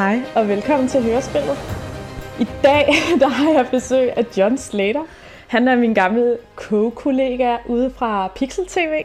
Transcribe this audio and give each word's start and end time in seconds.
Hej 0.00 0.20
og 0.34 0.48
velkommen 0.48 0.88
til 0.88 1.02
Hørespillet. 1.02 1.58
I 2.40 2.46
dag 2.64 2.88
der 3.20 3.28
har 3.28 3.50
jeg 3.52 3.66
besøg 3.70 4.10
af 4.16 4.24
John 4.36 4.58
Slater. 4.58 5.00
Han 5.46 5.68
er 5.68 5.76
min 5.76 5.94
gamle 5.94 6.38
co-kollega 6.56 7.56
ude 7.66 7.92
fra 7.96 8.28
Pixel 8.36 8.66
TV. 8.66 9.02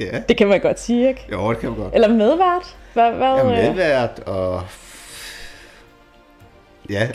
Ja, 0.00 0.20
Det 0.28 0.36
kan 0.36 0.48
man 0.48 0.60
godt 0.60 0.80
sige, 0.80 1.08
ikke? 1.08 1.26
jo, 1.32 1.50
det 1.50 1.58
kan 1.58 1.70
man 1.70 1.78
godt. 1.78 1.94
Eller 1.94 2.08
medvært. 2.08 2.76
Hvad, 2.92 3.10
hvad, 3.12 3.28
er 3.28 3.46
øh, 3.46 3.52
medvært, 3.52 4.20
og... 4.26 4.62
Ja. 6.90 7.08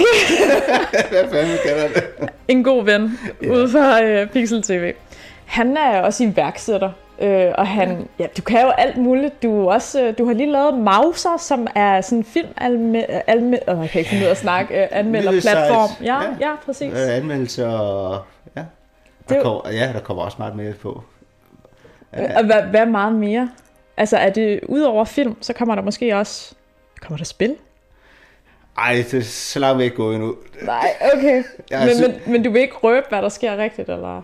Hvad 1.12 1.30
fanden 1.32 1.58
kalder 1.66 1.88
det? 1.88 2.04
en 2.48 2.64
god 2.64 2.84
ven 2.86 3.20
Ja. 3.44 3.50
ude 3.52 3.70
fra 3.70 4.04
øh, 4.04 4.28
Pixel 4.30 4.64
TV. 4.64 4.94
Han 5.46 5.78
er 5.78 6.02
også 6.02 6.24
iværksætter. 6.24 6.92
Øh, 7.20 7.52
og 7.58 7.68
han, 7.68 8.08
ja, 8.20 8.28
du 8.38 8.42
kan 8.42 8.62
jo 8.62 8.70
alt 8.70 8.98
muligt. 8.98 9.44
Du, 9.44 9.70
også, 9.70 10.04
øh, 10.04 10.18
du 10.18 10.26
har 10.26 10.34
lige 10.34 10.52
lavet 10.52 10.74
Mauser, 10.80 11.38
som 11.38 11.68
er 11.76 12.02
sådan 12.02 12.18
en 12.18 12.24
film 12.24 12.48
alme, 12.58 13.30
alme, 13.30 13.70
øh, 13.72 13.80
jeg 13.82 13.90
kan 13.90 14.00
ikke 14.00 14.10
finde 14.10 14.26
ud 14.26 14.30
at 14.32 14.38
snakke, 14.38 14.82
øh, 14.82 14.88
anmelder 14.92 15.32
platform. 15.42 16.06
Ja, 16.06 16.22
Ja. 16.24 16.30
ja, 16.40 16.56
præcis. 16.66 16.94
Øh, 16.94 17.16
Anmeldelser 17.16 17.68
og... 17.70 18.22
Ja. 18.56 18.62
Det 18.62 19.30
Der 19.30 19.36
er 19.36 19.40
jo- 19.40 19.44
kommer, 19.44 19.72
ja, 19.72 19.92
der 19.94 20.00
kommer 20.00 20.24
også 20.24 20.36
meget 20.40 20.56
mere 20.56 20.74
på. 20.74 21.04
Og 22.12 22.46
hvad, 22.46 22.62
hvad 22.70 22.86
meget 22.86 23.14
mere? 23.14 23.50
Altså 23.98 24.18
er 24.18 24.30
det, 24.30 24.60
udover 24.64 25.06
film, 25.06 25.36
så 25.42 25.54
kommer 25.54 25.76
der 25.76 25.82
måske 25.82 26.16
også, 26.18 26.56
kommer 27.02 27.18
der 27.18 27.26
spil? 27.26 27.56
Ej, 28.78 28.94
det 29.12 29.14
er 29.14 29.22
så 29.22 29.60
langt 29.60 29.80
væk 29.80 29.96
gået 29.96 30.16
endnu. 30.16 30.36
Nej, 30.62 30.90
okay. 31.18 31.44
Jeg 31.70 31.80
men, 31.86 31.96
sy- 31.96 32.02
men, 32.02 32.32
men 32.32 32.44
du 32.44 32.52
vil 32.52 32.62
ikke 32.62 32.76
røbe, 32.76 33.06
hvad 33.10 33.22
der 33.22 33.30
sker 33.30 33.58
rigtigt, 33.58 33.90
eller? 33.90 34.22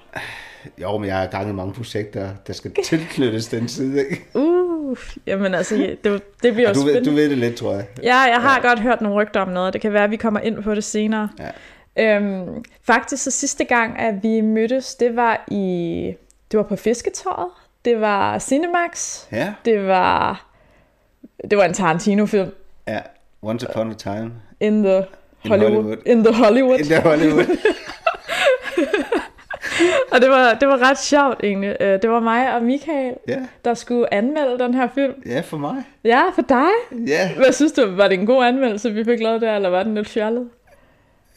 Jo, 0.81 0.97
men 0.97 1.07
jeg 1.09 1.17
har 1.17 1.27
gang 1.27 1.49
i 1.49 1.53
mange 1.53 1.73
projekter, 1.73 2.29
der 2.47 2.53
skal 2.53 2.71
tilknyttes 2.83 3.47
den 3.47 3.67
side, 3.67 3.99
ikke? 3.99 4.25
Uh, 4.33 4.97
jamen 5.27 5.53
altså, 5.55 5.75
det, 5.75 6.03
det 6.43 6.53
bliver 6.53 6.69
jo 6.69 6.73
du, 6.73 6.79
ved, 6.79 6.93
spændende. 6.93 7.09
du 7.09 7.15
ved 7.15 7.29
det 7.29 7.37
lidt, 7.37 7.55
tror 7.55 7.73
jeg. 7.73 7.85
Ja, 8.03 8.17
jeg 8.17 8.41
har 8.41 8.59
ja. 8.63 8.67
godt 8.67 8.79
hørt 8.79 9.01
nogle 9.01 9.21
rygter 9.21 9.41
om 9.41 9.47
noget. 9.47 9.73
Det 9.73 9.81
kan 9.81 9.93
være, 9.93 10.03
at 10.03 10.11
vi 10.11 10.15
kommer 10.15 10.39
ind 10.39 10.63
på 10.63 10.75
det 10.75 10.83
senere. 10.83 11.29
Ja. 11.95 12.15
Øhm, 12.15 12.63
faktisk 12.83 13.23
så 13.23 13.31
sidste 13.31 13.63
gang, 13.63 13.99
at 13.99 14.23
vi 14.23 14.41
mødtes, 14.41 14.95
det 14.95 15.15
var 15.15 15.45
i... 15.51 16.13
Det 16.51 16.57
var 16.57 16.63
på 16.63 16.75
Fisketåret. 16.75 17.47
Det 17.85 18.01
var 18.01 18.39
Cinemax. 18.39 19.19
Ja, 19.31 19.53
Det 19.65 19.87
var... 19.87 20.45
Det 21.49 21.57
var 21.57 21.63
en 21.65 21.73
Tarantino-film. 21.73 22.49
ja. 22.87 22.99
Once 23.43 23.67
Upon 23.69 23.91
a 23.91 23.93
Time. 23.93 24.31
In 24.59 24.83
the 24.83 24.97
In 25.43 25.51
Hollywood. 25.51 25.73
Hollywood. 25.73 25.97
In 26.05 26.23
the 26.23 26.33
Hollywood. 26.33 26.79
In 26.79 26.85
the 26.85 27.01
Hollywood. 27.01 27.45
Og 30.11 30.21
det 30.21 30.29
var, 30.29 30.53
det 30.53 30.67
var 30.67 30.89
ret 30.89 30.99
sjovt 30.99 31.39
egentlig. 31.43 31.77
Øh, 31.79 32.01
Det 32.01 32.09
var 32.09 32.19
mig 32.19 32.55
og 32.55 32.63
Michael, 32.63 33.13
Ja, 33.27 33.39
der 33.65 33.73
skulle 33.73 34.13
anmelde 34.13 34.59
den 34.59 34.73
her 34.73 34.87
film. 34.95 35.13
ja, 35.25 35.41
for 35.41 35.57
mig. 35.57 35.83
Ja, 36.03 36.23
for 36.35 36.41
dig. 36.41 36.67
Ja. 37.07 37.35
Hvad 37.35 37.53
synes 37.53 37.71
du? 37.71 37.95
Var 37.95 38.07
det 38.07 38.19
en 38.19 38.25
god 38.25 38.45
anmeldelse, 38.45 38.93
vi 38.93 39.03
fik 39.03 39.19
lavet 39.19 39.41
der, 39.41 39.55
eller 39.55 39.69
var 39.69 39.83
den 39.83 39.95
lidt 39.95 40.09
fjollet? 40.09 40.49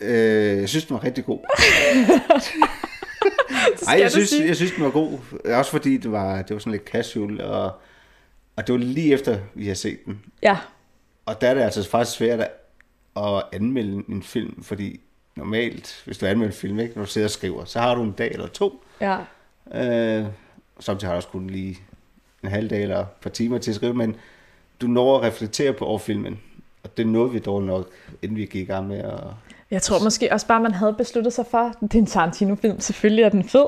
Øh, 0.00 0.58
jeg 0.60 0.68
synes, 0.68 0.84
den 0.84 0.94
var 0.94 1.04
rigtig 1.04 1.24
god. 1.24 1.38
Nej, 3.86 3.98
jeg 4.00 4.10
synes, 4.10 4.28
sige. 4.28 4.46
jeg 4.46 4.56
synes, 4.56 4.72
den 4.72 4.84
var 4.84 4.90
god. 4.90 5.18
Også 5.44 5.70
fordi 5.70 5.96
det 5.96 6.12
var, 6.12 6.42
det 6.42 6.54
var 6.54 6.58
sådan 6.58 6.72
lidt 6.72 6.84
casual, 6.88 7.40
og, 7.44 7.64
og 8.56 8.66
det 8.66 8.72
var 8.72 8.78
lige 8.78 9.12
efter, 9.12 9.38
vi 9.54 9.68
har 9.68 9.74
set 9.74 9.98
den. 10.06 10.20
Ja, 10.42 10.56
Og 11.26 11.40
der 11.40 11.48
er 11.48 11.54
det 11.54 11.60
altså 11.62 11.90
faktisk 11.90 12.16
svært 12.16 12.40
at 13.16 13.42
anmelde 13.52 14.02
en 14.08 14.22
film, 14.22 14.62
fordi 14.62 15.00
normalt, 15.36 16.02
hvis 16.04 16.18
du 16.18 16.26
anmelder 16.26 16.52
en 16.52 16.56
film, 16.58 16.78
ikke, 16.80 16.94
når 16.96 17.04
du 17.04 17.10
sidder 17.10 17.26
og 17.26 17.30
skriver, 17.30 17.64
så 17.64 17.80
har 17.80 17.94
du 17.94 18.02
en 18.02 18.12
dag 18.12 18.30
eller 18.32 18.46
to. 18.46 18.82
ja. 19.00 19.16
Øh, 19.74 20.24
samtidig 20.80 21.08
har 21.08 21.14
du 21.14 21.16
også 21.16 21.28
kun 21.28 21.46
lige 21.46 21.78
en 22.44 22.48
halv 22.50 22.70
dag 22.70 22.82
eller 22.82 23.00
et 23.00 23.06
par 23.22 23.30
timer 23.30 23.58
til 23.58 23.70
at 23.70 23.74
skrive, 23.74 23.94
men 23.94 24.16
du 24.80 24.86
når 24.86 25.16
at 25.16 25.22
reflektere 25.22 25.72
på 25.72 25.84
over 25.86 25.98
filmen. 25.98 26.40
Og 26.82 26.96
det 26.96 27.06
nåede 27.06 27.32
vi 27.32 27.38
dårligt 27.38 27.66
nok, 27.66 27.88
inden 28.22 28.36
vi 28.36 28.42
gik 28.46 28.62
i 28.62 28.72
gang 28.72 28.86
med 28.88 28.98
at... 28.98 29.20
Jeg 29.70 29.82
tror 29.82 30.04
måske 30.04 30.32
også 30.32 30.46
bare, 30.46 30.60
man 30.60 30.72
havde 30.74 30.94
besluttet 30.98 31.32
sig 31.32 31.46
for, 31.50 31.58
at 31.58 31.74
det 31.80 31.94
er 31.94 31.98
en 31.98 32.06
Tarantino-film. 32.06 32.80
Selvfølgelig 32.80 33.24
er 33.24 33.28
den 33.28 33.44
fed. 33.48 33.66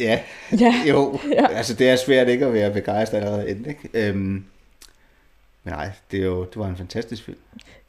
Ja, 0.00 0.20
Ja, 0.60 0.74
Jo, 0.88 1.18
Ja. 1.32 1.46
altså 1.48 1.74
det 1.74 1.88
er 1.90 1.96
svært 1.96 2.28
ikke 2.28 2.46
at 2.46 2.52
være 2.52 2.70
begejstret 2.72 3.18
allerede 3.18 3.50
inden, 3.50 3.66
ikke? 3.66 4.08
Øhm, 4.08 4.44
nej, 5.64 5.90
det, 6.10 6.20
er 6.20 6.24
jo, 6.24 6.44
det 6.44 6.56
var 6.56 6.66
en 6.66 6.76
fantastisk 6.76 7.24
film. 7.24 7.38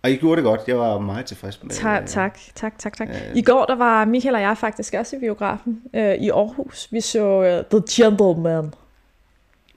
Og 0.03 0.11
I 0.11 0.15
gjorde 0.15 0.35
det 0.35 0.43
godt, 0.43 0.61
jeg 0.67 0.79
var 0.79 0.99
meget 0.99 1.25
tilfreds 1.25 1.63
med 1.63 1.71
tak, 1.71 2.05
tak, 2.05 2.39
tak, 2.55 2.77
tak, 2.77 2.97
tak. 2.97 3.09
Øh. 3.09 3.35
I 3.35 3.41
går, 3.41 3.65
der 3.65 3.75
var 3.75 4.05
Michael 4.05 4.35
og 4.35 4.41
jeg 4.41 4.57
faktisk 4.57 4.93
også 4.93 5.15
i 5.15 5.19
biografen 5.19 5.81
øh, 5.93 6.15
i 6.15 6.29
Aarhus. 6.29 6.87
Vi 6.91 7.01
så 7.01 7.39
uh, 7.39 7.79
The 7.79 7.83
Gentleman. 7.89 8.73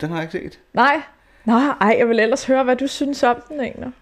Den 0.00 0.08
har 0.08 0.16
jeg 0.16 0.34
ikke 0.34 0.48
set. 0.48 0.60
Nej, 0.74 1.02
Nå, 1.46 1.52
ej, 1.80 1.96
jeg 1.98 2.08
vil 2.08 2.20
ellers 2.20 2.44
høre, 2.44 2.64
hvad 2.64 2.76
du 2.76 2.86
synes 2.86 3.22
om 3.22 3.36
den 3.48 3.60
egentlig. 3.60 3.92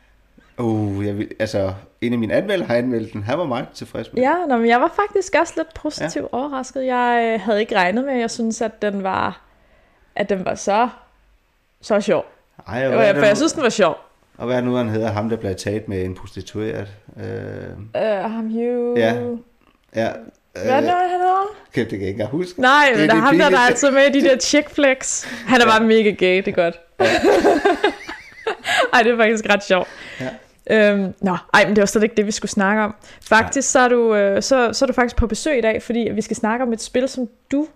Uh, 0.58 1.06
jeg 1.06 1.18
vil, 1.18 1.30
altså, 1.38 1.74
en 2.00 2.12
af 2.12 2.18
mine 2.18 2.34
anmelder 2.34 2.66
har 2.66 2.74
anmeldt 2.74 3.12
den. 3.12 3.22
Han 3.22 3.38
var 3.38 3.44
meget 3.44 3.68
tilfreds 3.74 4.12
med 4.12 4.22
Ja, 4.22 4.34
nå, 4.48 4.56
men 4.56 4.68
jeg 4.68 4.80
var 4.80 4.92
faktisk 4.96 5.34
også 5.40 5.54
lidt 5.56 5.74
positivt 5.74 6.28
ja. 6.32 6.38
overrasket. 6.38 6.86
Jeg 6.86 7.32
øh, 7.34 7.40
havde 7.40 7.60
ikke 7.60 7.76
regnet 7.76 8.04
med, 8.04 8.14
jeg 8.14 8.30
synes, 8.30 8.60
at 8.60 8.82
den 8.82 9.02
var, 9.02 9.40
at 10.14 10.28
den 10.28 10.44
var 10.44 10.54
så, 10.54 10.88
så 11.80 12.00
sjov. 12.00 12.24
Ej, 12.68 12.86
og, 12.86 12.92
ja, 12.94 13.02
er 13.08 13.14
for 13.14 13.26
jeg 13.26 13.36
synes, 13.36 13.52
den 13.52 13.62
var 13.62 13.68
sjov. 13.68 13.96
og 14.38 14.46
hvad 14.46 14.56
er 14.56 14.60
nu, 14.60 14.74
han 14.74 14.88
hedder? 14.88 15.12
Ham, 15.12 15.28
der 15.28 15.36
blev 15.36 15.54
taget 15.54 15.88
med 15.88 16.04
en 16.04 16.14
prostitueret. 16.14 16.88
Øh, 17.16 17.24
Uh, 17.94 18.30
ham 18.32 18.50
Hugh... 18.50 18.98
Ja. 18.98 19.14
ja. 19.94 20.10
Hvad 20.52 20.64
er 20.72 20.80
det, 20.80 20.84
nu, 20.90 20.96
han 20.96 21.10
hedder? 21.10 21.56
kan, 21.74 21.82
det 21.82 21.90
kan 21.90 22.00
jeg 22.00 22.08
ikke 22.08 22.10
engang 22.10 22.30
huske. 22.30 22.60
Nej, 22.60 22.86
Det 22.90 23.00
men 23.00 23.10
er 23.10 23.14
der 23.14 23.20
er 23.20 23.24
ham 23.24 23.38
der, 23.38 23.50
der 23.50 23.56
er 23.58 23.62
altid 23.66 23.90
med 23.90 24.02
i 24.14 24.20
de 24.20 24.28
der 24.28 24.38
chick 24.38 24.70
flicks. 24.70 25.24
Han 25.46 25.60
er 25.60 25.66
bare 25.66 25.80
mega 25.84 26.10
gay, 26.10 26.36
det 26.36 26.48
er 26.48 26.52
godt. 26.52 26.80
ej, 28.92 29.02
det 29.02 29.12
er 29.12 29.16
faktisk 29.16 29.44
ret 29.50 29.64
sjovt. 29.64 29.88
Ja. 30.20 30.28
Øhm, 30.70 31.14
nå, 31.20 31.36
ej, 31.54 31.64
men 31.66 31.76
det 31.76 31.80
var 31.82 31.86
slet 31.86 32.02
ikke 32.02 32.14
det, 32.16 32.26
vi 32.26 32.30
skulle 32.30 32.50
snakke 32.50 32.82
om. 32.82 32.94
Faktisk 33.28 33.70
så 33.70 33.78
er, 33.78 33.88
du, 33.88 34.14
øh, 34.14 34.42
så, 34.42 34.72
så 34.72 34.84
er 34.84 34.86
du 34.86 34.92
faktisk 34.92 35.16
på 35.16 35.26
besøg 35.26 35.58
i 35.58 35.60
dag, 35.60 35.82
fordi 35.82 36.08
vi 36.14 36.20
skal 36.22 36.36
snakke 36.36 36.62
om 36.62 36.72
et 36.72 36.82
spil, 36.82 37.08
som 37.08 37.28
du 37.52 37.66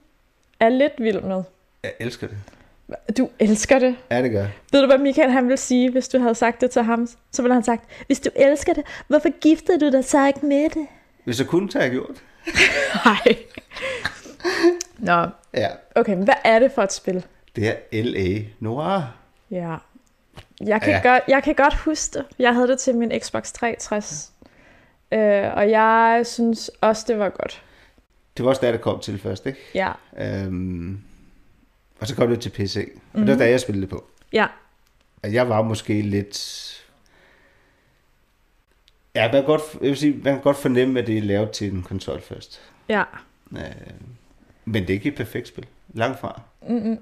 er 0.60 0.68
lidt 0.68 0.92
vild 0.98 1.20
med. 1.20 1.42
Jeg 1.82 1.92
elsker 2.00 2.26
det. 2.26 2.36
Du 3.18 3.30
elsker 3.38 3.78
det. 3.78 3.96
Ja, 4.10 4.22
det 4.22 4.30
gør. 4.30 4.46
Ved 4.72 4.80
du, 4.80 4.86
hvad 4.86 4.98
Michael 4.98 5.30
han 5.30 5.44
ville 5.44 5.56
sige, 5.56 5.90
hvis 5.90 6.08
du 6.08 6.18
havde 6.18 6.34
sagt 6.34 6.60
det 6.60 6.70
til 6.70 6.82
ham? 6.82 7.08
Så 7.32 7.42
ville 7.42 7.54
han 7.54 7.62
sagt, 7.64 7.84
hvis 8.06 8.20
du 8.20 8.30
elsker 8.36 8.72
det, 8.72 8.84
hvorfor 9.08 9.38
giftede 9.40 9.80
du 9.80 9.96
dig 9.96 10.04
så 10.04 10.26
ikke 10.26 10.46
med 10.46 10.70
det? 10.70 10.86
Hvis 11.24 11.38
jeg 11.38 11.46
kunne, 11.46 11.70
så 11.70 11.78
havde 11.78 11.92
jeg 11.92 12.00
gjort. 12.00 12.16
Nej. 13.04 13.36
Nå, 14.98 15.26
Ja. 15.54 15.68
okay, 15.94 16.14
men 16.14 16.24
hvad 16.24 16.34
er 16.44 16.58
det 16.58 16.72
for 16.72 16.82
et 16.82 16.92
spil? 16.92 17.26
Det 17.56 17.68
er 17.68 18.02
L.A. 18.02 18.38
Noir. 18.60 19.14
Ja. 19.50 19.76
Jeg 20.60 20.82
kan, 20.82 20.90
ja. 20.92 21.00
Ja. 21.04 21.12
godt, 21.12 21.22
jeg 21.28 21.42
kan 21.42 21.54
godt 21.54 21.74
huske 21.74 22.18
det. 22.18 22.24
Jeg 22.38 22.54
havde 22.54 22.68
det 22.68 22.78
til 22.78 22.94
min 22.96 23.20
Xbox 23.20 23.52
360. 23.52 24.32
Øh, 25.12 25.54
og 25.56 25.70
jeg 25.70 26.22
synes 26.24 26.70
også, 26.80 27.04
det 27.08 27.18
var 27.18 27.28
godt. 27.28 27.62
Det 28.36 28.44
var 28.44 28.50
også 28.50 28.60
der, 28.66 28.72
det 28.72 28.80
kom 28.80 29.00
til 29.00 29.18
først, 29.18 29.46
ikke? 29.46 29.58
Ja. 29.74 29.92
Øhm, 30.18 31.00
og 32.00 32.06
så 32.06 32.16
kom 32.16 32.28
det 32.28 32.40
til 32.40 32.50
PC. 32.50 32.76
Og 32.76 32.82
Mhm. 32.84 33.00
mm-hmm. 33.12 33.26
det 33.26 33.38
var 33.38 33.44
da 33.44 33.50
jeg 33.50 33.60
spillede 33.60 33.82
det 33.82 33.90
på. 33.90 34.06
Ja. 34.32 34.46
Og 35.22 35.32
jeg 35.32 35.48
var 35.48 35.62
måske 35.62 36.02
lidt... 36.02 36.64
Ja, 39.14 39.22
man 39.22 39.30
kan 39.32 39.44
godt, 39.44 39.62
jeg 39.80 39.88
vil 39.88 39.96
sige, 39.96 40.12
man 40.14 40.34
kan 40.34 40.40
godt 40.42 40.56
fornemme, 40.56 41.00
at 41.00 41.06
det 41.06 41.18
er 41.18 41.22
lavet 41.22 41.50
til 41.50 41.72
en 41.72 41.82
konsol 41.82 42.20
først. 42.20 42.60
Ja. 42.88 43.02
Øh, 43.52 43.60
men 44.64 44.82
det 44.82 44.90
er 44.90 44.94
ikke 44.94 45.08
et 45.08 45.14
perfekt 45.14 45.48
spil. 45.48 45.66
Langt 45.94 46.20
fra. 46.20 46.40
Mm-mm. 46.68 46.98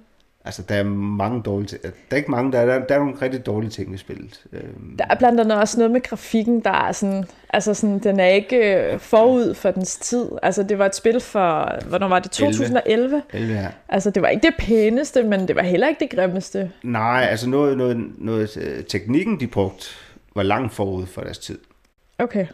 Altså, 0.46 0.62
der 0.62 0.74
er 0.74 0.82
mange 0.84 1.42
dårlige 1.42 1.68
ting. 1.68 1.82
Der 1.82 1.90
er 2.10 2.16
ikke 2.16 2.30
mange, 2.30 2.52
der 2.52 2.58
er, 2.58 2.86
der 2.86 2.94
er 2.94 2.98
nogle 2.98 3.14
rigtig 3.22 3.46
dårlige 3.46 3.70
ting 3.70 3.90
ved 3.90 3.98
spillet. 3.98 4.44
Øhm, 4.52 4.96
Der 4.98 5.04
er 5.10 5.14
blandt 5.14 5.40
andet 5.40 5.58
også 5.58 5.78
noget 5.78 5.90
med 5.90 6.00
grafikken, 6.00 6.60
der 6.60 6.70
er 6.70 6.92
sådan, 6.92 7.24
altså 7.50 7.74
sådan, 7.74 7.98
den 7.98 8.20
er 8.20 8.26
ikke 8.26 8.56
øh, 8.74 8.98
forud 8.98 9.54
for 9.54 9.70
dens 9.70 9.96
tid. 9.96 10.28
Altså 10.42 10.62
det 10.62 10.78
var 10.78 10.86
et 10.86 10.94
spil 10.94 11.20
for, 11.20 11.78
hvornår 11.88 12.08
var 12.08 12.18
det, 12.18 12.30
2011? 12.30 13.22
11 13.32 13.54
her. 13.54 13.70
Altså 13.88 14.10
det 14.10 14.22
var 14.22 14.28
ikke 14.28 14.46
det 14.46 14.54
pæneste, 14.58 15.22
men 15.22 15.48
det 15.48 15.56
var 15.56 15.62
heller 15.62 15.88
ikke 15.88 16.00
det 16.00 16.10
grimmeste. 16.18 16.70
Nej, 16.82 17.26
altså 17.30 17.48
noget, 17.48 17.76
noget, 17.76 18.10
noget 18.18 18.56
øh, 18.56 18.84
teknikken, 18.84 19.40
de 19.40 19.46
brugte, 19.46 19.86
var 20.34 20.42
langt 20.42 20.72
forud 20.74 21.06
for 21.06 21.20
deres 21.20 21.38
tid. 21.38 21.58
Okay. 22.18 22.46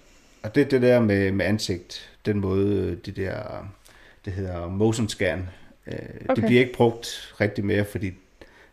Og 0.43 0.55
det 0.55 0.61
er 0.61 0.65
det 0.69 0.83
der 0.83 1.01
med, 1.01 1.33
med 1.33 1.47
ansigt, 1.47 2.11
den 2.27 2.41
måde, 2.41 2.77
øh, 2.77 2.97
det 3.07 3.17
der, 3.17 3.35
det 4.25 4.33
hedder 4.33 4.69
motion 4.69 5.09
scan, 5.09 5.49
øh, 5.87 5.95
okay. 6.29 6.35
Det 6.37 6.45
bliver 6.45 6.61
ikke 6.61 6.73
brugt 6.73 7.35
rigtig 7.41 7.65
mere, 7.65 7.85
fordi 7.85 8.13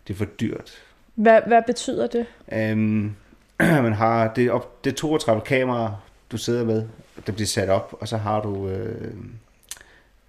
det 0.08 0.14
er 0.14 0.18
for 0.18 0.26
dyrt. 0.26 0.72
Hvad, 1.16 1.42
hvad 1.48 1.62
betyder 1.68 2.08
det? 2.08 2.26
Um, 2.74 3.16
man 3.60 3.94
har, 3.94 4.34
det 4.34 4.52
op, 4.52 4.84
det 4.84 4.92
er 4.92 4.96
32 4.96 5.42
kameraer, 5.42 6.04
du 6.32 6.38
sidder 6.38 6.66
med, 6.66 6.88
der 7.28 7.32
bliver 7.32 7.48
sat 7.48 7.70
op, 7.70 7.96
og 8.00 8.08
så 8.08 8.18
har 8.18 8.42
du 8.42 8.68
øh, 8.70 9.14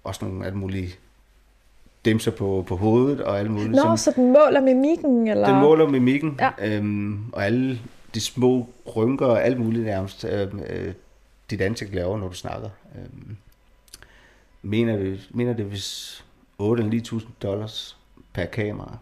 også 0.03 0.25
nogle 0.25 0.45
alle 0.45 0.57
mulige 0.57 0.95
dimser 2.05 2.31
på, 2.31 2.65
på 2.67 2.75
hovedet 2.75 3.21
og 3.21 3.39
alle 3.39 3.51
mulige. 3.51 3.71
Nå, 3.71 3.95
så 3.95 4.11
den 4.15 4.27
måler 4.27 4.61
mimikken, 4.61 5.27
eller? 5.27 5.47
Den 5.47 5.59
måler 5.61 5.87
mimikken, 5.87 6.39
Ja. 6.39 6.75
øhm, 6.77 7.29
og 7.31 7.45
alle 7.45 7.79
de 8.13 8.21
små 8.21 8.69
rynker 8.95 9.25
og 9.25 9.43
alt 9.43 9.59
muligt 9.59 9.85
nærmest, 9.85 10.25
øhm, 10.25 10.59
øh, 10.59 10.93
dit 11.49 11.61
ansigt 11.61 11.95
laver, 11.95 12.17
når 12.17 12.27
du 12.27 12.33
snakker. 12.33 12.69
Øhm, 12.95 13.37
mener, 14.61 14.97
det, 14.97 15.27
mener 15.31 15.53
det 15.53 15.65
hvis 15.65 16.23
8 16.61 16.83
eller 16.83 17.01
9.000 17.01 17.27
dollars 17.41 17.97
per 18.33 18.45
kamera. 18.45 18.97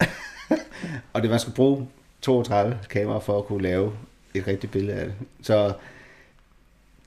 og 1.12 1.22
det 1.22 1.30
man 1.30 1.38
skal 1.38 1.52
bruge 1.52 1.88
32 2.22 2.78
kameraer 2.90 3.20
for 3.20 3.38
at 3.38 3.44
kunne 3.44 3.62
lave 3.62 3.92
et 4.34 4.46
rigtigt 4.46 4.72
billede 4.72 4.96
af 4.98 5.06
det. 5.06 5.14
Så 5.42 5.72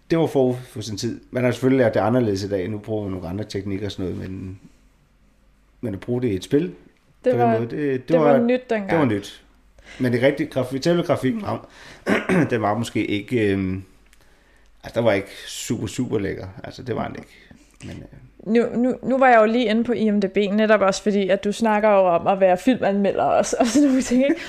det 0.09 0.19
var 0.19 0.27
for, 0.27 0.53
for 0.53 0.81
sin 0.81 0.97
tid. 0.97 1.21
Man 1.31 1.43
har 1.43 1.51
selvfølgelig 1.51 1.85
lært 1.85 1.93
det 1.93 1.99
anderledes 1.99 2.43
i 2.43 2.49
dag. 2.49 2.69
Nu 2.69 2.77
bruger 2.77 3.03
man 3.03 3.11
nogle 3.11 3.27
andre 3.27 3.43
teknikker 3.43 3.85
og 3.85 3.91
sådan 3.91 4.11
noget, 4.11 4.29
men, 4.29 4.59
men 5.81 5.93
at 5.93 5.99
bruge 5.99 6.21
det 6.21 6.27
i 6.27 6.35
et 6.35 6.43
spil, 6.43 6.61
Det 6.61 6.73
på 7.23 7.29
den 7.29 7.39
var, 7.39 7.57
måde, 7.59 7.69
det, 7.69 7.71
det, 7.71 8.09
det 8.09 8.19
var 8.19 8.39
nyt 8.39 8.69
dengang. 8.69 8.89
det 8.89 8.99
var 8.99 9.05
nyt. 9.05 9.43
Men 9.99 10.13
det 10.13 10.21
rigtige 10.21 10.49
grafik, 10.49 10.83
selve 10.83 11.03
grafikken, 11.03 11.43
den 12.49 12.61
var 12.61 12.77
måske 12.77 13.05
ikke... 13.05 13.51
Øhm, 13.51 13.83
altså, 14.83 14.99
der 14.99 15.05
var 15.05 15.11
ikke 15.13 15.31
super, 15.47 15.87
super 15.87 16.19
lækker. 16.19 16.47
Altså, 16.63 16.83
det 16.83 16.95
var 16.95 17.07
den 17.07 17.15
ikke. 17.15 17.29
Men, 17.83 18.03
øh, 18.03 18.19
Nu, 18.43 18.65
nu, 18.75 18.95
nu 19.03 19.17
var 19.17 19.27
jeg 19.27 19.39
jo 19.41 19.45
lige 19.45 19.65
inde 19.65 19.83
på 19.83 19.91
IMDb, 19.91 20.37
netop 20.37 20.81
også 20.81 21.03
fordi, 21.03 21.29
at 21.29 21.43
du 21.43 21.51
snakker 21.51 21.89
jo 21.89 22.07
om 22.07 22.27
at 22.27 22.39
være 22.39 22.57
filmanmelder 22.57 23.23
også, 23.23 23.55
og 23.59 23.67
sådan 23.67 23.87
nogle 23.87 24.01
ting. 24.01 24.23
ikke? 24.23 24.41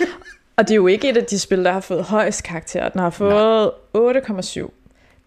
og 0.57 0.69
det 0.69 0.71
er 0.71 0.77
jo 0.77 0.87
ikke 0.87 1.09
et 1.09 1.17
af 1.17 1.25
de 1.25 1.39
spil, 1.39 1.65
der 1.65 1.73
har 1.73 1.81
fået 1.81 2.05
højst 2.05 2.45
karakter. 2.45 2.89
Den 2.89 3.01
har 3.01 3.11
fået 3.11 3.71
8,7. 3.97 4.71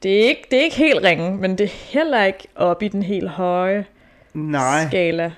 Det 0.04 0.24
er, 0.24 0.28
ikke, 0.28 0.48
det 0.52 0.60
er 0.60 0.64
ikke 0.64 0.76
helt 0.76 1.04
ringe, 1.04 1.38
men 1.38 1.58
det 1.58 1.64
er 1.64 1.92
heller 1.94 2.24
ikke 2.24 2.48
op 2.56 2.84
i 2.84 2.88
den 2.88 3.04
helt 3.04 3.30
høje 3.30 3.86
nej, 4.34 4.88
skala. 4.88 5.32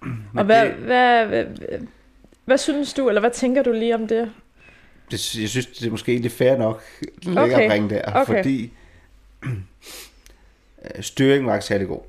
men 0.00 0.24
Og 0.36 0.44
hvad, 0.44 0.64
det, 0.64 0.72
hvad, 0.72 1.26
hvad, 1.26 1.44
hvad, 1.44 1.78
hvad 2.44 2.58
synes 2.58 2.92
du, 2.92 3.08
eller 3.08 3.20
hvad 3.20 3.30
tænker 3.30 3.62
du 3.62 3.72
lige 3.72 3.94
om 3.94 4.06
det? 4.06 4.30
det, 5.12 5.40
jeg 5.40 5.48
synes, 5.48 5.66
det 5.66 5.86
er 5.86 5.90
måske 5.90 6.16
lidt 6.16 6.32
fair 6.32 6.56
nok 6.56 6.82
lækker 7.22 7.42
Okay, 7.42 7.60
at 7.60 7.70
bringe 7.70 7.90
der, 7.90 8.02
okay. 8.14 8.36
fordi 8.36 8.72
øh, 10.84 11.02
styringen 11.02 11.46
var 11.46 11.54
ikke 11.54 11.66
særlig 11.66 11.86
god. 11.88 12.00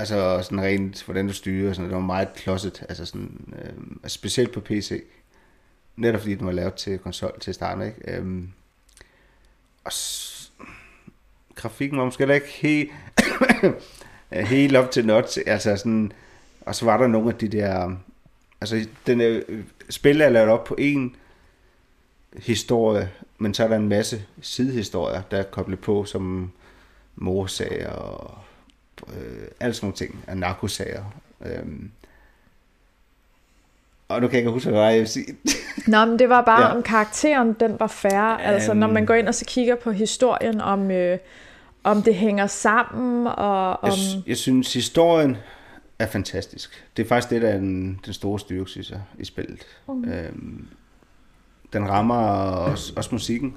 Altså 0.00 0.42
sådan 0.42 0.60
rent, 0.62 1.04
hvordan 1.04 1.26
du 1.26 1.32
styrer, 1.32 1.72
sådan, 1.72 1.88
det 1.88 1.94
var 1.94 2.00
meget 2.02 2.28
klodset, 2.34 2.82
altså 2.88 3.04
sådan, 3.04 3.54
øh, 3.64 3.72
altså 4.02 4.14
specielt 4.14 4.52
på 4.52 4.60
PC. 4.60 5.02
Netop 5.96 6.20
fordi 6.20 6.34
den 6.34 6.46
var 6.46 6.52
lavet 6.52 6.74
til 6.74 6.98
konsol 6.98 7.40
til 7.40 7.54
starten, 7.54 7.84
ikke? 7.86 8.16
Øhm, 8.16 8.48
og 9.84 9.92
s- 9.92 10.52
grafikken 11.54 11.98
var 11.98 12.04
måske 12.04 12.20
heller 12.20 12.34
ikke 12.34 12.46
helt, 12.62 12.90
helt 14.48 14.76
op 14.76 14.90
til 14.90 15.06
not, 15.06 15.38
altså 15.46 15.76
sådan, 15.76 16.12
og 16.60 16.74
så 16.74 16.84
var 16.84 16.96
der 16.96 17.06
nogle 17.06 17.28
af 17.32 17.34
de 17.38 17.48
der, 17.48 17.96
altså 18.60 18.86
den 19.06 19.20
er, 19.20 19.40
spil 19.90 20.20
er 20.20 20.28
lavet 20.28 20.48
op 20.50 20.64
på 20.64 20.74
en 20.78 21.16
historie, 22.36 23.10
men 23.38 23.54
så 23.54 23.64
er 23.64 23.68
der 23.68 23.76
en 23.76 23.88
masse 23.88 24.24
sidehistorier, 24.40 25.22
der 25.30 25.36
er 25.38 25.42
koblet 25.42 25.78
på, 25.80 26.04
som 26.04 26.52
morsager 27.16 27.90
og 27.90 28.38
øh, 29.08 29.48
alle 29.60 29.74
sådan 29.74 29.86
nogle 29.86 29.96
ting, 29.96 30.24
og 30.28 30.36
narkosager. 30.36 31.04
Øhm. 31.46 31.90
Og 34.08 34.20
nu 34.20 34.26
kan 34.26 34.32
jeg 34.34 34.40
ikke 34.40 34.50
huske, 34.50 34.70
hvad 34.70 34.90
jeg 34.90 35.00
vil 35.00 35.08
sige. 35.08 35.36
Nå, 35.86 36.04
men 36.04 36.18
det 36.18 36.28
var 36.28 36.42
bare, 36.42 36.66
Ja. 36.66 36.74
om 36.76 36.82
karakteren 36.82 37.52
den 37.60 37.76
var 37.80 37.86
færre. 37.86 38.42
Altså, 38.42 38.74
når 38.74 38.86
man 38.86 39.06
går 39.06 39.14
ind 39.14 39.28
og 39.28 39.34
så 39.34 39.44
kigger 39.44 39.74
på 39.76 39.90
historien, 39.90 40.60
om, 40.60 40.90
øh, 40.90 41.18
om 41.84 42.02
det 42.02 42.14
hænger 42.14 42.46
sammen, 42.46 43.26
og 43.26 43.82
om... 43.82 43.88
Jeg, 43.90 44.22
jeg 44.26 44.36
synes, 44.36 44.74
historien 44.74 45.36
er 45.98 46.06
fantastisk. 46.06 46.84
Det 46.96 47.04
er 47.04 47.08
faktisk 47.08 47.30
det, 47.30 47.42
der 47.42 47.48
er 47.48 47.56
den, 47.58 48.00
den 48.04 48.12
store 48.12 48.38
styrke, 48.40 48.70
synes 48.70 48.90
jeg, 48.90 49.00
i 49.18 49.24
spillet. 49.24 49.66
Mm. 49.88 50.04
Øhm, 50.10 50.66
den 51.72 51.88
rammer 51.88 52.16
også, 52.16 52.92
også 52.96 53.08
musikken. 53.12 53.56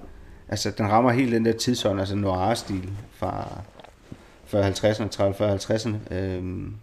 Altså, 0.49 0.71
den 0.71 0.87
rammer 0.91 1.11
helt 1.11 1.31
den 1.31 1.45
der 1.45 1.53
tidsånd, 1.53 1.99
altså 1.99 2.15
noir-stil 2.15 2.89
fra 3.15 3.47
40-50'erne, 4.53 5.07
30-40-50'erne. 5.15 6.13
Øhm, 6.13 6.75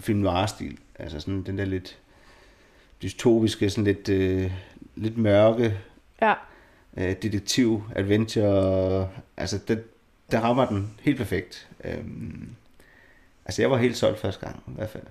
film 0.00 0.18
noir-stil. 0.18 0.78
Altså 0.98 1.20
sådan 1.20 1.42
den 1.42 1.58
der 1.58 1.64
lidt 1.64 1.98
dystopiske, 3.02 3.70
sådan 3.70 3.84
lidt, 3.84 4.08
øh, 4.08 4.52
lidt 4.96 5.18
mørke, 5.18 5.78
Ja, 6.22 6.34
øh, 6.96 7.16
detektiv, 7.22 7.82
adventure, 7.96 9.08
altså 9.36 9.58
det, 9.68 9.84
det 10.32 10.42
rammer 10.42 10.66
den 10.66 10.94
helt 11.00 11.16
perfekt. 11.18 11.68
Øhm, 11.84 12.48
altså 13.44 13.62
jeg 13.62 13.70
var 13.70 13.76
helt 13.76 13.96
solgt 13.96 14.18
første 14.18 14.46
gang 14.46 14.62
i 14.68 14.70
hvert 14.74 14.90
fald. 14.90 15.02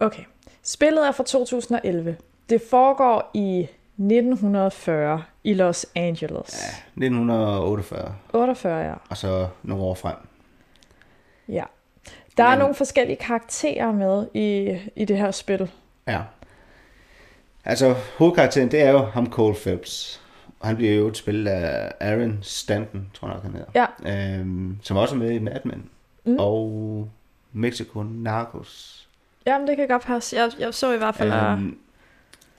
okay. 0.00 0.22
Spillet 0.62 1.06
er 1.06 1.12
fra 1.12 1.24
2011. 1.24 2.16
Det 2.50 2.62
foregår 2.70 3.30
i 3.34 3.66
1940 3.98 5.22
i 5.44 5.54
Los 5.54 5.86
Angeles. 5.94 6.62
Ja, 6.62 7.04
1948, 7.06 8.14
48, 8.32 8.80
ja. 8.88 8.94
og 9.10 9.16
så 9.16 9.48
nogle 9.62 9.84
år 9.84 9.94
frem. 9.94 10.16
ja. 11.48 11.64
Der 12.36 12.44
er 12.44 12.50
Men- 12.50 12.58
nogle 12.58 12.74
forskellige 12.74 13.16
karakterer 13.16 13.92
med 13.92 14.26
i, 14.34 14.78
i 14.96 15.04
det 15.04 15.18
her 15.18 15.30
spil. 15.30 15.70
Ja. 16.08 16.20
Altså 17.64 17.94
hovedkarakteren, 18.18 18.70
det 18.70 18.82
er 18.82 18.90
jo 18.90 18.98
ham 18.98 19.30
Cole 19.30 19.54
Phelps. 19.54 20.20
Og 20.60 20.66
han 20.68 20.76
bliver 20.76 20.94
jo 20.94 21.08
et 21.08 21.16
spil 21.16 21.48
af 21.48 21.92
Aaron 22.00 22.38
Stanton, 22.42 23.10
tror 23.14 23.28
jeg 23.28 23.34
nok 23.34 23.42
han 23.44 23.52
hedder. 23.54 23.86
Ja. 24.04 24.36
Øhm, 24.38 24.78
som 24.82 24.96
også 24.96 25.14
er 25.14 25.18
med 25.18 25.30
i 25.30 25.38
Mad 25.38 25.58
Men. 25.64 25.84
Mm. 26.24 26.36
Og 26.38 27.08
Mexico 27.52 28.02
Narcos. 28.02 29.08
Jamen, 29.46 29.68
det 29.68 29.76
kan 29.76 29.88
godt 29.88 30.02
passe. 30.02 30.36
Jeg, 30.36 30.50
jeg 30.58 30.74
så 30.74 30.92
i 30.92 30.96
hvert 30.98 31.14
fald... 31.14 31.32
Øhm, 31.32 31.78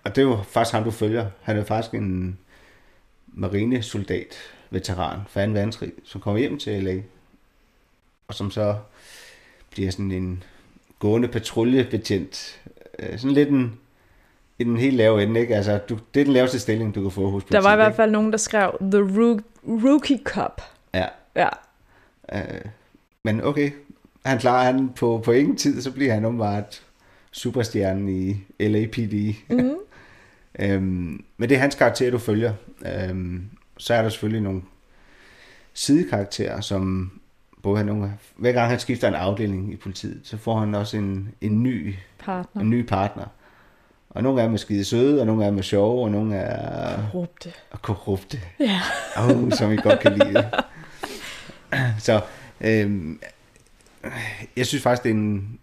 og 0.04 0.16
det 0.16 0.22
er 0.22 0.26
jo 0.26 0.40
faktisk 0.48 0.74
ham, 0.74 0.84
du 0.84 0.92
følger. 0.92 1.26
Han 1.42 1.58
er 1.58 1.64
faktisk 1.64 1.94
en 1.94 2.38
marinesoldat, 3.28 4.36
veteran 4.70 5.20
fra 5.30 5.46
2. 5.46 5.52
verdenskrig, 5.52 5.92
som 6.04 6.22
kommer 6.22 6.40
hjem 6.40 6.58
til 6.60 6.84
LA. 6.84 7.02
Og 8.28 8.34
som 8.34 8.52
så 8.52 8.76
bliver 9.70 9.92
sådan 9.92 10.12
en 10.12 10.44
gående 11.00 11.28
patruljebetjent. 11.28 12.62
Øh, 13.00 13.18
sådan 13.20 13.32
lidt 13.34 13.50
en, 13.50 13.80
i 14.60 14.64
den 14.64 14.78
helt 14.78 14.96
lave 14.96 15.24
ende, 15.24 15.40
ikke? 15.40 15.56
Altså, 15.56 15.78
du, 15.90 16.00
det 16.14 16.20
er 16.20 16.26
den 16.26 16.34
laveste 16.34 16.60
stilling, 16.60 16.96
du 16.96 17.02
kan 17.02 17.12
få 17.12 17.30
hos 17.30 17.44
Der 17.44 17.58
var 17.58 17.60
i 17.60 17.62
politiet, 17.64 17.78
hvert 17.78 17.96
fald 17.96 18.12
nogen, 18.12 18.32
der 18.32 18.38
skrev 18.38 18.78
The 18.82 19.02
Roo- 19.02 19.42
Rookie 19.88 20.20
Cup. 20.24 20.62
Ja, 20.94 21.08
Ja. 21.36 21.50
Øh, 22.34 22.62
men 23.24 23.44
okay, 23.44 23.72
han 24.26 24.40
klarer 24.40 24.64
han 24.72 24.90
på, 24.96 25.22
på 25.26 25.32
ingen 25.32 25.56
tid, 25.58 25.82
så 25.82 25.92
bliver 25.92 26.14
han 26.14 26.26
åbenbart 26.26 26.82
superstjernen 27.32 28.10
i 28.10 28.38
LAPD. 28.68 29.36
mm. 29.50 29.72
Øhm, 30.60 31.26
men 31.38 31.50
det 31.50 31.56
er 31.56 31.60
hans 31.60 31.76
karakter, 31.76 32.12
du 32.12 32.18
følger. 32.18 32.54
Øhm, 32.86 33.50
så 33.78 33.94
er 33.94 34.02
der 34.02 34.10
selvfølgelig 34.10 34.42
nogle 34.42 34.62
sidekarakterer, 35.74 36.62
som 36.62 37.12
både 37.62 37.78
han 37.78 37.86
nogle, 37.86 38.14
hver 38.36 38.52
gang 38.52 38.70
han 38.70 38.80
skifter 38.80 39.08
en 39.08 39.14
afdeling 39.14 39.74
i 39.74 39.76
politiet, 39.76 40.22
så 40.24 40.38
får 40.38 40.60
han 40.60 40.76
også 40.76 40.98
en, 40.98 41.36
en, 41.42 41.64
ny, 41.64 41.96
partner. 42.20 42.62
en 42.62 42.70
ny 42.70 42.86
partner. 42.86 43.26
Og 44.10 44.24
nogle 44.24 44.42
af 44.42 44.48
dem 44.48 44.54
er 44.54 44.58
skide 44.58 44.86
søde, 44.86 45.22
og 45.22 45.28
nogle 45.28 45.46
af 45.46 45.52
dem 45.52 45.58
er 45.58 45.62
sjove, 45.62 46.04
og 46.04 46.12
nogle 46.12 46.36
er 46.36 47.10
Råbte. 47.14 47.54
korrupte. 47.82 48.42
Ja. 48.60 48.82
Oh, 49.18 49.52
som 49.52 49.72
I 49.72 49.76
godt 49.76 50.00
kan 50.00 50.14
lide. 50.14 50.50
Så 52.00 52.22
øhm, 52.62 53.22
jeg 54.58 54.66
synes 54.66 54.84
faktisk, 54.84 55.04
det 55.04 55.10
er 55.10 55.14
en... 55.14 55.60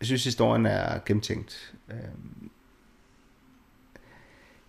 Jeg 0.00 0.06
synes, 0.06 0.24
historien 0.24 0.66
er 0.66 0.98
gennemtænkt. 1.06 1.74
Øhm, 1.90 2.47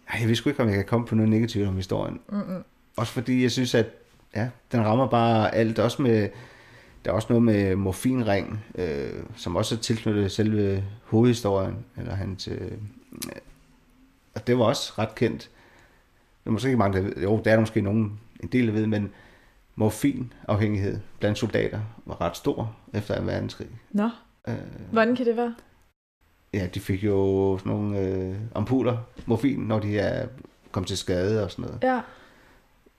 ej, 0.09 0.17
jeg 0.19 0.27
ved 0.27 0.35
sgu 0.35 0.49
ikke, 0.49 0.63
om 0.63 0.67
jeg 0.69 0.75
kan 0.75 0.85
komme 0.85 1.07
på 1.07 1.15
noget 1.15 1.29
negativt 1.29 1.67
om 1.67 1.75
historien. 1.75 2.19
Mm-mm. 2.29 2.63
Også 2.97 3.13
fordi 3.13 3.43
jeg 3.43 3.51
synes, 3.51 3.75
at 3.75 3.85
ja, 4.35 4.49
den 4.71 4.85
rammer 4.85 5.07
bare 5.07 5.55
alt. 5.55 5.79
Også 5.79 6.01
med, 6.01 6.29
der 7.05 7.11
er 7.11 7.15
også 7.15 7.27
noget 7.29 7.43
med 7.43 7.75
morfinring, 7.75 8.65
øh, 8.75 9.23
som 9.35 9.55
også 9.55 9.75
er 9.75 9.79
tilknyttet 9.79 10.31
selve 10.31 10.83
hovedhistorien. 11.03 11.75
Eller 11.97 12.15
hans, 12.15 12.47
øh, 12.47 12.71
og 14.35 14.47
det 14.47 14.57
var 14.57 14.65
også 14.65 14.93
ret 14.97 15.15
kendt. 15.15 15.49
Der 16.43 16.49
er 16.49 16.51
måske 16.51 16.67
ikke 16.67 16.77
mange, 16.77 16.97
der 16.97 17.03
ved. 17.03 17.23
Jo, 17.23 17.41
der 17.45 17.51
er 17.53 17.59
måske 17.59 17.81
nogen, 17.81 18.19
en 18.43 18.49
del, 18.51 18.67
der 18.67 18.73
ved, 18.73 18.87
men 18.87 19.11
morfinafhængighed 19.75 20.99
blandt 21.19 21.37
soldater 21.37 21.79
var 22.05 22.21
ret 22.21 22.37
stor 22.37 22.75
efter 22.93 23.19
2. 23.19 23.23
verdenskrig. 23.25 23.67
Nå, 23.91 24.09
Øh, 24.47 24.55
hvordan 24.91 25.15
kan 25.15 25.25
det 25.25 25.37
være? 25.37 25.55
Ja, 26.53 26.67
de 26.73 26.79
fik 26.79 27.03
jo 27.03 27.57
sådan 27.57 27.71
nogle 27.71 27.99
øh, 27.99 28.35
ampuller, 28.55 28.97
morfin, 29.25 29.59
når 29.59 29.79
de 29.79 29.99
er 29.99 30.27
kom 30.71 30.83
til 30.83 30.97
skade 30.97 31.43
og 31.43 31.51
sådan 31.51 31.65
noget. 31.65 31.83
Ja, 31.83 31.99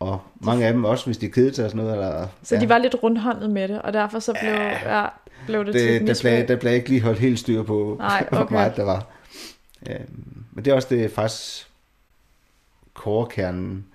Og 0.01 0.21
mange 0.41 0.67
af 0.67 0.73
dem 0.73 0.85
også, 0.85 1.07
hvis 1.07 1.19
de 1.19 1.31
kedede 1.31 1.55
sig 1.55 1.65
og 1.65 1.71
sådan 1.71 1.85
noget. 1.85 1.99
Eller, 1.99 2.29
så 2.43 2.55
ja. 2.55 2.61
de 2.61 2.69
var 2.69 2.79
lidt 2.79 2.95
rundhåndet 3.03 3.51
med 3.51 3.69
det, 3.69 3.83
og 3.83 3.93
derfor 3.93 4.19
så 4.19 4.37
blev, 4.41 4.53
ja, 4.93 5.07
blev 5.47 5.65
det, 5.65 5.75
til 5.75 5.83
et 5.83 5.89
det, 5.89 6.01
der, 6.01 6.07
misbrug. 6.07 6.31
blev, 6.31 6.49
der 6.49 6.57
blev 6.57 6.73
ikke 6.73 6.89
lige 6.89 7.01
holdt 7.01 7.19
helt 7.19 7.39
styr 7.39 7.63
på, 7.63 7.97
Nej, 7.99 8.27
hvor 8.31 8.39
okay. 8.39 8.53
meget 8.53 8.77
der 8.77 8.85
var. 8.85 9.07
Øhm, 9.91 10.45
men 10.53 10.65
det 10.65 10.71
er 10.71 10.75
også 10.75 10.89
det 10.91 11.11
faktisk 11.11 11.71
korekernen 12.95 13.87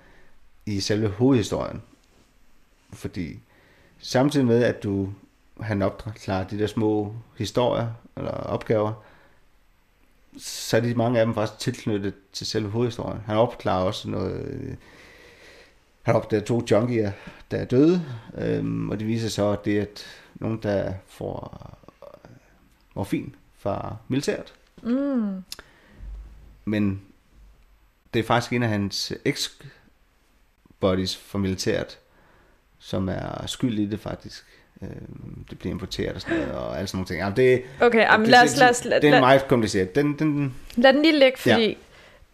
i 0.66 0.80
selve 0.80 1.08
hovedhistorien. 1.10 1.82
Fordi 2.94 3.40
samtidig 4.00 4.46
med, 4.46 4.64
at 4.64 4.84
du 4.84 5.10
han 5.62 5.82
opklarer 5.82 6.48
de 6.48 6.60
der 6.60 6.68
små 6.68 7.14
historier 7.38 7.88
eller 8.18 8.32
opgaver, 8.32 9.04
så 10.38 10.78
er 10.78 10.82
de 10.82 10.96
mange 10.96 11.20
af 11.20 11.26
dem 11.26 11.36
faktisk 11.36 11.60
tilknyttet 11.60 12.14
til 12.34 12.48
selve 12.48 12.70
hovedhistorien. 12.70 13.22
Han 13.26 13.38
opklarer 13.38 13.84
også 13.84 14.10
noget... 14.10 14.78
Han 16.02 16.16
opdager 16.16 16.44
to 16.44 16.64
junkier, 16.72 17.12
der 17.52 17.58
er 17.58 17.66
døde, 17.66 18.06
øhm, 18.38 18.90
og 18.90 19.00
det 19.00 19.08
viser 19.08 19.30
så, 19.30 19.52
at 19.52 19.66
det 19.66 19.78
er 19.78 19.82
at 19.82 20.06
nogen, 20.36 20.64
der 20.64 20.94
får 21.08 21.70
øh, 22.04 22.32
morfin 22.96 23.36
fra 23.58 23.96
militæret. 24.08 24.54
Mm. 24.84 25.44
Men 26.66 27.02
det 28.14 28.20
er 28.20 28.24
faktisk 28.24 28.54
en 28.54 28.64
af 28.64 28.70
hans 28.70 29.14
ex-buddies 29.26 31.18
fra 31.18 31.40
militæret, 31.40 32.00
som 32.80 33.10
er 33.10 33.46
skyld 33.48 33.80
i 33.80 33.86
det 33.86 34.00
faktisk. 34.00 34.46
Øh, 34.92 35.46
det 35.50 35.60
bliver 35.60 35.74
importeret 35.74 36.16
og 36.16 36.22
sådan 36.22 36.38
noget, 36.38 36.52
og 36.54 36.76
alle 36.78 36.88
sådan 36.88 36.98
nogle 36.98 37.08
ting. 37.08 37.20
Jamen, 37.20 37.36
det, 37.38 37.62
Okay, 37.82 38.00
jamen, 38.02 38.22
det, 38.26 38.32
lad 38.32 38.44
os, 38.44 38.58
lad 38.58 38.70
os, 38.70 38.86
lad, 38.86 39.02
det 39.02 39.10
er 39.14 39.20
meget 39.20 39.48
kompliceret. 39.48 39.96
Den, 39.96 40.20
den, 40.20 40.54
lad 40.76 40.94
den 40.94 41.02
lige 41.02 41.20
ligge, 41.20 41.38
fordi 41.40 41.68
Ja. 41.68 41.74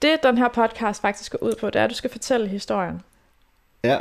det, 0.01 0.23
den 0.23 0.37
her 0.37 0.47
podcast 0.47 1.01
faktisk 1.01 1.31
går 1.31 1.43
ud 1.43 1.53
på, 1.59 1.67
det 1.69 1.75
er, 1.79 1.83
at 1.83 1.89
du 1.89 1.95
skal 1.95 2.09
fortælle 2.09 2.47
historien. 2.47 3.01
ja, 3.83 3.97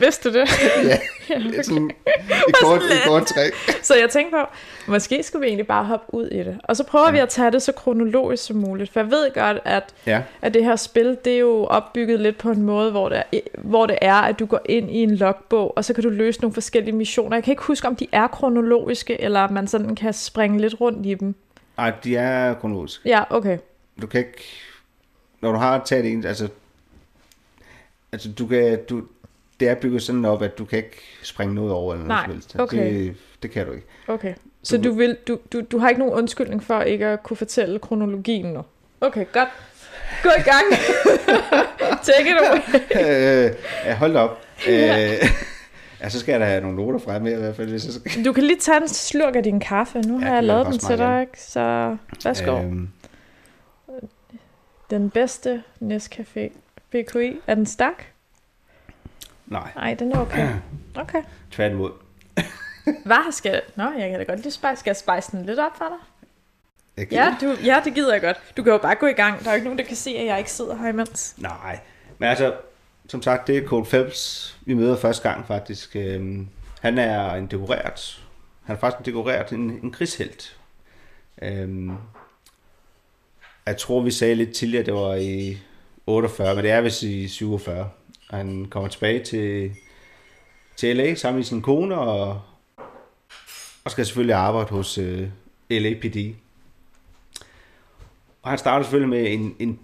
Vidste 0.00 0.28
du 0.28 0.38
det? 0.38 0.48
ja, 0.84 0.98
er 1.58 1.62
sådan, 1.62 1.90
i 2.48 2.52
kort, 2.62 2.82
i 2.82 3.08
kort 3.08 3.26
træk. 3.26 3.52
Så 3.82 3.94
jeg 3.94 4.10
tænkte 4.10 4.36
på, 4.36 4.46
måske 4.90 5.22
skulle 5.22 5.40
vi 5.40 5.46
egentlig 5.46 5.66
bare 5.66 5.84
hoppe 5.84 6.14
ud 6.14 6.26
i 6.26 6.38
det. 6.38 6.60
Og 6.64 6.76
så 6.76 6.84
prøver 6.84 7.06
ja. 7.06 7.12
vi 7.12 7.18
at 7.18 7.28
tage 7.28 7.50
det 7.50 7.62
så 7.62 7.72
kronologisk 7.72 8.44
som 8.44 8.56
muligt. 8.56 8.92
For 8.92 9.00
jeg 9.00 9.10
ved 9.10 9.34
godt, 9.34 9.58
at, 9.64 9.94
Ja, 10.06 10.22
at 10.42 10.54
det 10.54 10.64
her 10.64 10.76
spil, 10.76 11.18
det 11.24 11.34
er 11.34 11.38
jo 11.38 11.64
opbygget 11.64 12.20
lidt 12.20 12.38
på 12.38 12.50
en 12.50 12.62
måde, 12.62 12.90
hvor 12.90 13.08
det, 13.08 13.22
er, 13.32 13.40
hvor 13.58 13.86
det 13.86 13.98
er, 14.02 14.14
at 14.14 14.38
du 14.38 14.46
går 14.46 14.60
ind 14.64 14.90
i 14.90 15.02
en 15.02 15.16
logbog, 15.16 15.76
og 15.76 15.84
så 15.84 15.94
kan 15.94 16.02
du 16.02 16.08
løse 16.08 16.40
nogle 16.40 16.54
forskellige 16.54 16.94
missioner. 16.94 17.36
Jeg 17.36 17.44
kan 17.44 17.52
ikke 17.52 17.62
huske, 17.62 17.88
om 17.88 17.96
de 17.96 18.06
er 18.12 18.26
kronologiske, 18.26 19.20
eller 19.20 19.40
om 19.40 19.52
man 19.52 19.66
sådan 19.66 19.96
kan 19.96 20.12
springe 20.12 20.60
lidt 20.60 20.80
rundt 20.80 21.06
i 21.06 21.14
dem. 21.14 21.34
Ej, 21.78 21.92
de 22.04 22.16
er 22.16 22.54
kronologisk. 22.54 23.00
Ja, 23.04 23.22
okay. 23.30 23.58
Du 24.02 24.06
kan 24.06 24.20
ikke... 24.20 24.44
Når 25.40 25.52
du 25.52 25.58
har 25.58 25.82
taget 25.84 26.12
en, 26.12 26.24
altså... 26.24 26.48
Altså, 28.12 28.32
du 28.32 28.46
kan... 28.46 28.78
Du, 28.90 29.02
det 29.60 29.68
er 29.68 29.74
bygget 29.74 30.02
sådan 30.02 30.24
op, 30.24 30.42
at 30.42 30.58
du 30.58 30.64
kan 30.64 30.76
ikke 30.78 30.96
springe 31.22 31.54
noget 31.54 31.72
over 31.72 31.94
eller 31.94 32.06
noget 32.06 32.26
Nej, 32.26 32.32
helst. 32.34 32.56
okay. 32.58 32.94
Det, 32.94 33.14
det 33.42 33.50
kan 33.50 33.66
du 33.66 33.72
ikke. 33.72 33.86
okay. 34.08 34.34
Så 34.62 34.76
Du- 34.76 34.84
du, 34.84 34.92
vil, 34.92 35.16
du, 35.28 35.38
du, 35.52 35.60
du 35.60 35.78
har 35.78 35.88
ikke 35.88 35.98
nogen 35.98 36.14
undskyldning 36.14 36.62
for 36.64 36.80
ikke 36.82 37.06
at 37.06 37.22
kunne 37.22 37.36
fortælle 37.36 37.78
kronologien 37.78 38.46
nu? 38.46 38.62
Okay, 39.00 39.24
godt. 39.32 39.48
Gå 40.22 40.28
i 40.38 40.42
gang. 40.42 40.64
Take 42.06 42.30
it 42.30 42.36
away. 42.48 42.80
øh, 43.46 43.54
ja, 43.84 43.94
hold 43.94 44.16
op. 44.16 44.38
Øh, 44.68 44.74
ja, 46.00 46.08
så 46.08 46.20
skal 46.20 46.32
jeg 46.32 46.40
da 46.40 46.44
have 46.44 46.60
nogle 46.60 46.76
noter 46.76 46.98
frem 46.98 47.26
i 47.26 47.30
hvert 47.34 47.56
fald, 47.56 47.68
hvis 47.70 47.84
jeg 47.84 47.92
skal... 47.94 48.24
Du 48.24 48.32
kan 48.32 48.44
lige 48.44 48.58
tage 48.58 48.82
en 48.82 48.88
slurk 48.88 49.36
af 49.36 49.42
din 49.42 49.60
kaffe. 49.60 49.98
Nu 50.00 50.18
Ja, 50.20 50.26
har 50.26 50.34
jeg 50.34 50.44
lavet 50.44 50.66
den 50.66 50.78
til 50.78 50.98
dig, 50.98 51.20
ikke? 51.20 51.40
Så 51.42 51.96
værsgo. 52.24 52.56
Øh. 52.58 52.64
Øhm, 52.64 52.88
Den 54.90 55.10
bedste 55.10 55.62
Nescafé 55.82 56.48
BKI. 56.90 57.36
Er 57.46 57.54
den 57.54 57.66
stærk? 57.66 58.09
Nej, 59.50 59.70
Nej, 59.76 59.94
den 59.94 60.12
er 60.12 60.18
okay. 60.18 60.48
Okay. 60.94 61.22
tværtimod. 61.50 61.90
Hvad 63.04 63.32
skal 63.32 63.60
Nå, 63.76 63.84
jeg 63.98 64.10
kan 64.10 64.18
da 64.18 64.24
godt 64.24 64.40
lige 64.42 64.52
spice. 64.52 64.76
Skal 64.76 64.90
jeg 64.90 64.96
spice 64.96 65.36
den 65.36 65.46
lidt 65.46 65.58
op 65.58 65.76
for 65.78 65.84
dig? 65.84 65.98
Jeg 66.96 67.08
kan- 67.08 67.16
Ja, 67.18 67.36
du, 67.40 67.56
ja, 67.64 67.80
det 67.84 67.94
gider 67.94 68.12
jeg 68.12 68.20
godt. 68.22 68.36
Du 68.56 68.62
kan 68.62 68.72
jo 68.72 68.78
bare 68.78 68.94
gå 68.94 69.06
i 69.06 69.12
gang. 69.12 69.40
Der 69.40 69.46
er 69.46 69.52
jo 69.52 69.54
ikke 69.54 69.64
nogen, 69.64 69.78
der 69.78 69.84
kan 69.84 69.96
se, 69.96 70.10
at 70.10 70.26
jeg 70.26 70.38
ikke 70.38 70.52
sidder 70.52 70.76
her 70.76 70.88
imens. 70.88 71.34
Nej, 71.38 71.78
men 72.18 72.28
altså, 72.28 72.54
som 73.08 73.22
sagt, 73.22 73.46
det 73.46 73.56
er 73.58 73.66
Cole 73.66 73.84
Phelps, 73.86 74.56
vi 74.66 74.74
møder 74.74 74.96
første 74.96 75.28
gang 75.28 75.46
faktisk. 75.46 75.96
Øhm, 75.96 76.48
han 76.80 76.98
er 76.98 77.30
en 77.34 77.46
dekoreret, 77.46 78.22
han 78.64 78.76
er 78.76 78.80
faktisk 78.80 78.98
en 79.00 79.04
dekoreret, 79.12 79.50
en, 79.52 79.80
en 79.82 79.92
krigshelt. 79.92 80.56
Øhm, 81.42 81.92
jeg 83.66 83.76
tror, 83.76 84.00
vi 84.02 84.10
sagde 84.10 84.34
lidt 84.34 84.52
tidligere, 84.54 84.84
det 84.84 84.94
var 84.94 85.14
i 85.14 85.58
48, 86.06 86.54
men 86.54 86.64
det 86.64 86.70
er 86.70 86.80
vist 86.80 87.02
i 87.02 87.28
47. 87.28 87.90
Han 88.30 88.66
kommer 88.70 88.88
tilbage 88.88 89.24
til, 89.24 89.76
til 90.76 90.96
LA 90.96 91.14
sammen 91.14 91.38
med 91.38 91.44
sin 91.44 91.62
kone, 91.62 91.98
og, 91.98 92.42
og 93.84 93.90
skal 93.90 94.06
selvfølgelig 94.06 94.34
arbejde 94.34 94.68
hos 94.70 94.98
øh, 94.98 95.28
LAPD. 95.70 96.34
Og 98.42 98.50
han 98.50 98.58
starter 98.58 98.82
selvfølgelig 98.82 99.08
med 99.08 99.32
en, 99.32 99.56
en 99.58 99.78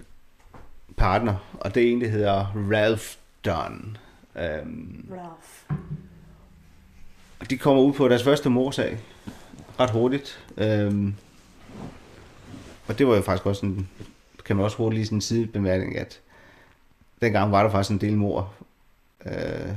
partner, 0.97 1.59
og 1.61 1.75
det 1.75 1.89
er 1.89 1.93
en, 1.93 2.01
der 2.01 2.09
hedder 2.09 2.47
Ralph 2.73 3.17
Dunn. 3.45 3.97
Øhm, 4.37 5.09
Ralph. 5.11 5.81
og 7.41 7.51
de 7.51 7.59
kommer 7.59 7.83
ud 7.83 7.93
på 7.93 8.09
deres 8.09 8.25
første 8.25 8.51
morsag 8.51 8.99
ret 9.81 9.91
hurtigt. 9.91 10.45
Øhm, 10.57 11.15
og 12.89 12.99
det 12.99 13.07
var 13.07 13.17
jo 13.17 13.23
faktisk 13.23 13.47
også 13.47 13.67
en, 13.67 13.89
kan 14.45 14.57
man 14.57 14.65
også 14.65 14.77
hurtigt 14.77 14.99
lige 14.99 15.07
sådan 15.07 15.19
en 15.19 15.23
sidebemærkning, 15.23 15.99
at 15.99 16.21
dengang 17.21 17.53
var 17.53 17.63
der 17.63 17.71
faktisk 17.71 17.91
en 17.91 18.01
del 18.01 18.17
mor 18.17 18.55
øh, 19.27 19.73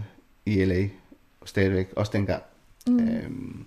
i 0.46 0.66
LA, 0.66 0.90
stadigvæk, 1.46 1.90
også 1.96 2.12
dengang. 2.12 2.44
Mm. 2.88 3.10
Øhm, 3.10 3.66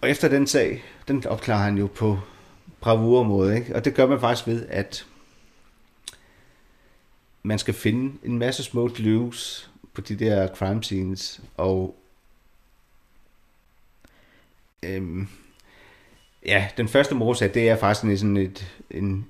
og 0.00 0.10
efter 0.10 0.28
den 0.28 0.46
sag, 0.46 0.84
den 1.08 1.26
opklarer 1.26 1.64
han 1.64 1.78
jo 1.78 1.86
på 1.86 2.18
bravur 2.80 3.22
måde, 3.22 3.56
ikke? 3.56 3.76
Og 3.76 3.84
det 3.84 3.94
gør 3.94 4.06
man 4.06 4.20
faktisk 4.20 4.46
ved, 4.46 4.66
at 4.68 5.06
man 7.42 7.58
skal 7.58 7.74
finde 7.74 8.18
en 8.22 8.38
masse 8.38 8.62
små 8.62 8.94
clues 8.94 9.70
på 9.92 10.00
de 10.00 10.16
der 10.16 10.54
crime 10.54 10.82
scenes, 10.82 11.40
og 11.56 11.96
øhm, 14.82 15.28
ja, 16.46 16.68
den 16.76 16.88
første 16.88 17.14
morsag, 17.14 17.54
det 17.54 17.68
er 17.68 17.76
faktisk 17.76 18.04
en, 18.04 18.18
sådan 18.18 18.36
et, 18.36 18.80
en 18.90 19.26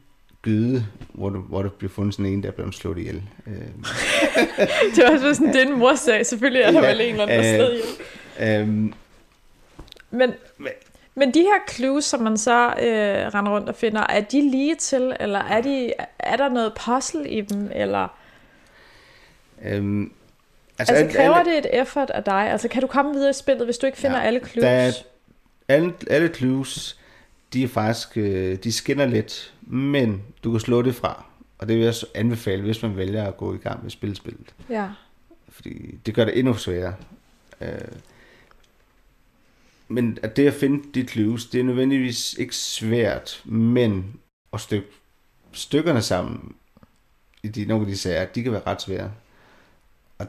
gyde, 0.49 0.87
hvor, 1.15 1.31
der, 1.31 1.39
hvor 1.39 1.63
der 1.63 1.69
bliver 1.71 1.91
fundet 1.91 2.15
sådan 2.15 2.27
en, 2.27 2.43
der 2.43 2.49
er 2.49 2.53
blevet 2.53 2.75
slået 2.75 2.99
ihjel. 2.99 3.23
Øhm, 3.47 3.85
Det 4.97 5.05
var 5.05 5.11
også 5.13 5.35
sådan, 5.35 5.53
det 5.53 5.63
er 5.63 5.67
en 5.67 5.79
morsag. 5.79 6.27
Selvfølgelig 6.27 6.63
er 6.63 6.71
der 6.71 6.83
Ja, 6.83 6.89
vel 6.91 7.01
en 7.01 7.11
eller 7.11 7.23
anden, 7.23 7.39
der 7.45 7.53
øh, 7.53 7.59
slået 7.59 7.83
ihjel. 8.39 8.61
øhm, 8.61 8.93
Men, 10.11 10.33
Men- 11.15 11.35
de 11.35 11.41
her 11.41 11.73
clues, 11.75 12.05
som 12.05 12.21
man 12.21 12.37
så 12.37 12.67
øh, 12.67 13.35
render 13.35 13.53
rundt 13.53 13.69
og 13.69 13.75
finder, 13.75 14.01
er 14.09 14.21
de 14.21 14.51
lige 14.51 14.75
til, 14.75 15.17
eller 15.21 15.39
er, 15.39 15.61
de, 15.61 15.93
er 16.19 16.37
der 16.37 16.49
noget 16.49 16.73
puzzle 16.87 17.29
i 17.31 17.41
dem, 17.41 17.71
eller 17.75 18.09
øhm, 19.65 20.13
altså, 20.79 20.95
alle- 20.95 21.13
kræver 21.13 21.35
alle- 21.35 21.51
det 21.51 21.59
et 21.59 21.81
effort 21.81 22.11
af 22.11 22.25
dig? 22.25 22.51
Altså 22.51 22.69
kan 22.69 22.81
du 22.83 22.87
komme 22.87 23.13
videre 23.15 23.31
i 23.31 23.33
spillet, 23.33 23.65
hvis 23.67 23.79
du 23.79 23.87
ikke 23.87 23.99
finder 23.99 24.19
Ja, 24.19 24.25
alle 24.27 24.41
clues? 24.41 24.65
der 24.65 24.69
er- 24.71 24.93
alle, 25.69 25.93
alle 26.11 26.29
clues, 26.35 26.98
de 27.53 27.63
er 27.63 27.69
faktisk, 27.69 28.17
øh, 28.17 28.57
de 28.65 28.73
skinner 28.73 29.07
lidt, 29.07 29.55
men 29.63 30.23
du 30.45 30.51
kan 30.51 30.61
slå 30.61 30.83
det 30.83 30.95
fra. 30.95 31.25
Og 31.59 31.69
det 31.69 31.77
vil 31.77 31.85
jeg 31.85 31.95
anbefale, 32.15 32.63
hvis 32.63 32.83
man 32.83 32.97
vælger 32.97 33.27
at 33.27 33.37
gå 33.37 33.55
i 33.55 33.59
gang 33.59 33.83
med 33.83 33.91
spilspillet. 33.91 34.55
Ja. 34.71 34.89
Fordi 35.49 35.99
det 36.07 36.15
gør 36.15 36.25
det 36.25 36.39
endnu 36.39 36.55
sværere. 36.55 36.95
Øh, 37.61 37.79
men 39.89 40.19
at 40.23 40.37
det 40.37 40.47
at 40.47 40.55
finde 40.55 40.85
de 40.95 41.09
clues, 41.09 41.47
det 41.47 41.61
er 41.61 41.65
nødvendigvis 41.65 42.33
ikke 42.33 42.57
svært, 42.57 43.43
men 43.45 44.21
at 44.53 44.61
stykke 44.61 44.89
stykkerne 45.53 46.03
sammen 46.03 46.55
i 47.43 47.49
de, 47.49 47.65
nogle 47.65 47.87
af 47.87 47.91
de 47.91 47.97
sager, 47.97 48.27
de 48.27 48.43
kan 48.43 48.53
være 48.53 48.67
ret 48.67 48.83
svære. 48.83 49.13
Og 50.19 50.27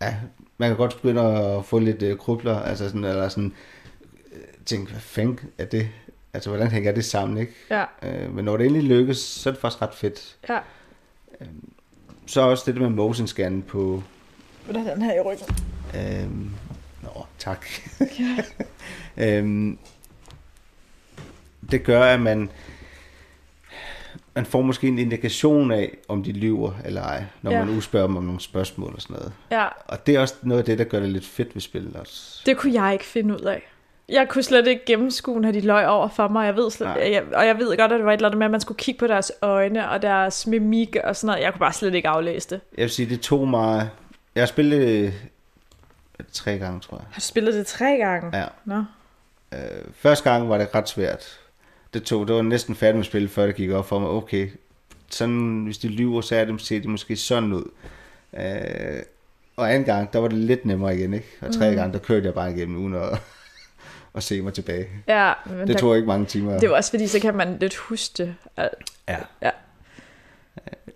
ja, 0.00 0.16
man 0.58 0.68
kan 0.70 0.76
godt 0.76 0.96
begynde 0.96 1.22
at 1.22 1.64
få 1.64 1.78
lidt 1.78 2.02
øh, 2.02 2.18
krubler, 2.18 2.60
altså 2.60 2.88
sådan, 2.88 3.04
eller 3.04 3.28
sådan, 3.28 3.52
øh, 4.34 4.40
tænke, 4.66 4.90
hvad 4.92 5.00
fanden 5.00 5.38
er 5.58 5.64
det? 5.64 5.88
Altså, 6.34 6.50
hvordan 6.50 6.68
hænger 6.70 6.92
det 6.92 7.04
sammen, 7.04 7.38
ikke? 7.38 7.52
Ja, 7.70 7.84
Øh, 8.02 8.34
men 8.34 8.44
når 8.44 8.56
det 8.56 8.66
endelig 8.66 8.88
lykkes, 8.88 9.18
så 9.18 9.48
er 9.48 9.52
det 9.52 9.60
faktisk 9.60 9.82
ret 9.82 9.94
fedt. 9.94 10.36
ja. 10.48 10.58
Så 12.26 12.40
er 12.40 12.44
også 12.44 12.62
det 12.66 12.74
der 12.74 12.80
med 12.80 12.90
motion 12.90 13.26
scan 13.26 13.62
på... 13.62 14.02
Hvordan 14.64 14.86
er 14.86 14.94
den 14.94 15.02
her 15.02 15.14
i 15.14 15.20
ryggen? 15.20 15.46
Øhm, 15.96 16.50
nå, 17.02 17.26
tak. 17.38 17.66
Ja. 18.00 18.44
øhm, 19.38 19.78
det 21.70 21.84
gør, 21.84 22.02
at 22.02 22.20
man, 22.20 22.50
man 24.34 24.46
får 24.46 24.62
måske 24.62 24.88
en 24.88 24.98
indikation 24.98 25.70
af, 25.72 25.96
om 26.08 26.22
de 26.24 26.32
lyver 26.32 26.72
eller 26.84 27.02
ej, 27.02 27.24
når 27.42 27.50
ja. 27.50 27.64
man 27.64 27.76
udspørger 27.76 28.06
dem 28.06 28.16
om 28.16 28.24
nogle 28.24 28.40
spørgsmål 28.40 28.92
og 28.94 29.02
sådan 29.02 29.16
noget. 29.16 29.32
ja, 29.50 29.68
Og 29.86 30.06
det 30.06 30.14
er 30.14 30.20
også 30.20 30.34
noget 30.42 30.58
af 30.60 30.64
det, 30.66 30.78
der 30.78 30.84
gør 30.84 31.00
det 31.00 31.08
lidt 31.08 31.26
fedt 31.26 31.54
ved 31.54 31.60
spillet 31.62 31.96
også. 31.96 32.42
det 32.46 32.56
kunne 32.56 32.82
jeg 32.82 32.92
ikke 32.92 33.04
finde 33.04 33.34
ud 33.34 33.40
af. 33.40 33.62
Jeg 34.08 34.28
kunne 34.28 34.42
slet 34.42 34.66
ikke 34.66 34.84
gennemskue, 34.86 35.40
når 35.40 35.52
de 35.52 35.60
løg 35.60 35.86
over 35.86 36.08
for 36.08 36.28
mig. 36.28 36.46
Jeg 36.46 36.56
ved 36.56 36.70
slet, 36.70 36.88
Nej. 36.88 37.10
jeg, 37.12 37.22
og 37.34 37.46
jeg 37.46 37.58
ved 37.58 37.66
godt, 37.76 37.92
at 37.92 37.98
det 37.98 38.04
var 38.04 38.12
et 38.12 38.16
eller 38.16 38.28
andet 38.28 38.38
med, 38.38 38.44
at 38.46 38.50
man 38.50 38.60
skulle 38.60 38.78
kigge 38.78 38.98
på 38.98 39.06
deres 39.06 39.32
øjne 39.42 39.90
og 39.90 40.02
deres 40.02 40.46
mimik 40.46 40.96
og 41.04 41.16
sådan 41.16 41.26
noget. 41.26 41.42
Jeg 41.42 41.52
kunne 41.52 41.60
bare 41.60 41.72
slet 41.72 41.94
ikke 41.94 42.08
aflæse 42.08 42.50
det. 42.50 42.60
Jeg 42.76 42.82
vil 42.82 42.90
sige, 42.90 43.08
det 43.08 43.20
tog 43.20 43.48
mig... 43.48 43.88
Jeg 44.34 44.40
har 44.42 44.46
spillet 44.46 44.80
det 46.18 46.26
tre 46.32 46.58
gange, 46.58 46.80
tror 46.80 46.96
jeg. 46.96 47.04
Har 47.10 47.20
du 47.20 47.24
spillet 47.24 47.54
det 47.54 47.66
tre 47.66 47.96
gange? 47.96 48.38
Ja. 48.38 48.44
Nå. 48.64 48.84
Øh, 49.54 49.58
første 49.94 50.30
gang 50.30 50.48
var 50.48 50.58
det 50.58 50.74
ret 50.74 50.88
svært. 50.88 51.38
Det 51.94 52.02
tog, 52.02 52.28
det 52.28 52.36
var 52.36 52.42
næsten 52.42 52.74
færdigt 52.74 52.96
med 52.96 53.04
spillet, 53.04 53.30
før 53.30 53.46
det 53.46 53.54
gik 53.54 53.70
op 53.70 53.86
for 53.86 53.98
mig, 53.98 54.08
okay, 54.08 54.48
sådan, 55.10 55.62
hvis 55.64 55.78
de 55.78 55.88
lyver, 55.88 56.20
så 56.20 56.36
er 56.36 56.44
det, 56.44 56.60
ser 56.62 56.80
de 56.80 56.88
måske 56.88 57.16
sådan 57.16 57.52
ud. 57.52 57.64
Øh, 58.36 59.02
og 59.56 59.70
anden 59.72 59.84
gang, 59.84 60.12
der 60.12 60.18
var 60.18 60.28
det 60.28 60.38
lidt 60.38 60.64
nemmere 60.66 60.96
igen, 60.96 61.14
ikke? 61.14 61.26
Og 61.40 61.54
tredje 61.54 61.72
Mm. 61.72 61.76
gang, 61.78 61.92
der 61.92 61.98
kørte 61.98 62.26
jeg 62.26 62.34
bare 62.34 62.52
igennem, 62.52 62.76
uden 62.84 62.94
at, 62.94 63.18
at 64.14 64.22
se 64.22 64.40
mig 64.42 64.52
tilbage. 64.54 64.86
Ja, 65.08 65.32
men 65.46 65.58
Det 65.58 65.68
der, 65.68 65.74
tog 65.74 65.96
ikke 65.96 66.08
mange 66.08 66.26
timer. 66.26 66.58
det 66.58 66.70
var 66.70 66.76
også 66.76 66.90
fordi, 66.90 67.06
så 67.06 67.20
kan 67.20 67.34
man 67.36 67.56
lidt 67.60 67.76
huske 67.76 68.12
det. 68.18 68.34
Al- 68.56 68.68
Ja. 69.42 69.50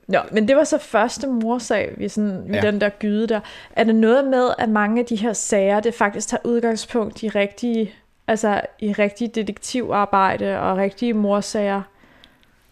Nå, 0.08 0.18
men 0.32 0.48
det 0.48 0.56
var 0.56 0.64
så 0.64 0.78
første 0.78 1.26
morsag 1.26 1.94
i, 1.98 2.08
sådan, 2.08 2.54
Ja. 2.54 2.60
den 2.60 2.80
der 2.80 2.88
gyde 2.88 3.26
der. 3.26 3.40
Er 3.72 3.84
det 3.84 3.94
noget 3.94 4.24
med, 4.24 4.50
at 4.58 4.68
mange 4.68 5.00
af 5.00 5.06
de 5.06 5.16
her 5.16 5.32
sager, 5.32 5.80
det 5.80 5.94
faktisk 5.94 6.28
tager 6.28 6.40
udgangspunkt 6.44 7.22
i 7.22 7.28
rigtige, 7.28 7.94
altså 8.26 8.60
i 8.78 8.92
rigtige 8.92 9.28
detektivarbejde 9.34 10.60
og 10.60 10.76
rigtige 10.76 11.12
morsager? 11.14 11.82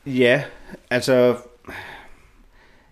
Ja, 0.07 0.43
altså... 0.91 1.37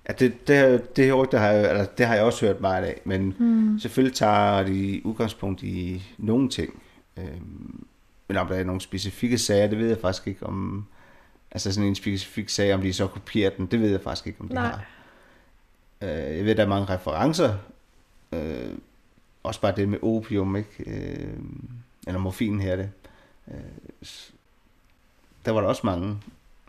Ja, 0.08 0.12
det, 0.12 0.48
det, 0.48 0.96
det 0.96 1.04
her 1.04 1.12
rygte 1.12 1.38
har 1.38 1.48
jeg, 1.50 1.70
eller 1.70 1.84
det 1.84 2.06
har 2.06 2.14
jeg 2.14 2.24
også 2.24 2.46
hørt 2.46 2.60
meget 2.60 2.84
af, 2.84 3.00
men 3.04 3.34
mm. 3.38 3.78
selvfølgelig 3.78 4.16
tager 4.16 4.62
de 4.62 5.00
udgangspunkt 5.04 5.62
i 5.62 6.02
nogle 6.18 6.48
ting. 6.48 6.82
Øhm, 7.16 7.86
men 8.28 8.36
om 8.36 8.46
der 8.46 8.56
er 8.56 8.64
nogle 8.64 8.80
specifikke 8.80 9.38
sager, 9.38 9.66
det 9.66 9.78
ved 9.78 9.88
jeg 9.88 9.98
faktisk 9.98 10.26
ikke 10.26 10.46
om... 10.46 10.86
Altså 11.50 11.72
sådan 11.72 11.88
en 11.88 11.94
specifik 11.94 12.48
sag, 12.48 12.74
om 12.74 12.80
de 12.80 12.92
så 12.92 13.06
kopierer 13.06 13.50
den, 13.50 13.66
det 13.66 13.80
ved 13.80 13.90
jeg 13.90 14.00
faktisk 14.00 14.26
ikke, 14.26 14.40
om 14.40 14.48
de 14.48 14.54
Nej. 14.54 14.66
har. 14.66 14.84
Øh, 16.02 16.36
jeg 16.36 16.44
ved, 16.44 16.54
der 16.54 16.62
er 16.62 16.68
mange 16.68 16.94
referencer. 16.94 17.56
Øh, 18.32 18.72
også 19.42 19.60
bare 19.60 19.76
det 19.76 19.88
med 19.88 19.98
opium, 20.02 20.56
ikke? 20.56 20.84
Øh, 20.86 21.38
eller 22.06 22.20
morfin 22.20 22.60
her 22.60 22.72
er 22.72 22.76
det. 22.76 22.90
Øh, 23.48 23.54
der 25.44 25.50
var 25.50 25.60
der 25.60 25.68
også 25.68 25.82
mange 25.84 26.18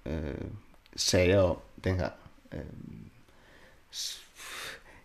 øh, 0.05 0.21
sager 0.95 1.39
om 1.39 1.57
dengang. 1.83 2.13
Øh, 2.51 2.59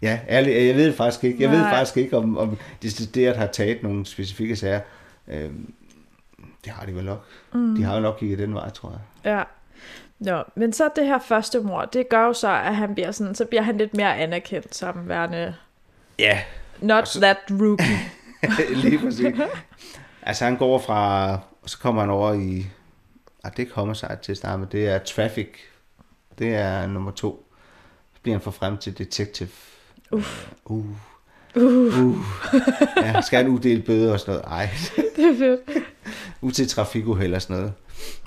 ja, 0.02 0.20
ærligt, 0.28 0.66
jeg 0.66 0.76
ved 0.76 0.86
det 0.86 0.94
faktisk 0.94 1.24
ikke. 1.24 1.42
Jeg 1.42 1.50
ved 1.50 1.60
Nej. 1.60 1.70
faktisk 1.70 1.96
ikke, 1.96 2.16
om, 2.16 2.38
om 2.38 2.58
decideret 2.82 3.36
har 3.36 3.46
taget 3.46 3.82
nogle 3.82 4.06
specifikke 4.06 4.56
sager. 4.56 4.80
Øh, 5.30 5.50
det 6.64 6.72
har 6.72 6.86
de 6.86 6.94
vel 6.94 7.04
nok. 7.04 7.24
Mm. 7.52 7.74
De 7.76 7.82
har 7.82 7.94
jo 7.94 8.00
nok 8.00 8.16
kigget 8.18 8.38
den 8.38 8.54
vej, 8.54 8.70
tror 8.70 8.90
jeg. 8.90 9.00
Ja. 9.32 9.42
Nå, 10.18 10.42
men 10.54 10.72
så 10.72 10.88
det 10.96 11.06
her 11.06 11.18
første 11.18 11.60
mor, 11.60 11.84
det 11.84 12.08
gør 12.08 12.24
jo 12.26 12.32
så, 12.32 12.48
at 12.48 12.76
han 12.76 12.94
bliver 12.94 13.10
sådan, 13.12 13.34
så 13.34 13.44
bliver 13.44 13.62
han 13.62 13.78
lidt 13.78 13.94
mere 13.94 14.16
anerkendt 14.16 14.74
som 14.74 15.08
værende 15.08 15.54
Ja, 16.18 16.40
not 16.80 17.08
så- 17.08 17.20
that 17.20 17.36
rookie. 17.50 17.98
Lige 18.82 18.98
præcis. 18.98 19.34
Altså 20.22 20.44
han 20.44 20.56
går 20.56 20.78
fra, 20.78 21.32
og 21.62 21.70
så 21.70 21.78
kommer 21.78 22.02
han 22.02 22.10
over 22.10 22.32
i, 22.32 22.66
ah, 23.44 23.50
det 23.50 23.56
er 23.56 23.60
ikke 23.60 23.74
homicide 23.74 24.18
til 24.22 24.32
at 24.32 24.38
starte 24.38 24.58
med, 24.58 24.66
det 24.66 24.88
er 24.88 24.98
traffic. 24.98 25.48
Det 26.38 26.54
er 26.54 26.86
nummer 26.86 27.10
to. 27.10 27.46
Så 28.14 28.20
bliver 28.22 28.34
han 28.36 28.42
for 28.42 28.50
frem 28.50 28.78
til 28.78 28.98
detective. 28.98 29.48
Uff. 30.12 30.48
Uh. 30.64 30.76
Uh. 30.76 30.86
Uh. 31.56 32.16
Ja, 32.96 33.20
skal 33.20 33.36
han 33.36 33.48
uddele 33.48 33.82
bøder 33.82 34.12
og 34.12 34.20
sådan 34.20 34.34
noget? 34.34 34.44
Ej, 34.46 34.70
det 35.16 35.24
er 35.24 35.38
fedt. 35.38 35.84
ud 36.40 36.52
til 36.52 36.68
trafikuheld 36.68 37.34
og 37.34 37.42
sådan 37.42 37.56
noget. 37.56 37.72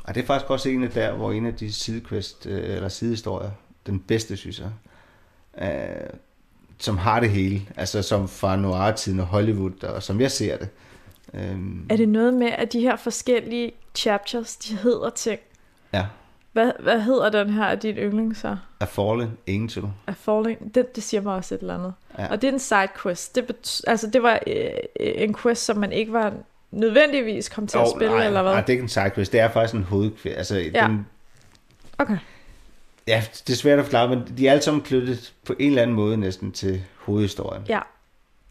Og 0.04 0.16
det 0.16 0.22
er 0.24 0.26
faktisk 0.28 0.50
også 0.50 0.70
en 0.70 0.84
af 0.84 0.90
der, 0.90 1.14
hvor 1.14 1.32
en 1.32 1.46
af 1.46 1.54
de 1.56 1.74
sidequest, 1.74 2.46
øh, 2.46 2.76
eller 2.76 2.90
sidehistorier, 2.90 3.52
den 3.88 4.00
bedste, 4.00 4.38
synes 4.38 4.60
jeg, 4.60 4.70
øh, 5.68 6.10
som 6.80 6.98
har 6.98 7.20
det 7.20 7.30
hele, 7.30 7.62
altså 7.78 8.02
som 8.02 8.28
fra 8.28 8.56
noir-tiden 8.56 9.20
og 9.20 9.26
Hollywood, 9.26 9.84
og 9.84 10.04
som 10.04 10.22
jeg 10.22 10.32
ser 10.32 10.58
det. 10.58 10.70
Øhm, 11.34 11.86
Er 11.90 11.96
det 11.98 12.10
noget 12.10 12.34
med, 12.34 12.48
at 12.48 12.74
de 12.74 12.80
her 12.80 12.96
forskellige 12.96 13.72
chapters, 13.96 14.56
de 14.56 14.76
hedder 14.76 15.10
ting? 15.10 15.40
Ja, 15.94 16.06
Hvad, 16.54 16.72
hvad 16.80 17.02
hedder 17.02 17.30
den 17.30 17.50
her 17.50 17.66
af 17.66 17.80
din 17.80 17.96
yndling 17.96 18.38
så? 18.38 18.58
A 18.80 18.86
Fallen 18.86 19.38
Angel. 19.48 19.84
A 20.08 20.12
Falling? 20.12 20.76
Det, 20.76 20.96
det 20.96 21.04
siger 21.04 21.22
mig 21.22 21.36
også 21.36 21.56
et 21.56 21.62
eller 21.62 21.76
andet. 21.78 21.94
Ja. 22.20 22.28
Og 22.32 22.42
det 22.42 22.48
er 22.48 22.52
en 22.54 22.60
side 22.60 22.88
quest. 23.04 23.36
Det, 23.36 23.44
bet- 23.48 23.82
altså, 23.88 24.08
det 24.10 24.24
var 24.24 24.40
øh, 24.48 24.66
en 25.00 25.36
quest, 25.36 25.66
som 25.66 25.78
man 25.78 25.92
ikke 25.92 26.14
var 26.14 26.34
nødvendigvis 26.72 27.50
kom 27.50 27.68
til 27.68 27.78
at 27.78 27.84
Åh, 27.84 27.90
spille, 27.98 28.14
nej, 28.16 28.26
eller 28.28 28.42
hvad? 28.42 28.52
Nej, 28.52 28.62
det 28.62 28.70
er 28.70 28.74
ikke 28.74 28.82
en 28.84 28.90
sidequest, 28.90 29.32
det 29.32 29.40
er 29.40 29.50
faktisk 29.50 29.74
en 29.76 29.84
hovedquest. 29.84 30.38
Altså, 30.38 30.56
Ja. 30.74 30.88
den, 30.88 31.08
Okay. 31.98 32.18
ja, 33.08 33.24
det 33.48 33.54
er 33.54 33.58
svært 33.58 33.80
at 33.80 33.86
forklare, 33.86 34.10
men 34.10 34.24
de 34.38 34.48
er 34.48 34.52
alle 34.52 34.64
sammen 34.64 34.84
knyttet 34.84 35.34
på 35.46 35.54
en 35.60 35.70
eller 35.70 35.82
anden 35.82 35.96
måde 35.96 36.18
næsten 36.18 36.52
til 36.52 36.84
hovedhistorien. 36.98 37.64
Ja. 37.70 37.80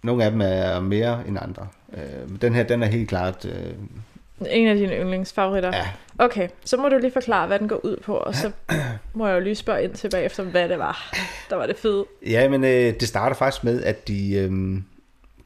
Nogle 0.03 0.24
af 0.24 0.31
dem 0.31 0.40
er 0.40 0.81
mere 0.81 1.22
end 1.29 1.38
andre. 1.40 1.68
Øh, 1.92 2.31
men 2.31 2.38
den 2.40 2.55
her, 2.55 2.62
den 2.62 2.83
er 2.83 2.87
helt 2.87 3.09
klart... 3.09 3.44
Øh, 3.44 3.72
En 4.50 4.68
af 4.68 4.76
dine 4.76 4.96
yndlingsfavoritter. 4.96 5.76
ja, 5.76 5.88
Okay, 6.18 6.48
så 6.64 6.76
må 6.76 6.88
du 6.88 6.98
lige 6.98 7.12
forklare, 7.12 7.46
hvad 7.46 7.59
den 7.59 7.68
går 7.68 7.85
ud 7.85 7.96
på, 7.96 8.16
og 8.16 8.35
så 8.35 8.52
må 9.14 9.26
jeg 9.26 9.35
jo 9.35 9.40
lige 9.40 9.55
spørge 9.55 9.85
ind 9.85 9.94
tilbage 9.94 10.24
efter, 10.24 10.42
hvad 10.42 10.68
det 10.68 10.78
var. 10.78 11.14
Der 11.50 11.57
var 11.57 11.66
det 11.66 11.76
fede. 11.76 12.05
Ja, 12.26 12.48
men 12.48 12.64
øh, 12.64 12.70
det 13.00 13.09
starter 13.09 13.37
faktisk 13.37 13.64
med, 13.64 13.83
at 13.83 14.09
de 14.09 14.35
øh, 14.35 14.83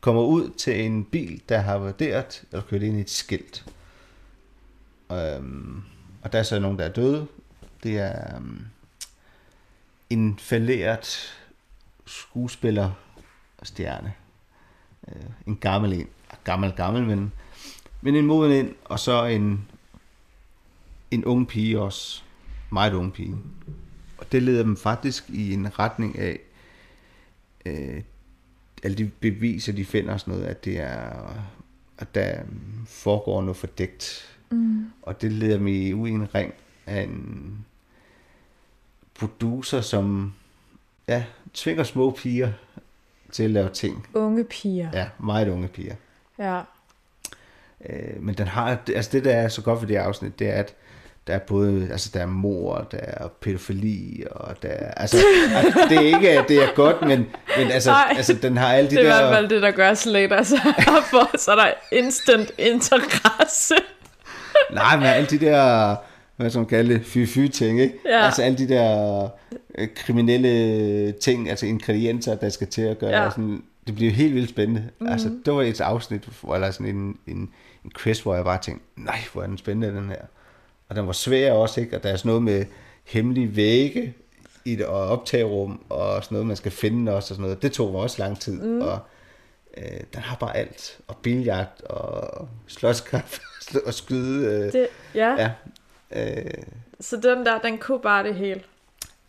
kommer 0.01 0.23
ud 0.23 0.51
til 0.51 0.85
en 0.85 1.05
bil, 1.05 1.43
der 1.49 1.59
har 1.59 1.79
vurderet, 1.79 2.43
eller 2.53 2.63
kørt 2.63 2.83
ind 2.83 2.99
i 2.99 3.01
et 3.01 3.11
skilt. 3.11 3.65
Øhm, 5.13 5.83
og 6.23 6.33
der 6.33 6.39
er 6.39 6.43
så 6.43 6.59
nogen, 6.59 6.79
der 6.79 6.85
er 6.85 6.93
døde. 6.93 7.27
Det 7.83 7.99
er 7.99 8.37
øhm, 8.37 8.67
en 10.11 10.39
falderet 10.39 11.37
skuespiller 12.07 12.91
stjerne. 13.63 14.13
Øh, 15.09 15.23
en 15.47 15.57
gammel 15.57 15.93
en. 15.93 16.09
Gammel, 16.45 16.73
gammel, 16.73 17.03
men, 17.03 17.33
men 18.07 18.15
en 18.15 18.27
moden 18.27 18.53
en, 18.53 18.75
og 18.85 19.01
så 19.01 19.25
en, 19.25 19.69
en 21.11 21.25
ung 21.25 21.49
pige 21.49 21.81
også. 21.81 22.23
Meget 22.71 22.93
ung 22.93 23.13
pige. 23.13 23.37
Og 24.19 24.33
det 24.33 24.43
leder 24.43 24.63
dem 24.63 24.77
faktisk 24.77 25.31
i 25.31 25.53
en 25.53 25.79
retning 25.79 26.19
af, 26.19 26.41
øh, 27.67 28.03
alle 28.83 28.97
de 28.97 29.11
beviser, 29.21 29.73
de 29.73 29.85
finder 29.85 30.13
og 30.13 30.21
sådan 30.21 30.35
noget, 30.35 30.47
at 30.47 30.65
det 30.65 30.81
er, 30.81 31.13
at 31.99 32.15
der 32.15 32.41
foregår 32.87 33.41
noget 33.41 33.57
fordækt. 33.57 34.37
Mm. 34.51 34.87
Og 35.03 35.23
det 35.23 35.33
leder 35.33 35.67
i 35.67 35.95
ud 35.95 36.09
i 36.09 36.11
en 36.11 36.35
ring 36.35 36.55
af 36.87 37.03
en 37.03 37.67
producer, 39.15 39.81
som 39.81 40.35
ja, 41.09 41.25
tvinger 41.55 41.85
små 41.85 42.11
piger 42.11 42.53
til 43.33 43.43
at 43.43 43.51
lave 43.51 43.69
ting. 43.69 44.07
Unge 44.15 44.45
piger. 44.45 44.91
Ja, 44.93 45.09
meget 45.19 45.49
unge 45.49 45.69
piger. 45.69 45.95
Ja. 46.39 46.63
Øh, 47.91 48.23
men 48.23 48.35
den 48.35 48.47
har, 48.47 48.79
altså 48.95 49.11
det 49.13 49.25
der 49.25 49.31
er 49.33 49.49
så 49.49 49.63
godt 49.63 49.81
ved 49.81 49.89
det 49.89 49.97
afsnit, 49.97 50.39
det 50.39 50.49
er, 50.49 50.53
at 50.53 50.75
der 51.27 51.35
er 51.35 51.39
både, 51.39 51.89
altså 51.91 52.11
der 52.15 52.21
er 52.21 52.27
mor, 52.27 52.87
der 52.93 52.99
er 53.03 53.29
pædofili, 53.41 54.25
og 54.31 54.63
der 54.63 54.69
er, 54.69 54.91
altså, 54.91 55.17
altså 55.55 55.81
det 55.89 55.97
er 55.97 56.01
ikke, 56.17 56.45
det 56.49 56.63
er 56.63 56.75
godt, 56.75 57.03
men, 57.03 57.27
men 57.59 57.71
altså, 57.71 57.91
Nej. 57.91 58.15
altså 58.17 58.33
den 58.43 58.57
har 58.57 58.73
alle 58.73 58.91
de 58.91 58.97
Det 58.97 59.03
er 59.05 59.09
i 59.09 59.11
der... 59.11 59.21
hvert 59.27 59.35
fald 59.37 59.49
det, 59.49 59.63
der 59.63 59.71
gør 59.71 59.95
Slater 59.95 60.43
så 60.43 60.57
for, 61.11 61.39
så 61.39 61.51
er 61.51 61.55
der 61.57 61.69
instant 61.93 62.53
interesse. 62.59 63.75
Nej, 64.73 64.97
men 64.97 65.07
alle 65.07 65.27
de 65.29 65.39
der, 65.39 65.97
hvad 66.37 66.51
som 66.51 66.67
kalde 66.67 67.01
fy-fy 67.05 67.49
ting, 67.49 67.81
ikke? 67.81 67.95
Ja. 68.09 68.25
Altså 68.25 68.43
alle 68.43 68.59
de 68.59 68.69
der 68.69 69.29
øh, 69.79 69.89
kriminelle 69.97 71.13
ting, 71.13 71.51
altså 71.51 71.67
ingredienser, 71.67 72.35
der 72.35 72.49
skal 72.49 72.67
til 72.67 72.83
at 72.83 72.99
gøre, 72.99 73.23
Ja. 73.23 73.31
sådan, 73.31 73.63
det 73.87 73.95
bliver 73.95 74.13
helt 74.13 74.35
vildt 74.35 74.51
spændende. 74.51 74.85
Mm. 75.01 75.09
Altså, 75.09 75.31
det 75.47 75.55
var 75.55 75.63
et 75.63 75.81
afsnit, 75.81 76.23
hvor- 76.43 76.55
eller 76.55 76.71
sådan 76.71 76.87
en, 76.97 77.17
en, 77.27 77.51
en 77.87 77.93
quiz, 77.99 78.21
hvor 78.21 78.35
jeg 78.35 78.45
bare 78.45 78.59
tænkte, 78.63 78.85
nej, 78.97 79.19
hvor 79.33 79.43
er 79.43 79.47
den 79.47 79.59
spændende, 79.59 79.97
den 80.01 80.09
her. 80.09 80.23
Og 80.89 80.97
den 80.97 81.07
var 81.07 81.13
svær 81.13 81.53
også, 81.53 81.81
ikke? 81.81 81.97
Og 81.97 82.03
der 82.03 82.09
er 82.09 82.17
sådan 82.17 82.29
noget 82.29 82.43
med 82.43 82.65
hemmelige 83.05 83.57
vægge 83.57 84.15
i 84.65 84.73
et 84.73 84.85
og 84.87 85.09
optagerum, 85.09 85.81
og 85.89 86.25
sådan 86.25 86.35
noget, 86.35 86.47
man 86.47 86.57
skal 86.57 86.73
finde 86.73 87.15
også, 87.15 87.33
og 87.33 87.37
sådan 87.37 87.43
noget. 87.43 87.63
Det 87.63 87.73
tog 87.73 87.93
mig 87.93 88.01
også 88.01 88.23
lang 88.23 88.41
tid, 88.41 88.63
mm. 88.63 88.81
og 88.81 88.99
øh, 89.77 90.01
den 90.15 90.23
har 90.23 90.37
bare 90.37 90.57
alt. 90.57 90.99
Og 91.09 91.17
biljagt, 91.17 91.83
og 91.83 92.49
slåskamp, 92.67 93.39
og 93.87 93.95
skyde. 93.95 94.47
Øh, 94.67 94.73
Det, 94.73 94.87
ja. 95.15 95.31
ja. 95.39 95.51
Ja. 96.11 96.41
Øh, 96.45 96.51
Så 97.01 97.17
den 97.17 97.47
der, 97.47 97.59
den 97.59 97.79
kunne 97.79 98.01
bare 98.01 98.25
det 98.25 98.35
hele. 98.35 98.63